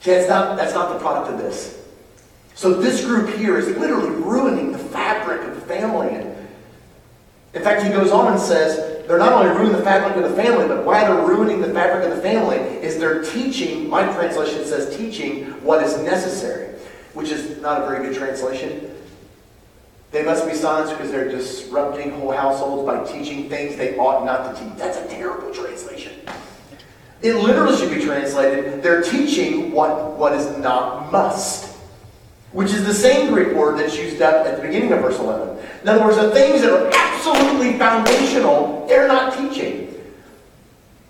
See, 0.00 0.12
that's 0.12 0.28
not, 0.28 0.56
that's 0.56 0.74
not 0.74 0.92
the 0.92 0.98
product 0.98 1.32
of 1.32 1.38
this. 1.38 1.80
So 2.54 2.74
this 2.74 3.04
group 3.04 3.34
here 3.36 3.58
is 3.58 3.76
literally 3.76 4.10
ruining 4.10 4.72
the 4.72 4.78
fabric 4.78 5.42
of 5.42 5.54
the 5.54 5.60
family. 5.60 6.14
In 7.52 7.62
fact, 7.62 7.82
he 7.82 7.90
goes 7.90 8.10
on 8.10 8.32
and 8.32 8.40
says 8.40 8.93
they're 9.06 9.18
not 9.18 9.32
only 9.32 9.50
ruining 9.50 9.72
the 9.72 9.82
fabric 9.82 10.16
of 10.16 10.30
the 10.30 10.36
family, 10.36 10.66
but 10.66 10.84
why 10.84 11.04
they're 11.04 11.26
ruining 11.26 11.60
the 11.60 11.72
fabric 11.72 12.08
of 12.08 12.16
the 12.16 12.22
family 12.22 12.56
is 12.56 12.98
they're 12.98 13.22
teaching, 13.22 13.88
my 13.88 14.04
translation 14.12 14.64
says 14.64 14.96
teaching 14.96 15.46
what 15.62 15.82
is 15.82 15.96
necessary, 15.98 16.74
which 17.12 17.30
is 17.30 17.60
not 17.60 17.82
a 17.82 17.86
very 17.86 18.06
good 18.06 18.16
translation. 18.16 18.90
They 20.10 20.24
must 20.24 20.46
be 20.46 20.54
silenced 20.54 20.92
because 20.92 21.10
they're 21.10 21.28
disrupting 21.28 22.12
whole 22.12 22.32
households 22.32 22.86
by 22.86 23.04
teaching 23.12 23.48
things 23.48 23.76
they 23.76 23.96
ought 23.96 24.24
not 24.24 24.54
to 24.54 24.62
teach. 24.62 24.78
That's 24.78 24.98
a 24.98 25.08
terrible 25.08 25.52
translation. 25.52 26.12
It 27.20 27.34
literally 27.34 27.76
should 27.76 27.92
be 27.92 28.04
translated, 28.04 28.82
they're 28.82 29.02
teaching 29.02 29.72
what, 29.72 30.12
what 30.18 30.34
is 30.34 30.56
not 30.58 31.10
must 31.10 31.74
which 32.54 32.72
is 32.72 32.86
the 32.86 32.94
same 32.94 33.32
Greek 33.32 33.52
word 33.52 33.78
that's 33.78 33.98
used 33.98 34.22
up 34.22 34.46
at 34.46 34.56
the 34.56 34.62
beginning 34.62 34.92
of 34.92 35.00
verse 35.00 35.18
11. 35.18 35.53
In 35.84 35.90
other 35.90 36.02
words, 36.02 36.16
the 36.16 36.30
things 36.30 36.62
that 36.62 36.72
are 36.72 36.90
absolutely 36.94 37.78
foundational, 37.78 38.86
they're 38.88 39.06
not 39.06 39.36
teaching. 39.36 39.94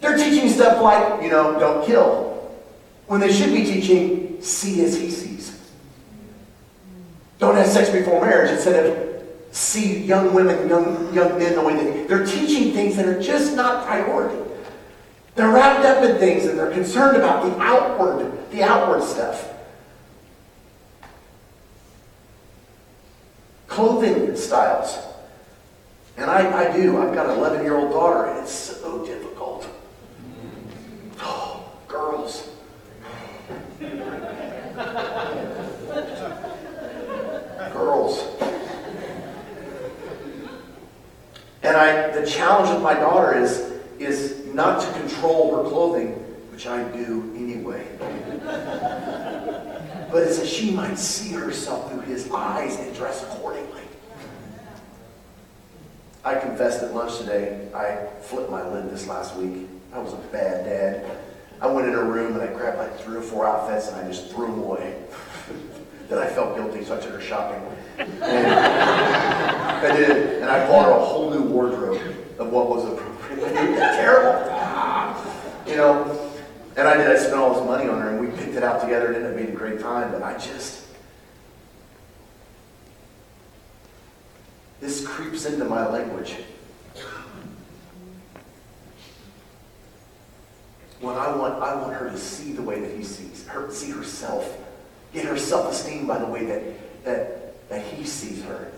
They're 0.01 0.17
teaching 0.17 0.49
stuff 0.51 0.83
like, 0.83 1.23
you 1.23 1.31
know, 1.31 1.57
don't 1.61 1.87
kill, 1.87 2.53
when 3.07 3.21
they 3.21 3.33
should 3.33 3.55
be 3.55 3.65
teaching, 3.65 4.43
see 4.43 4.85
as 4.85 4.99
he 4.99 5.11
sees. 5.11 5.71
Don't 7.39 7.55
have 7.55 7.69
sex 7.69 7.89
before 7.89 8.21
marriage 8.21 8.51
instead 8.51 8.85
of 8.85 9.25
see 9.53 10.01
young 10.03 10.35
women, 10.35 10.69
young, 10.69 11.15
young 11.15 11.39
men 11.39 11.55
the 11.55 11.63
way 11.63 11.77
they. 11.77 12.07
They're 12.09 12.27
teaching 12.27 12.73
things 12.73 12.97
that 12.97 13.07
are 13.07 13.23
just 13.23 13.55
not 13.55 13.87
priority. 13.87 14.43
They're 15.37 15.53
wrapped 15.53 15.85
up 15.85 16.03
in 16.03 16.19
things 16.19 16.47
and 16.47 16.59
they're 16.59 16.73
concerned 16.73 17.17
about 17.17 17.45
the 17.45 17.57
outward, 17.63 18.51
the 18.51 18.65
outward 18.65 19.05
stuff. 19.05 19.54
Clothing 23.75 24.37
styles. 24.37 24.99
And 26.17 26.31
I, 26.31 26.69
I 26.69 26.77
do. 26.77 27.03
I've 27.03 27.13
got 27.13 27.27
an 27.27 27.39
11 27.39 27.65
year 27.65 27.77
old 27.77 27.91
daughter, 27.91 28.31
and 28.31 28.39
it's 28.41 28.53
so 28.53 29.05
difficult. 29.05 29.67
Oh, 31.19 31.69
girls. 31.89 32.49
girls. 37.73 38.25
And 41.65 41.77
I, 41.77 42.11
the 42.11 42.25
challenge 42.25 42.73
with 42.73 42.83
my 42.83 42.95
daughter 42.95 43.37
is, 43.37 43.73
is 43.99 44.47
not 44.55 44.81
to 44.83 45.01
control 45.01 45.57
her 45.57 45.69
clothing, 45.69 46.13
which 46.53 46.69
I 46.69 46.85
do 46.93 47.33
anyway 47.35 49.14
but 50.15 50.23
it's 50.23 50.39
that 50.39 50.47
she 50.47 50.71
might 50.71 50.97
see 50.97 51.33
herself 51.33 51.91
through 51.91 52.03
his 52.03 52.31
eyes 52.31 52.79
and 52.79 52.95
dress 52.95 53.25
accordingly. 53.25 53.83
I 56.25 56.37
confessed 56.37 56.85
at 56.85 56.95
lunch 56.95 57.19
today, 57.19 57.69
I 57.75 57.97
flipped 58.21 58.49
my 58.49 58.65
lid 58.65 58.91
this 58.91 59.09
last 59.09 59.35
week. 59.35 59.67
I 59.93 59.99
was 59.99 60.13
a 60.13 60.19
bad 60.31 60.67
dad. 60.67 61.05
I 61.61 61.67
went 61.67 61.89
in 61.89 61.95
her 61.95 62.05
room 62.05 62.35
and 62.35 62.43
I 62.43 62.47
grabbed 62.55 62.79
like 62.79 62.97
three 63.01 63.17
or 63.17 63.23
four 63.23 63.45
outfits 63.45 63.89
and 63.89 63.97
I 63.97 64.07
just 64.07 64.31
threw 64.31 64.47
them 64.47 64.61
away. 64.61 65.03
then 66.09 66.19
I 66.19 66.29
felt 66.29 66.55
guilty, 66.55 66.85
so 66.85 66.97
I 66.97 67.01
took 67.01 67.11
her 67.11 67.21
shopping. 67.21 67.61
I 67.99 69.97
did, 69.97 70.43
and 70.43 70.49
I 70.49 70.65
bought 70.69 70.85
her 70.85 70.93
a 70.93 71.05
whole 71.05 71.29
new 71.29 71.43
wardrobe 71.43 72.01
of 72.39 72.53
what 72.53 72.69
was 72.69 72.85
appropriate. 72.85 73.53
terrible. 73.77 74.49
You 75.67 75.77
know, 75.77 76.34
and 76.85 77.01
I 77.01 77.03
did. 77.03 77.17
I 77.17 77.19
spent 77.19 77.37
all 77.37 77.55
this 77.55 77.67
money 77.67 77.89
on 77.89 78.01
her, 78.01 78.11
and 78.11 78.21
we 78.21 78.27
picked 78.37 78.55
it 78.55 78.63
out 78.63 78.81
together, 78.81 79.07
and 79.07 79.17
it 79.17 79.19
ended 79.21 79.33
up 79.33 79.37
being 79.39 79.51
a 79.51 79.59
great 79.59 79.81
time. 79.81 80.13
But 80.13 80.23
I 80.23 80.35
just, 80.35 80.87
this 84.81 85.07
creeps 85.07 85.47
into 85.47 85.65
my 85.65 85.87
language. 85.89 86.37
When 91.01 91.17
I 91.17 91.35
want, 91.37 91.63
I 91.63 91.75
want 91.75 91.95
her 91.95 92.11
to 92.11 92.17
see 92.17 92.53
the 92.53 92.63
way 92.63 92.81
that 92.81 92.97
he 92.97 93.03
sees, 93.03 93.47
her 93.47 93.71
see 93.71 93.91
herself, 93.91 94.59
get 95.13 95.27
her 95.27 95.37
self-esteem 95.37 96.07
by 96.07 96.19
the 96.19 96.27
way 96.27 96.47
that 96.47 97.05
that 97.05 97.69
that 97.69 97.83
he 97.83 98.05
sees 98.05 98.43
her. 98.45 98.71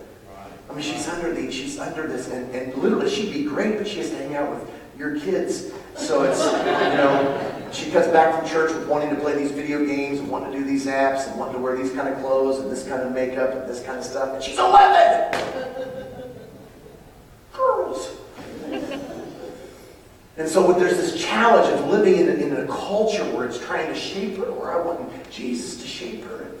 I 0.69 0.73
mean, 0.73 0.81
she's 0.81 1.07
under 1.07 1.33
the, 1.33 1.49
she's 1.49 1.79
under 1.79 2.07
this, 2.07 2.29
and, 2.29 2.53
and 2.53 2.75
literally 2.75 3.09
she'd 3.09 3.31
be 3.31 3.45
great, 3.45 3.77
but 3.77 3.87
she 3.87 3.99
has 3.99 4.09
to 4.09 4.17
hang 4.17 4.35
out 4.35 4.49
with 4.49 4.69
your 4.97 5.17
kids. 5.17 5.71
So 5.95 6.23
it's, 6.23 6.43
you 6.43 6.97
know, 6.97 7.46
she 7.71 7.91
comes 7.91 8.07
back 8.07 8.39
from 8.39 8.47
church 8.49 8.73
with 8.73 8.87
wanting 8.87 9.09
to 9.09 9.15
play 9.15 9.35
these 9.37 9.51
video 9.51 9.85
games 9.85 10.19
and 10.19 10.29
wanting 10.29 10.51
to 10.51 10.59
do 10.59 10.63
these 10.63 10.85
apps 10.85 11.27
and 11.27 11.39
wanting 11.39 11.55
to 11.55 11.61
wear 11.61 11.75
these 11.75 11.91
kind 11.91 12.07
of 12.07 12.19
clothes 12.19 12.59
and 12.59 12.71
this 12.71 12.87
kind 12.87 13.01
of 13.01 13.11
makeup 13.11 13.53
and 13.53 13.69
this 13.69 13.83
kind 13.83 13.97
of 13.97 14.03
stuff. 14.03 14.33
And 14.33 14.43
she's 14.43 14.59
11! 14.59 16.31
Girls. 17.53 18.17
And 20.37 20.47
so 20.47 20.71
there's 20.73 20.97
this 20.97 21.19
challenge 21.19 21.73
of 21.73 21.87
living 21.87 22.19
in 22.19 22.29
a, 22.29 22.33
in 22.33 22.63
a 22.63 22.67
culture 22.67 23.23
where 23.31 23.45
it's 23.45 23.59
trying 23.59 23.87
to 23.87 23.95
shape 23.95 24.37
her, 24.37 24.51
where 24.51 24.71
I 24.71 24.85
want 24.85 25.31
Jesus 25.31 25.81
to 25.81 25.87
shape 25.87 26.23
her. 26.25 26.51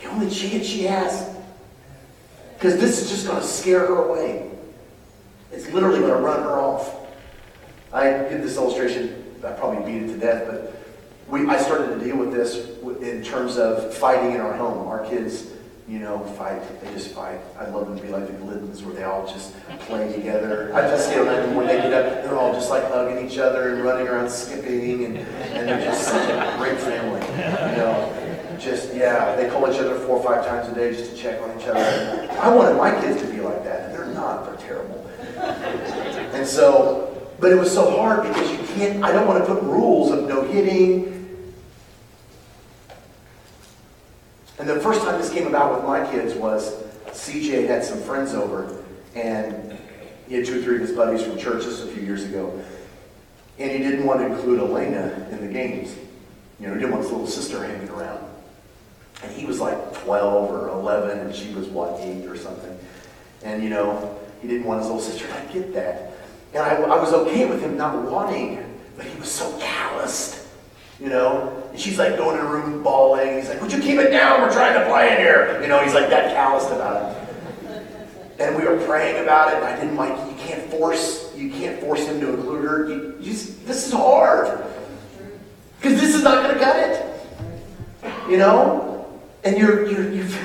The 0.00 0.08
only 0.08 0.30
chance 0.30 0.66
she 0.66 0.84
has. 0.84 1.34
Because 2.54 2.78
this 2.78 3.02
is 3.02 3.10
just 3.10 3.26
going 3.26 3.40
to 3.40 3.46
scare 3.46 3.80
her 3.80 4.04
away. 4.04 4.48
It's 5.50 5.68
literally 5.70 5.98
going 5.98 6.12
to 6.12 6.20
run 6.20 6.42
her 6.42 6.60
off. 6.60 6.94
I 7.92 8.10
give 8.30 8.40
this 8.42 8.56
illustration 8.56 9.21
I 9.44 9.52
probably 9.52 9.84
beat 9.90 10.02
it 10.02 10.08
to 10.08 10.18
death, 10.18 10.46
but 10.46 10.74
we, 11.28 11.46
I 11.48 11.56
started 11.60 11.98
to 11.98 12.04
deal 12.04 12.16
with 12.16 12.32
this 12.32 12.78
in 13.02 13.22
terms 13.24 13.56
of 13.56 13.94
fighting 13.94 14.32
in 14.32 14.40
our 14.40 14.52
home. 14.52 14.86
Our 14.86 15.04
kids, 15.06 15.48
you 15.88 15.98
know, 15.98 16.20
fight. 16.36 16.62
They 16.82 16.92
just 16.92 17.08
fight. 17.08 17.40
I'd 17.58 17.72
love 17.72 17.88
them 17.88 17.96
to 17.96 18.02
be 18.02 18.08
like 18.08 18.26
the 18.26 18.34
Gliddens 18.34 18.82
where 18.84 18.94
they 18.94 19.02
all 19.02 19.26
just 19.26 19.54
play 19.80 20.12
together. 20.12 20.72
I 20.74 20.82
just, 20.82 21.10
you 21.10 21.24
know, 21.24 21.56
when 21.56 21.66
they 21.66 21.76
get 21.76 21.92
up, 21.92 22.24
they're 22.24 22.36
all 22.36 22.52
just 22.52 22.70
like 22.70 22.84
hugging 22.84 23.26
each 23.26 23.38
other 23.38 23.74
and 23.74 23.82
running 23.82 24.08
around 24.08 24.30
skipping, 24.30 25.04
and, 25.06 25.16
and 25.18 25.68
they're 25.68 25.84
just 25.84 26.04
such 26.04 26.28
a 26.28 26.56
great 26.58 26.78
family. 26.78 27.20
You 27.20 27.78
know, 27.78 28.56
just, 28.60 28.94
yeah, 28.94 29.34
they 29.34 29.48
call 29.48 29.68
each 29.72 29.80
other 29.80 29.98
four 30.00 30.18
or 30.18 30.22
five 30.22 30.46
times 30.46 30.68
a 30.68 30.74
day 30.74 30.92
just 30.92 31.12
to 31.12 31.16
check 31.16 31.40
on 31.42 31.58
each 31.58 31.66
other. 31.66 32.28
I 32.40 32.54
wanted 32.54 32.76
my 32.76 32.92
kids 33.00 33.20
to 33.22 33.28
be 33.28 33.40
like 33.40 33.64
that, 33.64 33.92
they're 33.92 34.06
not. 34.06 34.46
They're 34.46 34.68
terrible. 34.68 35.04
And 35.36 36.46
so 36.46 37.11
but 37.42 37.50
it 37.50 37.56
was 37.56 37.74
so 37.74 37.90
hard 37.98 38.22
because 38.22 38.52
you 38.52 38.58
can't, 38.76 39.02
I 39.02 39.10
don't 39.10 39.26
want 39.26 39.44
to 39.44 39.52
put 39.52 39.64
rules 39.64 40.12
of 40.12 40.28
no 40.28 40.42
hitting. 40.42 41.08
And 44.60 44.68
the 44.68 44.78
first 44.78 45.02
time 45.02 45.20
this 45.20 45.32
came 45.32 45.48
about 45.48 45.74
with 45.74 45.84
my 45.84 46.08
kids 46.08 46.34
was 46.34 46.80
CJ 47.08 47.66
had 47.66 47.82
some 47.82 48.00
friends 48.00 48.32
over, 48.32 48.84
and 49.16 49.76
he 50.28 50.36
had 50.36 50.46
two 50.46 50.60
or 50.60 50.62
three 50.62 50.76
of 50.76 50.82
his 50.82 50.92
buddies 50.92 51.24
from 51.24 51.36
churches 51.36 51.82
a 51.82 51.88
few 51.88 52.04
years 52.04 52.22
ago. 52.22 52.62
And 53.58 53.72
he 53.72 53.78
didn't 53.78 54.06
want 54.06 54.20
to 54.20 54.26
include 54.26 54.60
Elena 54.60 55.26
in 55.32 55.44
the 55.44 55.52
games. 55.52 55.96
You 56.60 56.68
know, 56.68 56.74
he 56.74 56.78
didn't 56.78 56.92
want 56.92 57.02
his 57.02 57.10
little 57.10 57.26
sister 57.26 57.66
hanging 57.66 57.88
around. 57.88 58.24
And 59.24 59.32
he 59.32 59.46
was 59.46 59.58
like 59.58 59.94
12 60.04 60.48
or 60.48 60.68
11, 60.68 61.18
and 61.18 61.34
she 61.34 61.52
was, 61.54 61.66
what, 61.66 61.98
8 61.98 62.24
or 62.24 62.36
something. 62.36 62.78
And, 63.42 63.64
you 63.64 63.68
know, 63.68 64.16
he 64.40 64.46
didn't 64.46 64.64
want 64.64 64.80
his 64.80 64.88
little 64.88 65.02
sister. 65.02 65.26
I 65.34 65.52
get 65.52 65.74
that. 65.74 66.11
And 66.54 66.62
I, 66.62 66.74
I 66.74 67.00
was 67.00 67.12
okay 67.12 67.46
with 67.46 67.62
him 67.62 67.76
not 67.76 68.10
wanting, 68.10 68.62
but 68.96 69.06
he 69.06 69.18
was 69.18 69.30
so 69.30 69.58
calloused, 69.58 70.46
you 71.00 71.08
know? 71.08 71.66
And 71.70 71.80
she's 71.80 71.98
like 71.98 72.16
going 72.16 72.38
in 72.38 72.44
a 72.44 72.48
room 72.48 72.82
bawling. 72.82 73.36
He's 73.36 73.48
like, 73.48 73.60
would 73.62 73.72
you 73.72 73.80
keep 73.80 73.98
it 73.98 74.10
down? 74.10 74.42
We're 74.42 74.52
trying 74.52 74.78
to 74.78 74.86
play 74.86 75.12
in 75.12 75.18
here. 75.18 75.60
You 75.62 75.68
know, 75.68 75.82
he's 75.82 75.94
like 75.94 76.10
that 76.10 76.34
calloused 76.34 76.70
about 76.70 77.16
it. 77.16 77.18
And 78.38 78.56
we 78.56 78.64
were 78.64 78.84
praying 78.84 79.22
about 79.22 79.52
it, 79.52 79.56
and 79.56 79.64
I 79.64 79.76
didn't 79.76 79.96
like, 79.96 80.16
you 80.30 80.36
can't 80.36 80.68
force, 80.70 81.32
you 81.36 81.50
can't 81.50 81.80
force 81.80 82.06
him 82.06 82.20
to 82.20 82.34
include 82.34 82.64
her. 82.64 82.88
You, 82.88 83.16
you 83.20 83.32
just, 83.32 83.66
this 83.66 83.86
is 83.86 83.92
hard. 83.92 84.64
Because 85.80 86.00
this 86.00 86.14
is 86.14 86.22
not 86.22 86.42
going 86.42 86.54
to 86.54 86.60
cut 86.62 86.76
it. 86.76 88.30
You 88.30 88.36
know? 88.38 89.20
And 89.44 89.56
you're, 89.56 89.86
you're, 89.86 90.10
you're, 90.10 90.38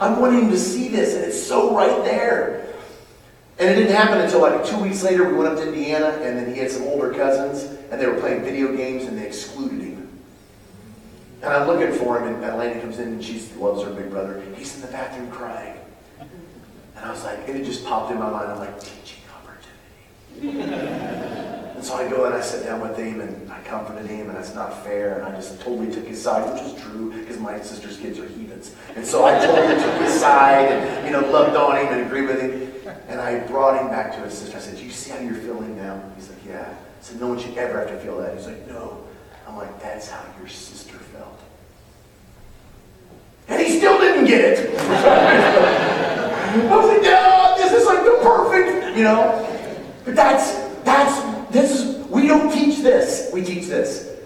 I'm 0.00 0.20
wanting 0.20 0.44
him 0.44 0.50
to 0.50 0.58
see 0.58 0.88
this, 0.88 1.14
and 1.14 1.24
it's 1.24 1.42
so 1.42 1.74
right 1.74 2.04
there. 2.04 2.67
And 3.58 3.68
it 3.68 3.74
didn't 3.74 3.94
happen 3.94 4.20
until 4.20 4.40
like 4.40 4.64
two 4.64 4.78
weeks 4.78 5.02
later. 5.02 5.28
We 5.28 5.34
went 5.34 5.48
up 5.48 5.56
to 5.58 5.66
Indiana, 5.66 6.10
and 6.22 6.38
then 6.38 6.54
he 6.54 6.60
had 6.60 6.70
some 6.70 6.84
older 6.84 7.12
cousins, 7.12 7.64
and 7.90 8.00
they 8.00 8.06
were 8.06 8.20
playing 8.20 8.44
video 8.44 8.76
games, 8.76 9.04
and 9.04 9.18
they 9.18 9.26
excluded 9.26 9.80
him. 9.80 10.08
And 11.42 11.52
I'm 11.52 11.66
looking 11.66 11.92
for 11.92 12.20
him, 12.20 12.32
and 12.34 12.44
Atlanta 12.44 12.80
comes 12.80 13.00
in, 13.00 13.08
and 13.08 13.24
she 13.24 13.40
loves 13.56 13.82
her 13.82 13.90
big 13.90 14.10
brother. 14.10 14.42
He's 14.56 14.76
in 14.76 14.82
the 14.82 14.86
bathroom 14.88 15.30
crying. 15.30 15.76
And 16.20 17.04
I 17.04 17.10
was 17.10 17.24
like, 17.24 17.48
and 17.48 17.56
it 17.56 17.64
just 17.64 17.84
popped 17.84 18.12
in 18.12 18.18
my 18.18 18.30
mind. 18.30 18.52
I'm 18.52 18.58
like, 18.58 18.78
teaching 18.80 19.22
opportunity. 19.36 20.60
and 20.60 21.84
so 21.84 21.94
I 21.94 22.08
go 22.08 22.26
and 22.26 22.34
I 22.34 22.40
sit 22.40 22.64
down 22.64 22.80
with 22.80 22.96
him, 22.96 23.20
and 23.20 23.50
I 23.50 23.60
comforted 23.62 24.06
him, 24.06 24.28
and 24.28 24.36
that's 24.36 24.54
not 24.54 24.84
fair. 24.84 25.16
And 25.16 25.26
I 25.26 25.32
just 25.32 25.60
totally 25.60 25.92
took 25.92 26.06
his 26.06 26.22
side, 26.22 26.52
which 26.52 26.62
was 26.62 26.80
true, 26.80 27.12
because 27.12 27.38
my 27.40 27.60
sister's 27.60 27.96
kids 27.96 28.20
are 28.20 28.28
heathens. 28.28 28.76
And 28.94 29.04
so 29.04 29.24
I 29.24 29.44
totally 29.44 29.82
took 29.82 30.00
his 30.00 30.20
side, 30.20 30.70
and 30.70 31.06
you 31.06 31.12
know, 31.12 31.28
loved 31.28 31.56
on 31.56 31.76
him 31.76 31.92
and 31.92 32.06
agreed 32.06 32.28
with 32.28 32.40
him. 32.40 32.72
And 33.08 33.20
I 33.20 33.40
brought 33.46 33.80
him 33.80 33.88
back 33.88 34.12
to 34.12 34.20
his 34.20 34.36
sister. 34.36 34.56
I 34.56 34.60
said, 34.60 34.76
Do 34.76 34.84
you 34.84 34.90
see 34.90 35.10
how 35.10 35.18
you're 35.18 35.34
feeling 35.34 35.76
now? 35.76 36.02
He's 36.16 36.28
like, 36.28 36.44
Yeah. 36.46 36.68
I 36.68 37.02
said, 37.02 37.20
No 37.20 37.28
one 37.28 37.38
should 37.38 37.56
ever 37.56 37.80
have 37.80 37.88
to 37.88 37.98
feel 37.98 38.18
that. 38.20 38.36
He's 38.36 38.46
like, 38.46 38.66
No. 38.68 39.04
I'm 39.46 39.56
like, 39.56 39.80
That's 39.82 40.08
how 40.08 40.24
your 40.38 40.48
sister 40.48 40.96
felt. 40.96 41.40
And 43.48 43.66
he 43.66 43.78
still 43.78 43.98
didn't 43.98 44.26
get 44.26 44.40
it. 44.40 44.80
I 44.80 46.76
was 46.76 46.86
like, 46.86 47.02
Yeah, 47.02 47.54
this 47.56 47.72
is 47.72 47.86
like 47.86 48.04
the 48.04 48.18
perfect, 48.22 48.96
you 48.96 49.04
know. 49.04 49.44
But 50.04 50.16
that's, 50.16 50.52
that's, 50.84 51.50
this 51.52 51.80
is, 51.80 52.06
we 52.08 52.26
don't 52.26 52.50
teach 52.52 52.78
this. 52.82 53.30
We 53.32 53.42
teach 53.42 53.66
this. 53.66 54.16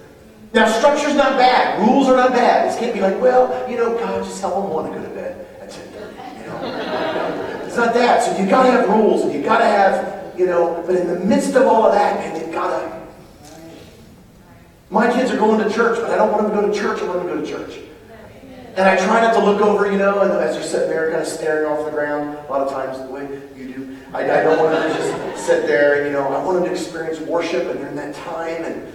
Now, 0.54 0.66
structure's 0.66 1.14
not 1.14 1.38
bad. 1.38 1.80
Rules 1.80 2.08
are 2.08 2.16
not 2.16 2.32
bad. 2.32 2.72
It 2.72 2.78
can't 2.78 2.92
be 2.92 3.00
like, 3.00 3.18
well, 3.20 3.68
you 3.70 3.76
know, 3.76 3.94
God, 3.98 4.22
just 4.22 4.40
help 4.40 4.54
them 4.54 4.70
want 4.70 4.92
to 4.92 4.98
go 4.98 5.02
to 5.02 5.14
bed 5.14 5.46
at 5.62 5.70
10.30, 5.70 6.40
you 6.40 6.46
know. 6.46 7.61
It's 7.72 7.78
not 7.78 7.94
that. 7.94 8.22
So 8.22 8.36
you 8.36 8.50
got 8.50 8.64
to 8.64 8.70
have 8.70 8.86
rules, 8.90 9.22
and 9.22 9.32
you 9.32 9.40
got 9.40 9.56
to 9.56 9.64
have, 9.64 10.38
you 10.38 10.44
know, 10.44 10.84
but 10.86 10.94
in 10.94 11.06
the 11.06 11.18
midst 11.20 11.54
of 11.54 11.66
all 11.66 11.86
of 11.86 11.94
that, 11.94 12.18
man, 12.18 12.46
you 12.46 12.52
got 12.52 12.68
to. 12.68 13.02
My 14.90 15.10
kids 15.10 15.30
are 15.30 15.38
going 15.38 15.66
to 15.66 15.74
church, 15.74 15.98
but 15.98 16.10
I 16.10 16.16
don't 16.16 16.30
want 16.30 16.42
them 16.42 16.54
to 16.54 16.60
go 16.60 16.70
to 16.70 16.78
church. 16.78 17.00
I 17.00 17.06
want 17.06 17.20
them 17.20 17.28
to 17.28 17.34
go 17.34 17.40
to 17.40 17.50
church. 17.50 17.80
And 18.76 18.80
I 18.80 18.96
try 18.98 19.22
not 19.22 19.32
to 19.36 19.42
look 19.42 19.62
over, 19.62 19.90
you 19.90 19.96
know, 19.96 20.20
and 20.20 20.32
as 20.32 20.54
you're 20.54 20.62
sitting 20.62 20.90
there 20.90 21.08
kind 21.12 21.22
of 21.22 21.26
staring 21.26 21.64
off 21.64 21.86
the 21.86 21.92
ground, 21.92 22.36
a 22.46 22.50
lot 22.50 22.60
of 22.60 22.70
times 22.70 22.98
the 22.98 23.06
way 23.06 23.22
you 23.56 23.72
do, 23.72 23.96
I, 24.12 24.24
I 24.24 24.42
don't 24.42 24.58
want 24.58 24.72
them 24.72 24.90
to 24.90 24.94
just 24.94 25.46
sit 25.46 25.66
there 25.66 25.94
and, 25.94 26.08
you 26.08 26.12
know, 26.12 26.28
I 26.28 26.44
want 26.44 26.58
them 26.58 26.66
to 26.66 26.70
experience 26.70 27.20
worship 27.20 27.68
and 27.68 27.80
during 27.80 27.96
that 27.96 28.14
time 28.16 28.64
and 28.64 28.92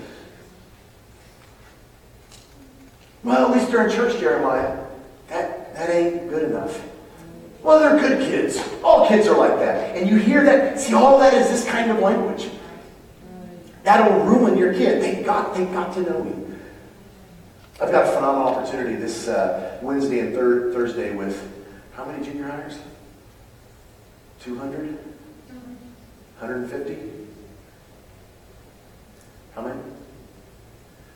well, 3.23 3.49
at 3.49 3.57
least 3.57 3.71
during 3.71 3.89
church, 3.89 4.19
Jeremiah, 4.19 4.77
that, 5.29 5.73
that 5.73 5.89
ain't 5.89 6.29
good 6.29 6.43
enough. 6.43 6.79
Well, 7.67 7.79
they're 7.81 7.99
good 7.99 8.19
kids. 8.19 8.57
All 8.81 9.05
kids 9.09 9.27
are 9.27 9.37
like 9.37 9.59
that. 9.59 9.97
And 9.97 10.09
you 10.09 10.15
hear 10.15 10.41
that. 10.45 10.79
See, 10.79 10.93
all 10.93 11.19
that 11.19 11.33
is 11.33 11.49
this 11.49 11.67
kind 11.67 11.91
of 11.91 11.99
language. 11.99 12.49
That'll 13.83 14.21
ruin 14.21 14.57
your 14.57 14.73
kid. 14.73 15.03
They 15.03 15.21
got, 15.21 15.53
they 15.53 15.65
got 15.65 15.93
to 15.95 16.01
know 16.01 16.23
me. 16.23 16.31
I've 17.81 17.91
got 17.91 18.05
a 18.05 18.11
phenomenal 18.13 18.47
opportunity 18.47 18.95
this 18.95 19.27
uh, 19.27 19.79
Wednesday 19.81 20.21
and 20.21 20.33
third 20.33 20.73
Thursday 20.73 21.13
with 21.13 21.45
how 21.93 22.05
many 22.05 22.23
junior 22.23 22.47
hires? 22.47 22.79
200? 24.43 24.97
150? 26.39 26.97
How 29.55 29.63
many? 29.63 29.81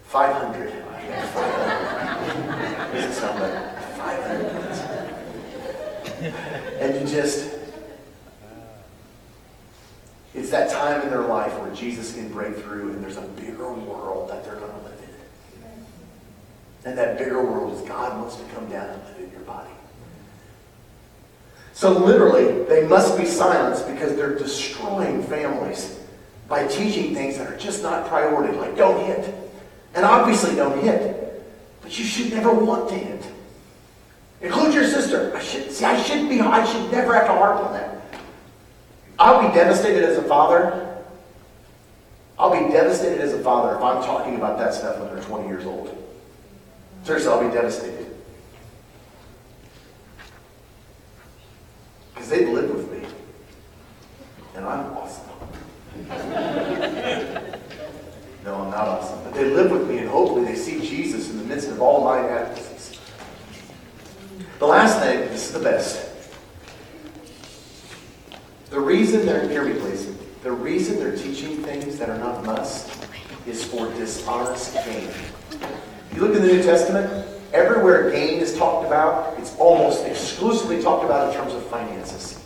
500. 0.03 0.69
500. 0.69 2.91
Doesn't 2.93 3.13
sound 3.13 3.39
like 3.39 3.53
500 3.95 4.90
And 6.79 6.95
you 6.95 7.13
just, 7.13 7.53
it's 10.33 10.49
that 10.51 10.69
time 10.69 11.01
in 11.01 11.09
their 11.09 11.21
life 11.21 11.57
where 11.59 11.73
Jesus 11.73 12.13
can 12.13 12.29
break 12.29 12.55
through 12.57 12.91
and 12.91 13.03
there's 13.03 13.17
a 13.17 13.21
bigger 13.21 13.71
world 13.71 14.29
that 14.29 14.43
they're 14.43 14.55
going 14.55 14.71
to 14.71 14.77
live 14.77 14.99
in. 15.03 16.89
And 16.89 16.97
that 16.97 17.17
bigger 17.17 17.43
world 17.43 17.73
is 17.73 17.81
God 17.87 18.19
wants 18.19 18.37
to 18.37 18.43
come 18.55 18.69
down 18.69 18.89
and 18.89 19.03
live 19.03 19.19
in 19.19 19.31
your 19.31 19.41
body. 19.41 19.69
So 21.73 21.91
literally, 21.91 22.63
they 22.65 22.87
must 22.87 23.17
be 23.17 23.25
silenced 23.25 23.87
because 23.87 24.15
they're 24.15 24.35
destroying 24.35 25.23
families 25.23 25.99
by 26.47 26.67
teaching 26.67 27.15
things 27.15 27.37
that 27.37 27.47
are 27.47 27.57
just 27.57 27.81
not 27.81 28.07
priority, 28.07 28.57
like 28.57 28.75
don't 28.75 29.05
hit. 29.05 29.33
And 29.93 30.05
obviously 30.05 30.55
don't 30.55 30.81
hit. 30.81 31.43
But 31.81 31.97
you 31.97 32.05
should 32.05 32.31
never 32.31 32.53
want 32.53 32.89
to 32.89 32.95
hit. 32.95 33.25
Include 34.41 34.73
your 34.73 34.85
sister. 34.85 35.35
I 35.35 35.41
should 35.41 35.71
see 35.71 35.85
I 35.85 36.01
shouldn't 36.01 36.29
be 36.29 36.41
I 36.41 36.65
should 36.65 36.91
never 36.91 37.13
have 37.13 37.27
to 37.27 37.33
harp 37.33 37.63
on 37.63 37.73
that. 37.73 38.01
I'll 39.19 39.47
be 39.47 39.53
devastated 39.53 40.03
as 40.03 40.17
a 40.17 40.23
father. 40.23 40.87
I'll 42.39 42.51
be 42.51 42.73
devastated 42.73 43.21
as 43.21 43.33
a 43.33 43.43
father 43.43 43.75
if 43.75 43.83
I'm 43.83 44.01
talking 44.03 44.35
about 44.35 44.57
that 44.57 44.73
stuff 44.73 44.99
when 44.99 45.13
they're 45.13 45.23
20 45.23 45.47
years 45.47 45.65
old. 45.65 45.95
Seriously, 47.03 47.31
I'll 47.31 47.47
be 47.47 47.53
devastated. 47.53 48.07
Because 52.13 52.29
they've 52.29 52.49
lived 52.49 52.73
with 52.73 52.91
me. 52.91 53.07
And 54.55 54.65
I'm 54.65 54.91
awesome. 54.97 55.27
no, 58.43 58.55
I'm 58.55 58.71
not 58.71 58.87
awesome. 58.87 59.23
But 59.23 59.35
they 59.35 59.45
live 59.45 59.69
with 59.69 59.87
me 59.87 59.99
and 59.99 60.09
hopefully 60.09 60.45
they 60.45 60.55
see 60.55 60.79
Jesus 60.81 61.29
in 61.29 61.37
the 61.37 61.43
midst 61.43 61.69
of 61.69 61.79
all 61.79 62.03
my 62.03 62.19
inadequacies. 62.19 62.99
The 64.61 64.67
last 64.81 64.99
thing, 64.99 65.19
this 65.29 65.45
is 65.45 65.53
the 65.53 65.59
best. 65.59 66.09
The 68.71 68.79
reason 68.79 69.27
they're, 69.27 69.47
hear 69.47 69.63
me 69.63 69.79
please, 69.79 70.11
the 70.41 70.51
reason 70.51 70.97
they're 70.97 71.15
teaching 71.15 71.57
things 71.57 71.99
that 71.99 72.09
are 72.09 72.17
not 72.17 72.43
must 72.43 73.05
is 73.45 73.63
for 73.63 73.93
dishonest 73.93 74.73
gain. 74.73 75.07
If 75.07 76.11
you 76.15 76.21
look 76.21 76.35
in 76.35 76.41
the 76.41 76.47
New 76.47 76.63
Testament, 76.63 77.27
everywhere 77.53 78.09
gain 78.09 78.39
is 78.39 78.57
talked 78.57 78.87
about, 78.87 79.37
it's 79.37 79.55
almost 79.57 80.03
exclusively 80.03 80.81
talked 80.81 81.05
about 81.05 81.29
in 81.29 81.35
terms 81.39 81.53
of 81.53 81.63
finances. 81.67 82.43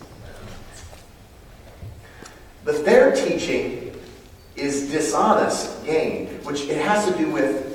But 2.66 2.84
their 2.84 3.16
teaching 3.16 3.98
is 4.58 4.92
dishonest 4.92 5.86
gain, 5.86 6.28
which 6.44 6.64
it 6.64 6.82
has 6.82 7.10
to 7.10 7.18
do 7.18 7.30
with 7.30 7.72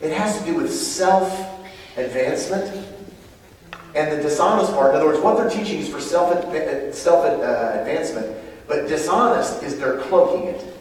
it 0.00 0.12
has 0.12 0.38
to 0.38 0.44
do 0.46 0.54
with 0.54 0.72
self-advancement. 0.72 2.94
And 3.94 4.12
the 4.12 4.22
dishonest 4.22 4.72
part, 4.72 4.90
in 4.90 4.96
other 4.96 5.06
words, 5.06 5.20
what 5.20 5.36
they're 5.36 5.50
teaching 5.50 5.80
is 5.80 5.88
for 5.88 6.00
self, 6.00 6.32
self 6.94 7.24
uh, 7.24 7.78
advancement, 7.80 8.36
but 8.66 8.86
dishonest 8.88 9.62
is 9.62 9.78
they're 9.78 9.98
cloaking 10.02 10.48
it. 10.48 10.74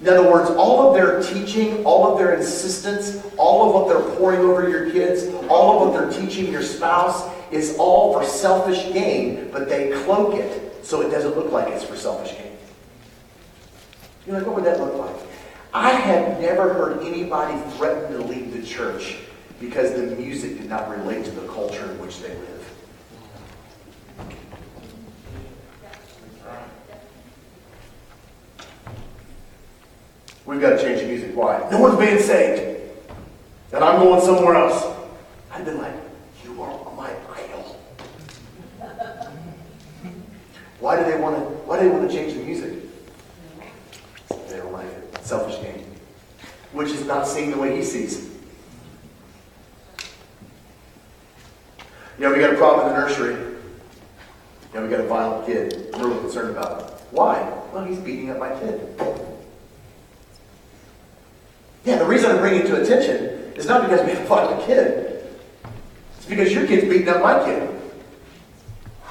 In 0.00 0.08
other 0.08 0.30
words, 0.30 0.50
all 0.50 0.88
of 0.88 0.94
their 0.94 1.22
teaching, 1.22 1.84
all 1.84 2.12
of 2.12 2.18
their 2.18 2.34
insistence, 2.34 3.24
all 3.36 3.68
of 3.68 3.74
what 3.74 3.88
they're 3.88 4.16
pouring 4.16 4.40
over 4.40 4.68
your 4.68 4.90
kids, 4.90 5.32
all 5.48 5.76
of 5.76 5.88
what 5.88 5.98
they're 5.98 6.20
teaching 6.20 6.50
your 6.50 6.62
spouse 6.62 7.30
is 7.50 7.76
all 7.78 8.12
for 8.12 8.24
selfish 8.24 8.92
gain, 8.92 9.50
but 9.52 9.68
they 9.68 9.90
cloak 10.04 10.34
it 10.34 10.84
so 10.84 11.00
it 11.00 11.10
doesn't 11.10 11.36
look 11.36 11.52
like 11.52 11.68
it's 11.68 11.84
for 11.84 11.96
selfish 11.96 12.36
gain. 12.36 12.56
You're 14.26 14.38
like, 14.38 14.46
what 14.46 14.56
would 14.56 14.64
that 14.64 14.80
look 14.80 14.94
like? 14.94 15.16
I 15.72 15.90
have 15.90 16.40
never 16.40 16.72
heard 16.72 17.02
anybody 17.02 17.58
threaten 17.76 18.12
to 18.12 18.24
leave 18.24 18.52
the 18.52 18.62
church 18.62 19.16
because 19.60 19.92
the 19.94 20.14
music 20.16 20.58
did 20.58 20.68
not 20.68 20.88
relate 20.90 21.24
to 21.24 21.30
the 21.30 21.46
culture 21.48 21.90
in 21.90 21.98
which 21.98 22.20
they 22.20 22.28
live. 22.28 22.54
We've 30.46 30.60
got 30.60 30.70
to 30.70 30.82
change 30.82 31.00
the 31.00 31.06
music. 31.06 31.34
Why? 31.34 31.66
No 31.70 31.80
one's 31.80 31.98
being 31.98 32.18
saved. 32.18 32.80
And 33.72 33.82
I'm 33.82 34.00
going 34.00 34.20
somewhere 34.20 34.54
else. 34.54 34.84
I've 35.50 35.64
been 35.64 35.78
like, 35.78 35.94
you 36.44 36.62
are 36.62 36.94
my 36.94 37.10
idol. 37.10 37.80
Why 40.80 40.96
do 40.96 41.10
they 41.10 41.18
want 41.18 41.36
to 41.36 41.42
why 41.64 41.80
do 41.80 41.88
they 41.88 41.94
want 41.94 42.10
to 42.10 42.14
change 42.14 42.34
the 42.34 42.40
music? 42.40 42.74
They 44.48 44.58
don't 44.58 44.72
like 44.72 44.86
it. 44.86 45.18
Selfish 45.24 45.60
game. 45.62 45.82
Which 46.72 46.90
is 46.90 47.06
not 47.06 47.26
seeing 47.26 47.50
the 47.50 47.56
way 47.56 47.74
he 47.76 47.82
sees. 47.82 48.33
You 52.18 52.28
know, 52.28 52.32
we 52.32 52.40
got 52.40 52.52
a 52.52 52.56
problem 52.56 52.86
in 52.86 52.94
the 52.94 53.00
nursery. 53.00 53.34
You 53.34 54.74
know, 54.74 54.82
we 54.84 54.88
got 54.88 55.00
a 55.00 55.08
violent 55.08 55.46
kid. 55.46 55.90
I'm 55.94 56.02
really 56.02 56.20
concerned 56.20 56.56
about 56.56 56.80
him. 56.80 56.88
Why? 57.10 57.40
Well, 57.72 57.84
he's 57.84 57.98
beating 57.98 58.30
up 58.30 58.38
my 58.38 58.50
kid. 58.60 58.80
Yeah, 61.84 61.98
the 61.98 62.04
reason 62.04 62.30
I'm 62.30 62.38
bringing 62.38 62.60
it 62.60 62.66
to 62.66 62.80
attention 62.80 63.52
is 63.56 63.66
not 63.66 63.82
because 63.82 64.04
we 64.04 64.12
have 64.12 64.22
a 64.22 64.26
violent 64.26 64.64
kid. 64.64 65.26
It's 66.16 66.26
because 66.26 66.52
your 66.52 66.66
kid's 66.66 66.88
beating 66.88 67.08
up 67.08 67.20
my 67.20 67.44
kid. 67.44 67.68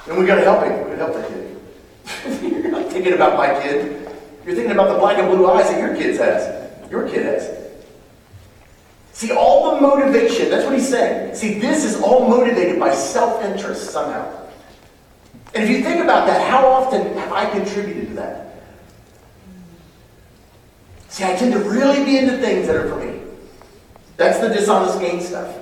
And 0.08 0.18
we 0.18 0.26
got 0.26 0.36
to 0.36 0.42
help 0.42 0.64
him. 0.64 0.90
We 0.90 0.96
got 0.96 1.06
to 1.06 1.12
help 1.12 1.14
that 1.14 1.28
kid. 1.28 2.52
You're 2.62 2.70
not 2.70 2.90
thinking 2.90 3.12
about 3.12 3.36
my 3.36 3.60
kid. 3.62 4.08
You're 4.44 4.54
thinking 4.54 4.72
about 4.72 4.92
the 4.92 4.98
black 4.98 5.18
and 5.18 5.28
blue 5.28 5.48
eyes 5.50 5.70
that 5.70 5.78
your 5.78 5.94
kid 5.94 6.16
has. 6.18 6.90
Your 6.90 7.08
kid 7.08 7.24
has. 7.24 7.63
See, 9.14 9.30
all 9.30 9.76
the 9.76 9.80
motivation, 9.80 10.50
that's 10.50 10.64
what 10.64 10.74
he's 10.74 10.88
saying. 10.88 11.36
See, 11.36 11.60
this 11.60 11.84
is 11.84 12.00
all 12.02 12.28
motivated 12.28 12.80
by 12.80 12.92
self 12.92 13.44
interest 13.44 13.90
somehow. 13.90 14.48
And 15.54 15.62
if 15.62 15.70
you 15.70 15.84
think 15.84 16.02
about 16.02 16.26
that, 16.26 16.50
how 16.50 16.66
often 16.66 17.16
have 17.16 17.32
I 17.32 17.48
contributed 17.48 18.08
to 18.08 18.14
that? 18.14 18.56
See, 21.08 21.22
I 21.22 21.36
tend 21.36 21.52
to 21.52 21.60
really 21.60 22.04
be 22.04 22.18
into 22.18 22.38
things 22.38 22.66
that 22.66 22.74
are 22.74 22.88
for 22.88 22.96
me. 22.96 23.20
That's 24.16 24.40
the 24.40 24.48
dishonest 24.48 24.98
gain 24.98 25.20
stuff. 25.20 25.58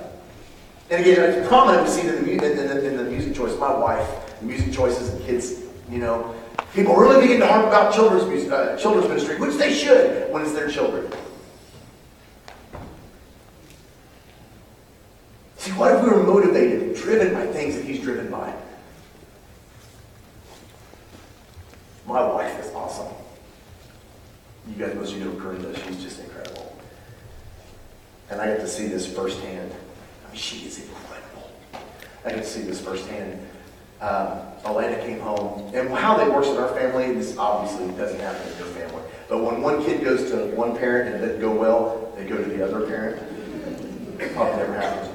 And 0.89 1.01
again, 1.01 1.21
it's 1.21 1.47
prominent 1.47 1.83
we 1.83 1.89
see 1.89 2.07
in 2.07 2.25
the, 2.25 2.31
in, 2.31 2.39
the, 2.39 2.87
in 2.87 2.97
the 2.97 3.03
music 3.03 3.35
choice. 3.35 3.55
My 3.59 3.71
wife, 3.71 4.41
music 4.41 4.73
choices 4.73 5.09
and 5.09 5.23
kids, 5.27 5.61
you 5.91 5.99
know. 5.99 6.33
People 6.73 6.95
really 6.95 7.21
begin 7.21 7.39
to 7.41 7.45
harp 7.45 7.67
about 7.67 7.93
children's 7.93 8.27
music, 8.27 8.51
uh, 8.51 8.75
children's 8.77 9.07
ministry, 9.07 9.37
which 9.37 9.57
they 9.57 9.71
should 9.71 10.31
when 10.31 10.41
it's 10.41 10.53
their 10.53 10.71
children. 10.71 11.07
See, 15.63 15.71
what 15.71 15.95
if 15.95 16.03
we 16.03 16.09
were 16.09 16.23
motivated 16.23 16.93
driven 16.97 17.33
by 17.33 17.47
things 17.47 17.77
that 17.77 17.85
he's 17.85 18.01
driven 18.01 18.29
by? 18.29 18.53
My 22.05 22.21
wife 22.21 22.59
is 22.59 22.69
awesome. 22.73 23.07
You 24.67 24.75
guys, 24.75 24.93
most 24.93 25.13
of 25.13 25.19
you 25.19 25.23
know 25.23 25.39
Corinda. 25.39 25.73
She's 25.85 26.03
just 26.03 26.19
incredible. 26.19 26.77
And 28.29 28.41
I 28.41 28.47
get 28.47 28.59
to 28.59 28.67
see 28.67 28.87
this 28.87 29.07
firsthand. 29.07 29.71
I 29.71 30.31
mean, 30.31 30.37
she 30.37 30.65
is 30.65 30.79
incredible. 30.79 31.49
I 32.25 32.31
get 32.31 32.43
to 32.43 32.43
see 32.43 32.63
this 32.63 32.81
firsthand. 32.81 33.39
Um, 34.01 34.41
Alana 34.65 35.01
came 35.05 35.21
home, 35.21 35.73
and 35.73 35.89
how 35.91 36.17
that 36.17 36.29
works 36.29 36.49
in 36.49 36.57
our 36.57 36.75
family, 36.75 37.13
this 37.13 37.37
obviously 37.37 37.87
doesn't 37.95 38.19
happen 38.19 38.51
in 38.51 38.57
your 38.57 38.67
family. 38.67 39.01
But 39.29 39.41
when 39.41 39.61
one 39.61 39.81
kid 39.85 40.03
goes 40.03 40.29
to 40.31 40.47
one 40.57 40.75
parent 40.75 41.15
and 41.15 41.23
it 41.23 41.25
doesn't 41.25 41.39
go 41.39 41.51
well, 41.51 42.11
they 42.17 42.25
go 42.25 42.35
to 42.35 42.43
the 42.43 42.65
other 42.65 42.85
parent. 42.85 43.15
It 44.19 44.33
probably 44.33 44.57
never 44.57 44.73
happens 44.73 45.12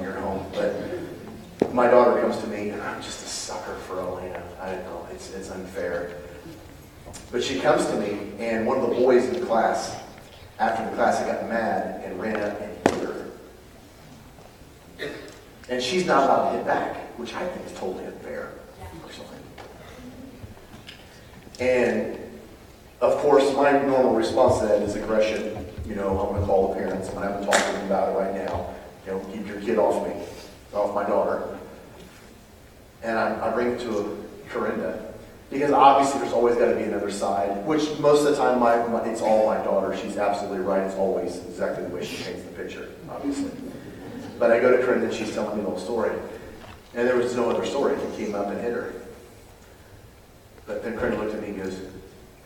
but 0.53 1.73
my 1.73 1.87
daughter 1.87 2.21
comes 2.21 2.37
to 2.37 2.47
me, 2.47 2.69
and 2.69 2.81
I'm 2.81 3.01
just 3.01 3.23
a 3.23 3.27
sucker 3.27 3.75
for 3.75 3.99
Elena. 3.99 4.41
I 4.61 4.71
don't 4.71 4.83
know, 4.85 5.07
it's, 5.11 5.33
it's 5.33 5.51
unfair. 5.51 6.15
But 7.31 7.43
she 7.43 7.59
comes 7.59 7.85
to 7.87 7.95
me, 7.95 8.31
and 8.39 8.65
one 8.65 8.79
of 8.79 8.89
the 8.89 8.95
boys 8.95 9.25
in 9.25 9.39
the 9.39 9.45
class, 9.45 9.95
after 10.59 10.89
the 10.89 10.95
class, 10.95 11.19
got 11.25 11.47
mad 11.47 12.03
and 12.03 12.19
ran 12.19 12.37
up 12.37 12.59
and 12.61 12.71
hit 12.87 13.07
her. 13.07 13.25
And 15.69 15.81
she's 15.81 16.05
not 16.05 16.23
allowed 16.23 16.51
to 16.51 16.57
hit 16.57 16.65
back, 16.65 16.97
which 17.19 17.33
I 17.33 17.45
think 17.47 17.65
is 17.65 17.73
totally 17.77 18.05
unfair, 18.05 18.51
personally. 19.03 19.37
And 21.59 22.17
of 23.01 23.17
course, 23.17 23.53
my 23.55 23.71
normal 23.71 24.15
response 24.15 24.59
to 24.59 24.67
that 24.67 24.81
is 24.81 24.95
aggression. 24.95 25.65
You 25.87 25.95
know, 25.95 26.19
I'm 26.19 26.29
going 26.29 26.41
to 26.41 26.47
call 26.47 26.69
the 26.69 26.75
parents. 26.75 27.09
and 27.09 27.19
I'm 27.19 27.41
them 27.41 27.85
about 27.85 28.09
it 28.09 28.19
right 28.19 28.35
now. 28.35 28.73
You 29.05 29.13
know, 29.13 29.19
keep 29.31 29.47
your 29.47 29.61
kid 29.61 29.77
off 29.77 30.07
me, 30.07 30.13
off 30.73 30.93
my 30.93 31.03
daughter. 31.03 31.57
And 33.03 33.17
I, 33.17 33.47
I 33.47 33.53
bring 33.53 33.69
it 33.69 33.79
to 33.81 34.25
Corinda. 34.49 35.13
Because 35.49 35.71
obviously 35.71 36.19
there's 36.19 36.33
always 36.33 36.55
got 36.57 36.67
to 36.67 36.75
be 36.75 36.83
another 36.83 37.09
side, 37.09 37.65
which 37.65 37.97
most 37.99 38.23
of 38.23 38.31
the 38.31 38.35
time 38.35 38.59
my, 38.59 38.85
my, 38.87 39.03
it's 39.09 39.21
all 39.21 39.47
my 39.47 39.57
daughter. 39.63 39.97
She's 39.97 40.17
absolutely 40.17 40.59
right. 40.59 40.83
It's 40.83 40.95
always 40.95 41.37
exactly 41.45 41.85
the 41.85 41.89
way 41.89 42.05
she 42.05 42.23
paints 42.23 42.43
the 42.43 42.51
picture, 42.51 42.89
obviously. 43.09 43.51
But 44.37 44.51
I 44.51 44.59
go 44.59 44.75
to 44.75 44.83
Corinda 44.83 45.07
and 45.07 45.13
she's 45.13 45.33
telling 45.33 45.57
me 45.57 45.63
the 45.63 45.69
whole 45.69 45.79
story. 45.79 46.11
And 46.93 47.07
there 47.07 47.15
was 47.15 47.35
no 47.35 47.49
other 47.49 47.65
story. 47.65 47.97
He 48.11 48.25
came 48.25 48.35
up 48.35 48.47
and 48.47 48.61
hit 48.61 48.73
her. 48.73 48.93
But 50.67 50.83
then 50.83 50.97
Corinda 50.97 51.17
looked 51.17 51.33
at 51.33 51.41
me 51.41 51.49
and 51.49 51.63
goes, 51.63 51.79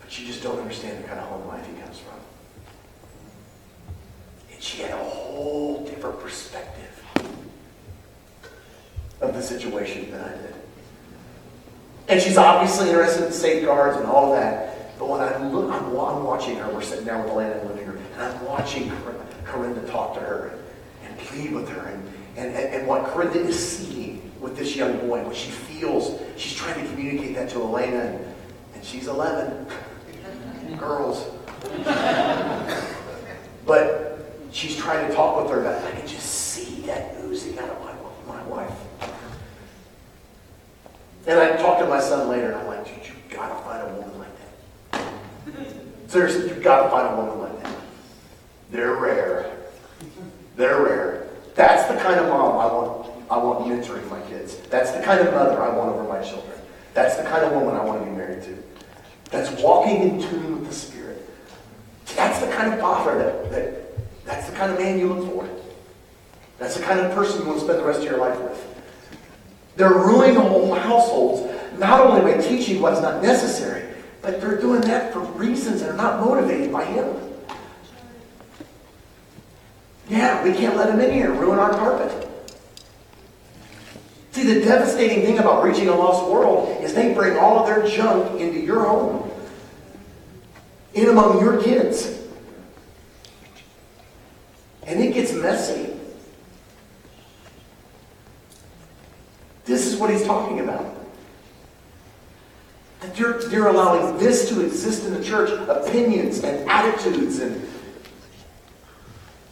but 0.02 0.18
you 0.18 0.26
just 0.26 0.42
don't 0.42 0.60
understand 0.60 1.04
the 1.04 1.08
kind 1.08 1.20
of 1.20 1.28
home 1.28 1.46
life 1.48 1.66
he 1.68 1.74
comes 1.82 2.00
from. 2.00 2.23
And 4.64 4.70
she 4.70 4.82
had 4.82 4.92
a 4.92 5.04
whole 5.04 5.84
different 5.84 6.22
perspective 6.22 7.04
of 9.20 9.34
the 9.34 9.42
situation 9.42 10.10
than 10.10 10.22
I 10.22 10.30
did. 10.30 10.56
And 12.08 12.22
she's 12.22 12.38
obviously 12.38 12.88
interested 12.88 13.26
in 13.26 13.34
safeguards 13.34 13.98
and 13.98 14.06
all 14.06 14.34
of 14.34 14.40
that. 14.40 14.98
But 14.98 15.10
when 15.10 15.20
I 15.20 15.38
look, 15.50 15.70
I'm, 15.70 15.88
I'm 15.88 16.24
watching 16.24 16.56
her. 16.60 16.74
We're 16.74 16.82
sitting 16.82 17.04
down 17.04 17.26
with 17.26 17.34
the 17.34 17.68
living 17.68 17.88
room, 17.88 17.98
and 18.14 18.22
I'm 18.22 18.46
watching 18.46 18.90
Corinda 19.44 19.86
talk 19.90 20.14
to 20.14 20.22
her 20.22 20.58
and 21.04 21.18
plead 21.18 21.52
with 21.52 21.68
her, 21.68 21.82
and, 21.82 22.02
and, 22.38 22.56
and 22.56 22.88
what 22.88 23.04
Corinda 23.08 23.40
is 23.40 23.60
seeing 23.60 24.32
with 24.40 24.56
this 24.56 24.78
young 24.78 24.98
boy, 25.00 25.26
what 25.26 25.36
she 25.36 25.52
feels. 25.52 26.22
She's 26.38 26.56
trying 26.56 26.82
to 26.82 26.90
communicate 26.90 27.36
that 27.36 27.50
to 27.50 27.62
Elena, 27.62 27.98
and, 27.98 28.26
and 28.76 28.86
she's 28.86 29.08
11. 29.08 29.68
Girls. 30.78 31.26
but 33.66 34.13
she's 34.54 34.78
trying 34.78 35.08
to 35.08 35.14
talk 35.14 35.42
with 35.42 35.52
her, 35.52 35.66
and 35.66 35.86
I 35.86 35.92
can 35.92 36.08
just 36.08 36.26
see 36.26 36.82
that 36.86 37.16
oozing 37.24 37.58
out 37.60 37.70
of 37.70 37.82
my, 38.28 38.38
my 38.38 38.44
wife. 38.44 38.72
And 41.26 41.40
I 41.40 41.58
talked 41.58 41.80
to 41.80 41.88
my 41.88 42.00
son 42.00 42.30
later, 42.30 42.52
and 42.52 42.56
I'm 42.56 42.68
like, 42.68 42.86
dude, 42.86 43.08
you 43.08 43.14
gotta 43.30 43.56
find 43.64 43.82
a 43.82 43.94
woman 44.00 44.20
like 44.20 44.92
that. 44.92 46.12
Seriously, 46.12 46.50
you've 46.50 46.64
gotta 46.64 46.90
find 46.90 47.14
a 47.14 47.18
woman 47.18 47.40
like 47.40 47.64
that. 47.64 47.76
They're 48.72 48.96
rare. 48.96 49.58
They're 50.56 50.84
rare. 50.84 51.28
That's 51.56 51.92
the 51.92 51.98
kind 52.00 52.20
of 52.20 52.30
mom 52.30 52.58
I 52.58 52.66
want. 52.66 53.10
I 53.32 53.38
want 53.38 53.66
mentoring 53.66 54.08
my 54.12 54.22
kids. 54.30 54.58
That's 54.70 54.92
the 54.92 55.02
kind 55.02 55.20
of 55.26 55.34
mother 55.34 55.60
I 55.62 55.76
want 55.76 55.96
over 55.96 56.04
my 56.04 56.22
children. 56.22 56.60
That's 56.94 57.16
the 57.16 57.24
kind 57.24 57.44
of 57.44 57.54
woman 57.54 57.76
I 57.76 57.84
want 57.84 58.04
to 58.04 58.06
be 58.06 58.16
married 58.16 58.44
to. 58.44 58.64
That's 59.32 59.50
walking 59.62 60.02
in 60.02 60.22
tune 60.22 60.60
with 60.60 60.70
the 60.70 60.76
Spirit. 60.76 61.28
That's 62.16 62.40
the 62.46 62.52
kind 62.52 62.74
of 62.74 62.80
father 62.80 63.18
that, 63.18 63.52
that 63.52 63.83
the 64.54 64.60
kind 64.60 64.72
of 64.72 64.80
man 64.80 65.00
you 65.00 65.12
look 65.12 65.32
for. 65.32 65.50
That's 66.60 66.76
the 66.78 66.84
kind 66.84 67.00
of 67.00 67.14
person 67.14 67.42
you 67.42 67.48
want 67.48 67.60
to 67.60 67.66
spend 67.66 67.80
the 67.80 67.84
rest 67.84 68.00
of 68.00 68.06
your 68.06 68.18
life 68.18 68.40
with. 68.40 68.68
They're 69.76 69.90
ruining 69.90 70.36
whole 70.36 70.74
households, 70.76 71.52
not 71.80 72.00
only 72.00 72.22
by 72.22 72.40
teaching 72.40 72.82
what's 72.82 73.02
not 73.02 73.24
necessary, 73.24 73.84
but 74.22 74.40
they're 74.40 74.60
doing 74.60 74.82
that 74.82 75.12
for 75.12 75.20
reasons 75.20 75.82
that 75.82 75.90
are 75.90 75.98
not 75.98 76.20
motivated 76.20 76.72
by 76.72 76.86
Him. 76.86 77.16
Yeah, 80.10 80.44
we 80.44 80.54
can't 80.54 80.78
let 80.78 80.90
Him 80.90 81.00
in 81.00 81.12
here 81.12 81.32
and 81.32 81.40
ruin 81.40 81.58
our 81.58 81.72
carpet. 81.72 82.30
See, 84.32 84.44
the 84.44 84.64
devastating 84.64 85.26
thing 85.26 85.40
about 85.40 85.64
reaching 85.64 85.88
a 85.90 85.96
lost 85.96 86.30
world 86.30 86.84
is 86.84 86.94
they 86.94 87.14
bring 87.14 87.38
all 87.38 87.60
of 87.60 87.68
their 87.68 87.88
junk 87.88 88.40
into 88.40 88.60
your 88.60 88.86
home, 88.86 89.32
in 90.94 91.10
among 91.10 91.40
your 91.40 91.62
kids. 91.62 92.23
And 94.86 95.02
it 95.02 95.14
gets 95.14 95.34
messy. 95.34 95.94
This 99.66 99.88
is 99.88 99.98
what 99.98 100.10
he's 100.10 100.26
talking 100.26 100.60
about. 100.60 100.86
That 103.00 103.18
you're, 103.18 103.50
you're 103.50 103.68
allowing 103.68 104.18
this 104.18 104.50
to 104.50 104.62
exist 104.66 105.06
in 105.06 105.14
the 105.14 105.24
church 105.24 105.50
opinions 105.68 106.44
and 106.44 106.70
attitudes 106.70 107.40
and 107.40 107.68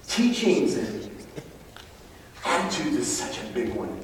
teachings 0.07 0.75
and 0.75 1.09
attitudes 2.45 2.97
is 2.97 3.17
such 3.17 3.41
a 3.41 3.45
big 3.53 3.73
one. 3.73 3.97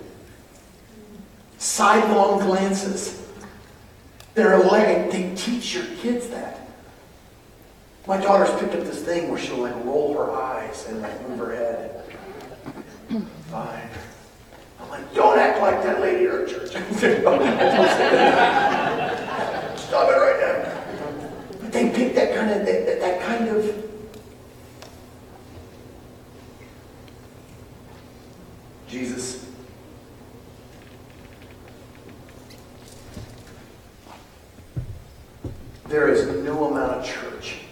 Sidelong 1.57 2.39
glances. 2.39 3.27
They're 4.33 4.59
like, 4.59 5.11
they 5.11 5.33
teach 5.35 5.73
your 5.73 5.85
kids 6.01 6.27
that. 6.27 6.66
My 8.07 8.15
daughter's 8.15 8.57
picked 8.57 8.73
up 8.73 8.85
this 8.85 9.01
thing 9.01 9.29
where 9.29 9.37
she'll 9.37 9.57
like 9.57 9.75
roll 9.83 10.13
her 10.13 10.31
eyes 10.31 10.87
and 10.87 11.01
like 11.01 11.27
move 11.27 11.39
her 11.39 11.53
head. 11.53 12.03
Fine. 13.51 13.89
I'm 14.79 14.89
like, 14.89 15.13
don't 15.13 15.37
act 15.37 15.59
like 15.61 15.83
that 15.83 15.99
lady 15.99 16.25
at 16.25 16.47
church. 16.47 16.69
Stop 16.69 16.81
it 20.09 20.15
right 20.15 20.39
now. 20.39 20.55
But 21.61 21.71
they 21.73 21.89
pick 21.89 22.15
that 22.15 22.33
kind 22.33 22.49
of 22.49 22.65
that, 22.65 22.99
that 23.01 23.21
kind 23.23 23.49
of 23.49 23.75
Jesus. 28.87 29.45
There 35.89 36.07
is 36.07 36.25
no 36.45 36.71
amount 36.71 36.93
of 36.93 37.05
church 37.05 37.66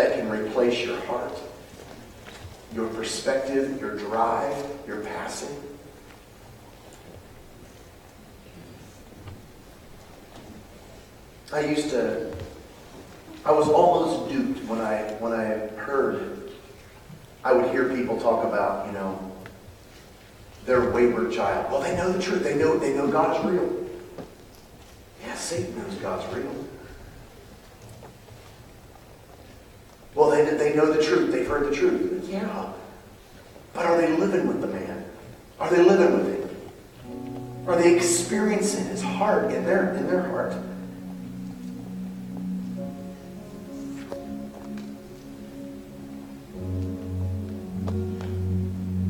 that 0.00 0.14
can 0.14 0.30
replace 0.30 0.82
your 0.82 0.98
heart 1.02 1.38
your 2.74 2.88
perspective, 2.88 3.80
your 3.80 3.96
drive, 3.96 4.54
your 4.86 5.00
passing. 5.00 5.54
I 11.52 11.64
used 11.64 11.90
to, 11.90 12.32
I 13.44 13.50
was 13.50 13.68
almost 13.68 14.30
duped 14.30 14.64
when 14.68 14.80
I, 14.80 15.02
when 15.18 15.32
I 15.32 15.66
heard, 15.80 16.52
I 17.42 17.52
would 17.52 17.70
hear 17.72 17.92
people 17.92 18.20
talk 18.20 18.44
about, 18.44 18.86
you 18.86 18.92
know, 18.92 19.32
their 20.64 20.90
wayward 20.90 21.32
child. 21.32 21.72
Well, 21.72 21.80
they 21.80 21.96
know 21.96 22.12
the 22.12 22.22
truth. 22.22 22.44
They 22.44 22.54
know, 22.54 22.78
they 22.78 22.94
know 22.94 23.08
God 23.08 23.36
is 23.36 23.52
real. 23.52 23.86
Yeah, 25.26 25.34
Satan 25.34 25.76
knows 25.76 25.94
God's 25.96 26.32
real. 26.36 26.54
Well, 30.14 30.30
they, 30.70 30.76
know 30.76 30.92
the 30.92 31.02
truth. 31.02 31.32
They've 31.32 31.46
heard 31.46 31.70
the 31.70 31.76
truth. 31.76 32.28
Yeah. 32.28 32.72
But 33.74 33.86
are 33.86 34.00
they 34.00 34.16
living 34.16 34.46
with 34.46 34.60
the 34.60 34.66
man? 34.68 35.04
Are 35.58 35.70
they 35.70 35.82
living 35.82 36.12
with 36.12 36.26
him? 36.26 37.68
Are 37.68 37.76
they 37.76 37.94
experiencing 37.94 38.86
his 38.86 39.02
heart 39.02 39.52
in 39.52 39.64
their, 39.64 39.94
in 39.94 40.06
their 40.06 40.22
heart? 40.22 40.54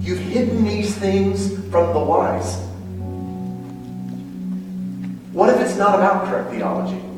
You've 0.00 0.18
hidden 0.18 0.64
these 0.64 0.94
things 0.96 1.52
from 1.70 1.92
the 1.92 2.00
wise. 2.00 2.56
What 5.32 5.50
if 5.50 5.60
it's 5.60 5.76
not 5.76 5.94
about 5.94 6.26
correct 6.26 6.50
theology? 6.50 7.09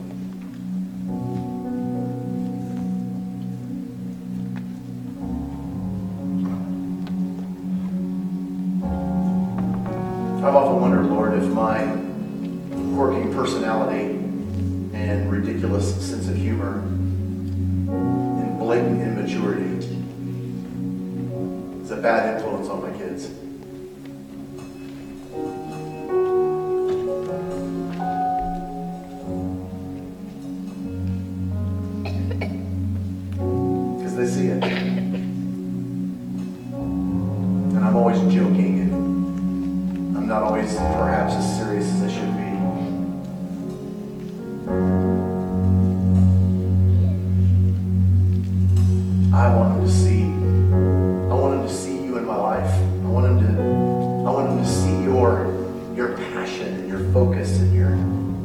Passion 56.63 56.81
and 56.81 56.89
your 56.89 57.13
focus 57.13 57.59
and 57.59 57.75
your 57.75 57.91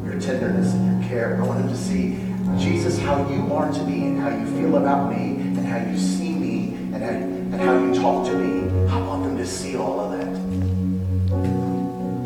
your 0.09 0.19
tenderness 0.21 0.73
and 0.73 1.01
your 1.01 1.09
care. 1.09 1.41
I 1.41 1.45
want 1.45 1.59
them 1.59 1.69
to 1.69 1.77
see 1.77 2.17
Jesus 2.57 2.97
how 2.99 3.27
you 3.29 3.53
are 3.53 3.71
to 3.71 3.83
me 3.83 4.07
and 4.07 4.19
how 4.19 4.29
you 4.29 4.45
feel 4.57 4.77
about 4.77 5.11
me 5.11 5.35
and 5.35 5.65
how 5.65 5.77
you 5.77 5.97
see 5.97 6.33
me 6.33 6.75
and 6.93 7.03
how, 7.03 7.09
and 7.09 7.55
how 7.55 7.77
you 7.77 7.93
talk 7.93 8.25
to 8.27 8.33
me. 8.33 8.69
I 8.89 8.99
want 9.01 9.23
them 9.23 9.37
to 9.37 9.45
see 9.45 9.75
all 9.75 9.99
of 9.99 10.11
that. 10.11 10.27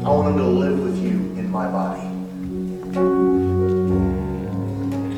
I 0.06 0.10
want 0.10 0.36
them 0.36 0.38
to 0.38 0.48
live 0.48 0.80
with 0.80 0.98
you 1.04 1.12
in 1.40 1.50
my 1.50 1.68
body. 1.68 2.02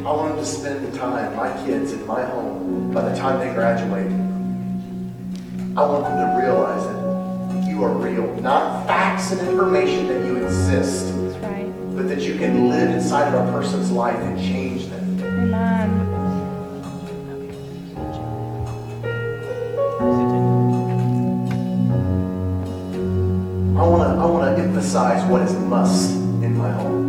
I 0.05 0.11
want 0.11 0.36
them 0.36 0.38
to 0.38 0.45
spend 0.45 0.86
the 0.91 0.97
time, 0.97 1.36
my 1.36 1.51
kids, 1.65 1.93
in 1.93 2.05
my 2.05 2.24
home 2.26 2.91
by 2.93 3.07
the 3.09 3.15
time 3.15 3.39
they 3.39 3.53
graduate. 3.53 4.11
I 5.76 5.86
want 5.86 6.03
them 6.03 6.17
to 6.17 6.45
realize 6.45 6.86
that 6.86 7.02
you 7.84 7.89
are 7.89 7.97
real, 7.97 8.34
not 8.41 8.88
facts 8.88 9.31
and 9.31 9.41
information 9.41 10.07
that 10.07 10.25
you 10.25 10.38
exist, 10.38 11.13
right. 11.41 11.69
but 11.95 12.07
that 12.07 12.21
you 12.21 12.38
can 12.38 12.69
live 12.69 12.89
inside 12.89 13.34
of 13.34 13.47
a 13.47 13.51
person's 13.51 13.91
life 13.91 14.15
and 14.15 14.39
change 14.39 14.86
them. 14.88 15.19
Amen. 15.21 16.09
I 23.77 23.86
want 23.86 24.03
to 24.03 24.09
I 24.21 24.25
want 24.25 24.55
to 24.55 24.63
emphasize 24.63 25.29
what 25.29 25.41
is 25.41 25.53
must 25.53 26.11
in 26.13 26.57
my 26.57 26.71
home. 26.71 27.03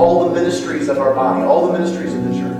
All 0.00 0.28
the 0.28 0.34
ministries 0.34 0.88
of 0.88 0.98
our 0.98 1.14
body, 1.14 1.44
all 1.44 1.68
the 1.68 1.78
ministries 1.78 2.12
of 2.14 2.24
the 2.24 2.34
church. 2.34 2.51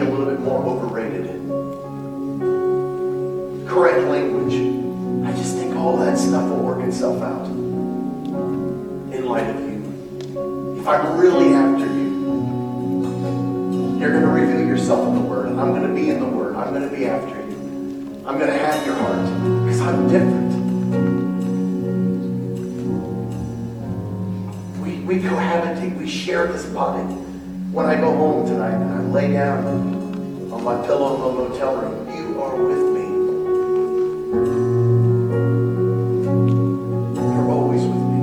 Be 0.00 0.06
a 0.06 0.08
little 0.10 0.26
bit 0.26 0.40
more 0.40 0.62
overrated. 0.62 1.26
Correct 3.66 3.98
language. 4.08 4.54
I 5.26 5.32
just 5.36 5.56
think 5.56 5.74
all 5.74 5.96
that 5.98 6.18
stuff 6.18 6.48
will 6.50 6.62
work 6.62 6.86
itself 6.86 7.22
out 7.22 7.46
in 7.46 9.24
light 9.26 9.48
of 9.48 9.60
you. 9.60 10.76
If 10.78 10.86
I'm 10.86 11.16
really 11.18 11.54
after 11.54 11.86
you, 11.86 12.06
you're 13.98 14.10
going 14.10 14.22
to 14.22 14.28
reveal 14.28 14.66
yourself 14.66 15.08
in 15.08 15.14
the 15.14 15.20
Word, 15.20 15.46
and 15.46 15.58
I'm 15.60 15.70
going 15.70 15.88
to 15.88 15.94
be 15.94 16.10
in 16.10 16.20
the 16.20 16.26
Word. 16.26 16.56
I'm 16.56 16.74
going 16.74 16.88
to 16.88 16.94
be 16.94 17.06
after 17.06 17.34
you. 17.34 18.22
I'm 18.26 18.38
going 18.38 18.50
to 18.50 18.58
have 18.58 18.84
your 18.84 18.96
heart 18.96 19.24
because 19.64 19.80
I'm 19.80 20.08
different. 20.08 20.46
We, 24.82 25.00
we 25.00 25.22
cohabitate, 25.22 25.96
we 25.96 26.06
share 26.08 26.46
this 26.48 26.66
body. 26.66 27.15
When 27.76 27.84
I 27.84 27.96
go 28.00 28.10
home 28.16 28.46
tonight 28.46 28.72
and 28.72 28.90
I 28.90 29.00
lay 29.00 29.32
down 29.34 29.66
on 30.50 30.64
my 30.64 30.80
pillow 30.86 31.14
in 31.14 31.20
the 31.20 31.28
motel 31.28 31.76
room, 31.76 32.08
you 32.08 32.40
are 32.40 32.56
with 32.56 32.84
me. 32.96 33.04
You're 37.20 37.50
always 37.50 37.82
with 37.82 38.04
me. 38.14 38.20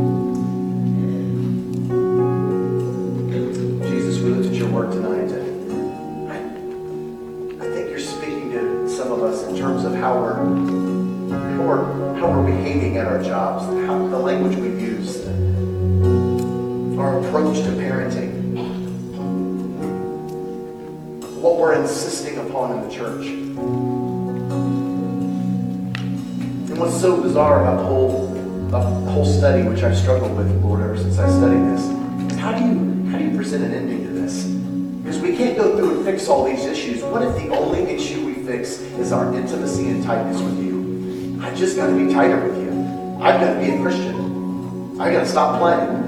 Jesus, 3.91 4.23
we 4.23 4.31
looked 4.31 4.47
at 4.47 4.55
your 4.55 4.69
word 4.69 4.91
tonight. 4.91 5.29
And 5.31 6.31
I, 6.31 6.37
I 7.63 7.69
think 7.69 7.91
you're 7.91 7.99
speaking 7.99 8.53
to 8.53 8.89
some 8.89 9.11
of 9.11 9.21
us 9.21 9.43
in 9.43 9.55
terms 9.55 9.83
of 9.83 9.93
how 9.93 10.19
we're, 10.19 10.33
how 11.29 11.61
we're, 11.61 12.15
how 12.15 12.27
we're 12.31 12.47
behaving 12.47 12.97
at 12.97 13.05
our 13.05 13.21
jobs, 13.21 13.65
how, 13.85 14.07
the 14.07 14.17
language 14.17 14.57
we 14.57 14.69
use, 14.69 15.27
our 16.97 17.19
approach 17.19 17.57
to 17.57 17.69
parenting, 17.73 18.32
insisting 21.71 22.37
upon 22.39 22.77
in 22.77 22.87
the 22.87 22.93
church. 22.93 23.25
And 26.67 26.77
what's 26.77 26.99
so 26.99 27.21
bizarre 27.21 27.61
about 27.61 27.77
the 27.77 27.85
whole, 27.85 28.27
the 28.67 28.81
whole 28.81 29.25
study, 29.25 29.63
which 29.63 29.83
I've 29.83 29.97
struggled 29.97 30.35
with, 30.35 30.51
Lord, 30.61 30.81
ever 30.81 30.97
since 30.97 31.17
I 31.19 31.29
studied 31.29 31.63
this, 31.71 31.83
is 32.33 32.39
how 32.39 32.51
do 32.51 32.65
you 32.65 33.05
how 33.09 33.17
do 33.17 33.23
you 33.23 33.37
present 33.37 33.63
an 33.63 33.71
ending 33.73 34.03
to 34.07 34.11
this? 34.11 34.43
Because 35.03 35.19
we 35.19 35.37
can't 35.37 35.55
go 35.55 35.77
through 35.77 35.97
and 35.97 36.05
fix 36.05 36.27
all 36.27 36.43
these 36.43 36.65
issues. 36.65 37.01
What 37.03 37.21
if 37.21 37.35
the 37.35 37.49
only 37.55 37.83
issue 37.83 38.25
we 38.25 38.33
fix 38.33 38.81
is 38.99 39.13
our 39.13 39.33
intimacy 39.33 39.89
and 39.89 40.03
tightness 40.03 40.41
with 40.41 40.59
you? 40.61 41.39
I 41.41 41.53
just 41.55 41.77
got 41.77 41.87
to 41.87 41.95
be 41.95 42.11
tighter 42.13 42.39
with 42.45 42.57
you. 42.57 42.71
I've 43.21 43.39
got 43.39 43.53
to 43.53 43.59
be 43.59 43.69
a 43.69 43.81
Christian. 43.81 44.99
I 44.99 45.11
got 45.11 45.21
to 45.21 45.27
stop 45.27 45.59
playing. 45.59 46.02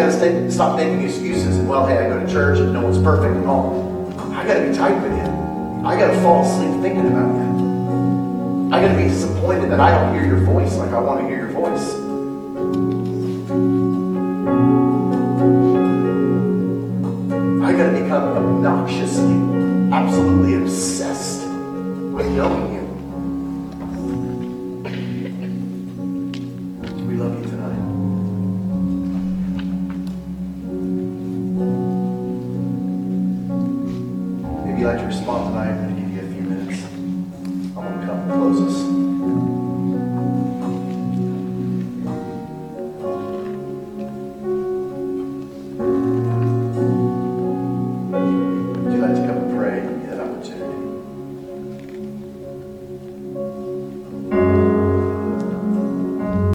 Got 0.00 0.18
to 0.18 0.50
stop 0.50 0.76
making 0.78 1.02
excuses. 1.02 1.58
Well, 1.58 1.86
hey, 1.86 1.98
I 1.98 2.08
go 2.08 2.24
to 2.24 2.32
church 2.32 2.58
and 2.58 2.72
no 2.72 2.80
one's 2.80 2.96
perfect 3.02 3.36
and 3.36 3.46
all. 3.46 4.10
I 4.32 4.46
got 4.46 4.54
to 4.54 4.70
be 4.70 4.74
tight 4.74 4.94
with 5.02 5.12
you. 5.12 5.86
I 5.86 5.94
got 5.94 6.14
to 6.14 6.20
fall 6.22 6.42
asleep 6.42 6.80
thinking 6.80 7.06
about 7.06 7.28
you. 7.34 8.74
I 8.74 8.80
got 8.80 8.92
to 8.92 8.96
be 8.96 9.10
disappointed 9.10 9.70
that 9.70 9.78
I 9.78 9.90
don't 9.90 10.14
hear 10.14 10.24
your 10.24 10.42
voice 10.46 10.74
like 10.76 10.92
I 10.92 11.00
want 11.00 11.20
to 11.20 11.26
hear 11.26 11.36
your 11.36 11.48
voice. 11.48 11.99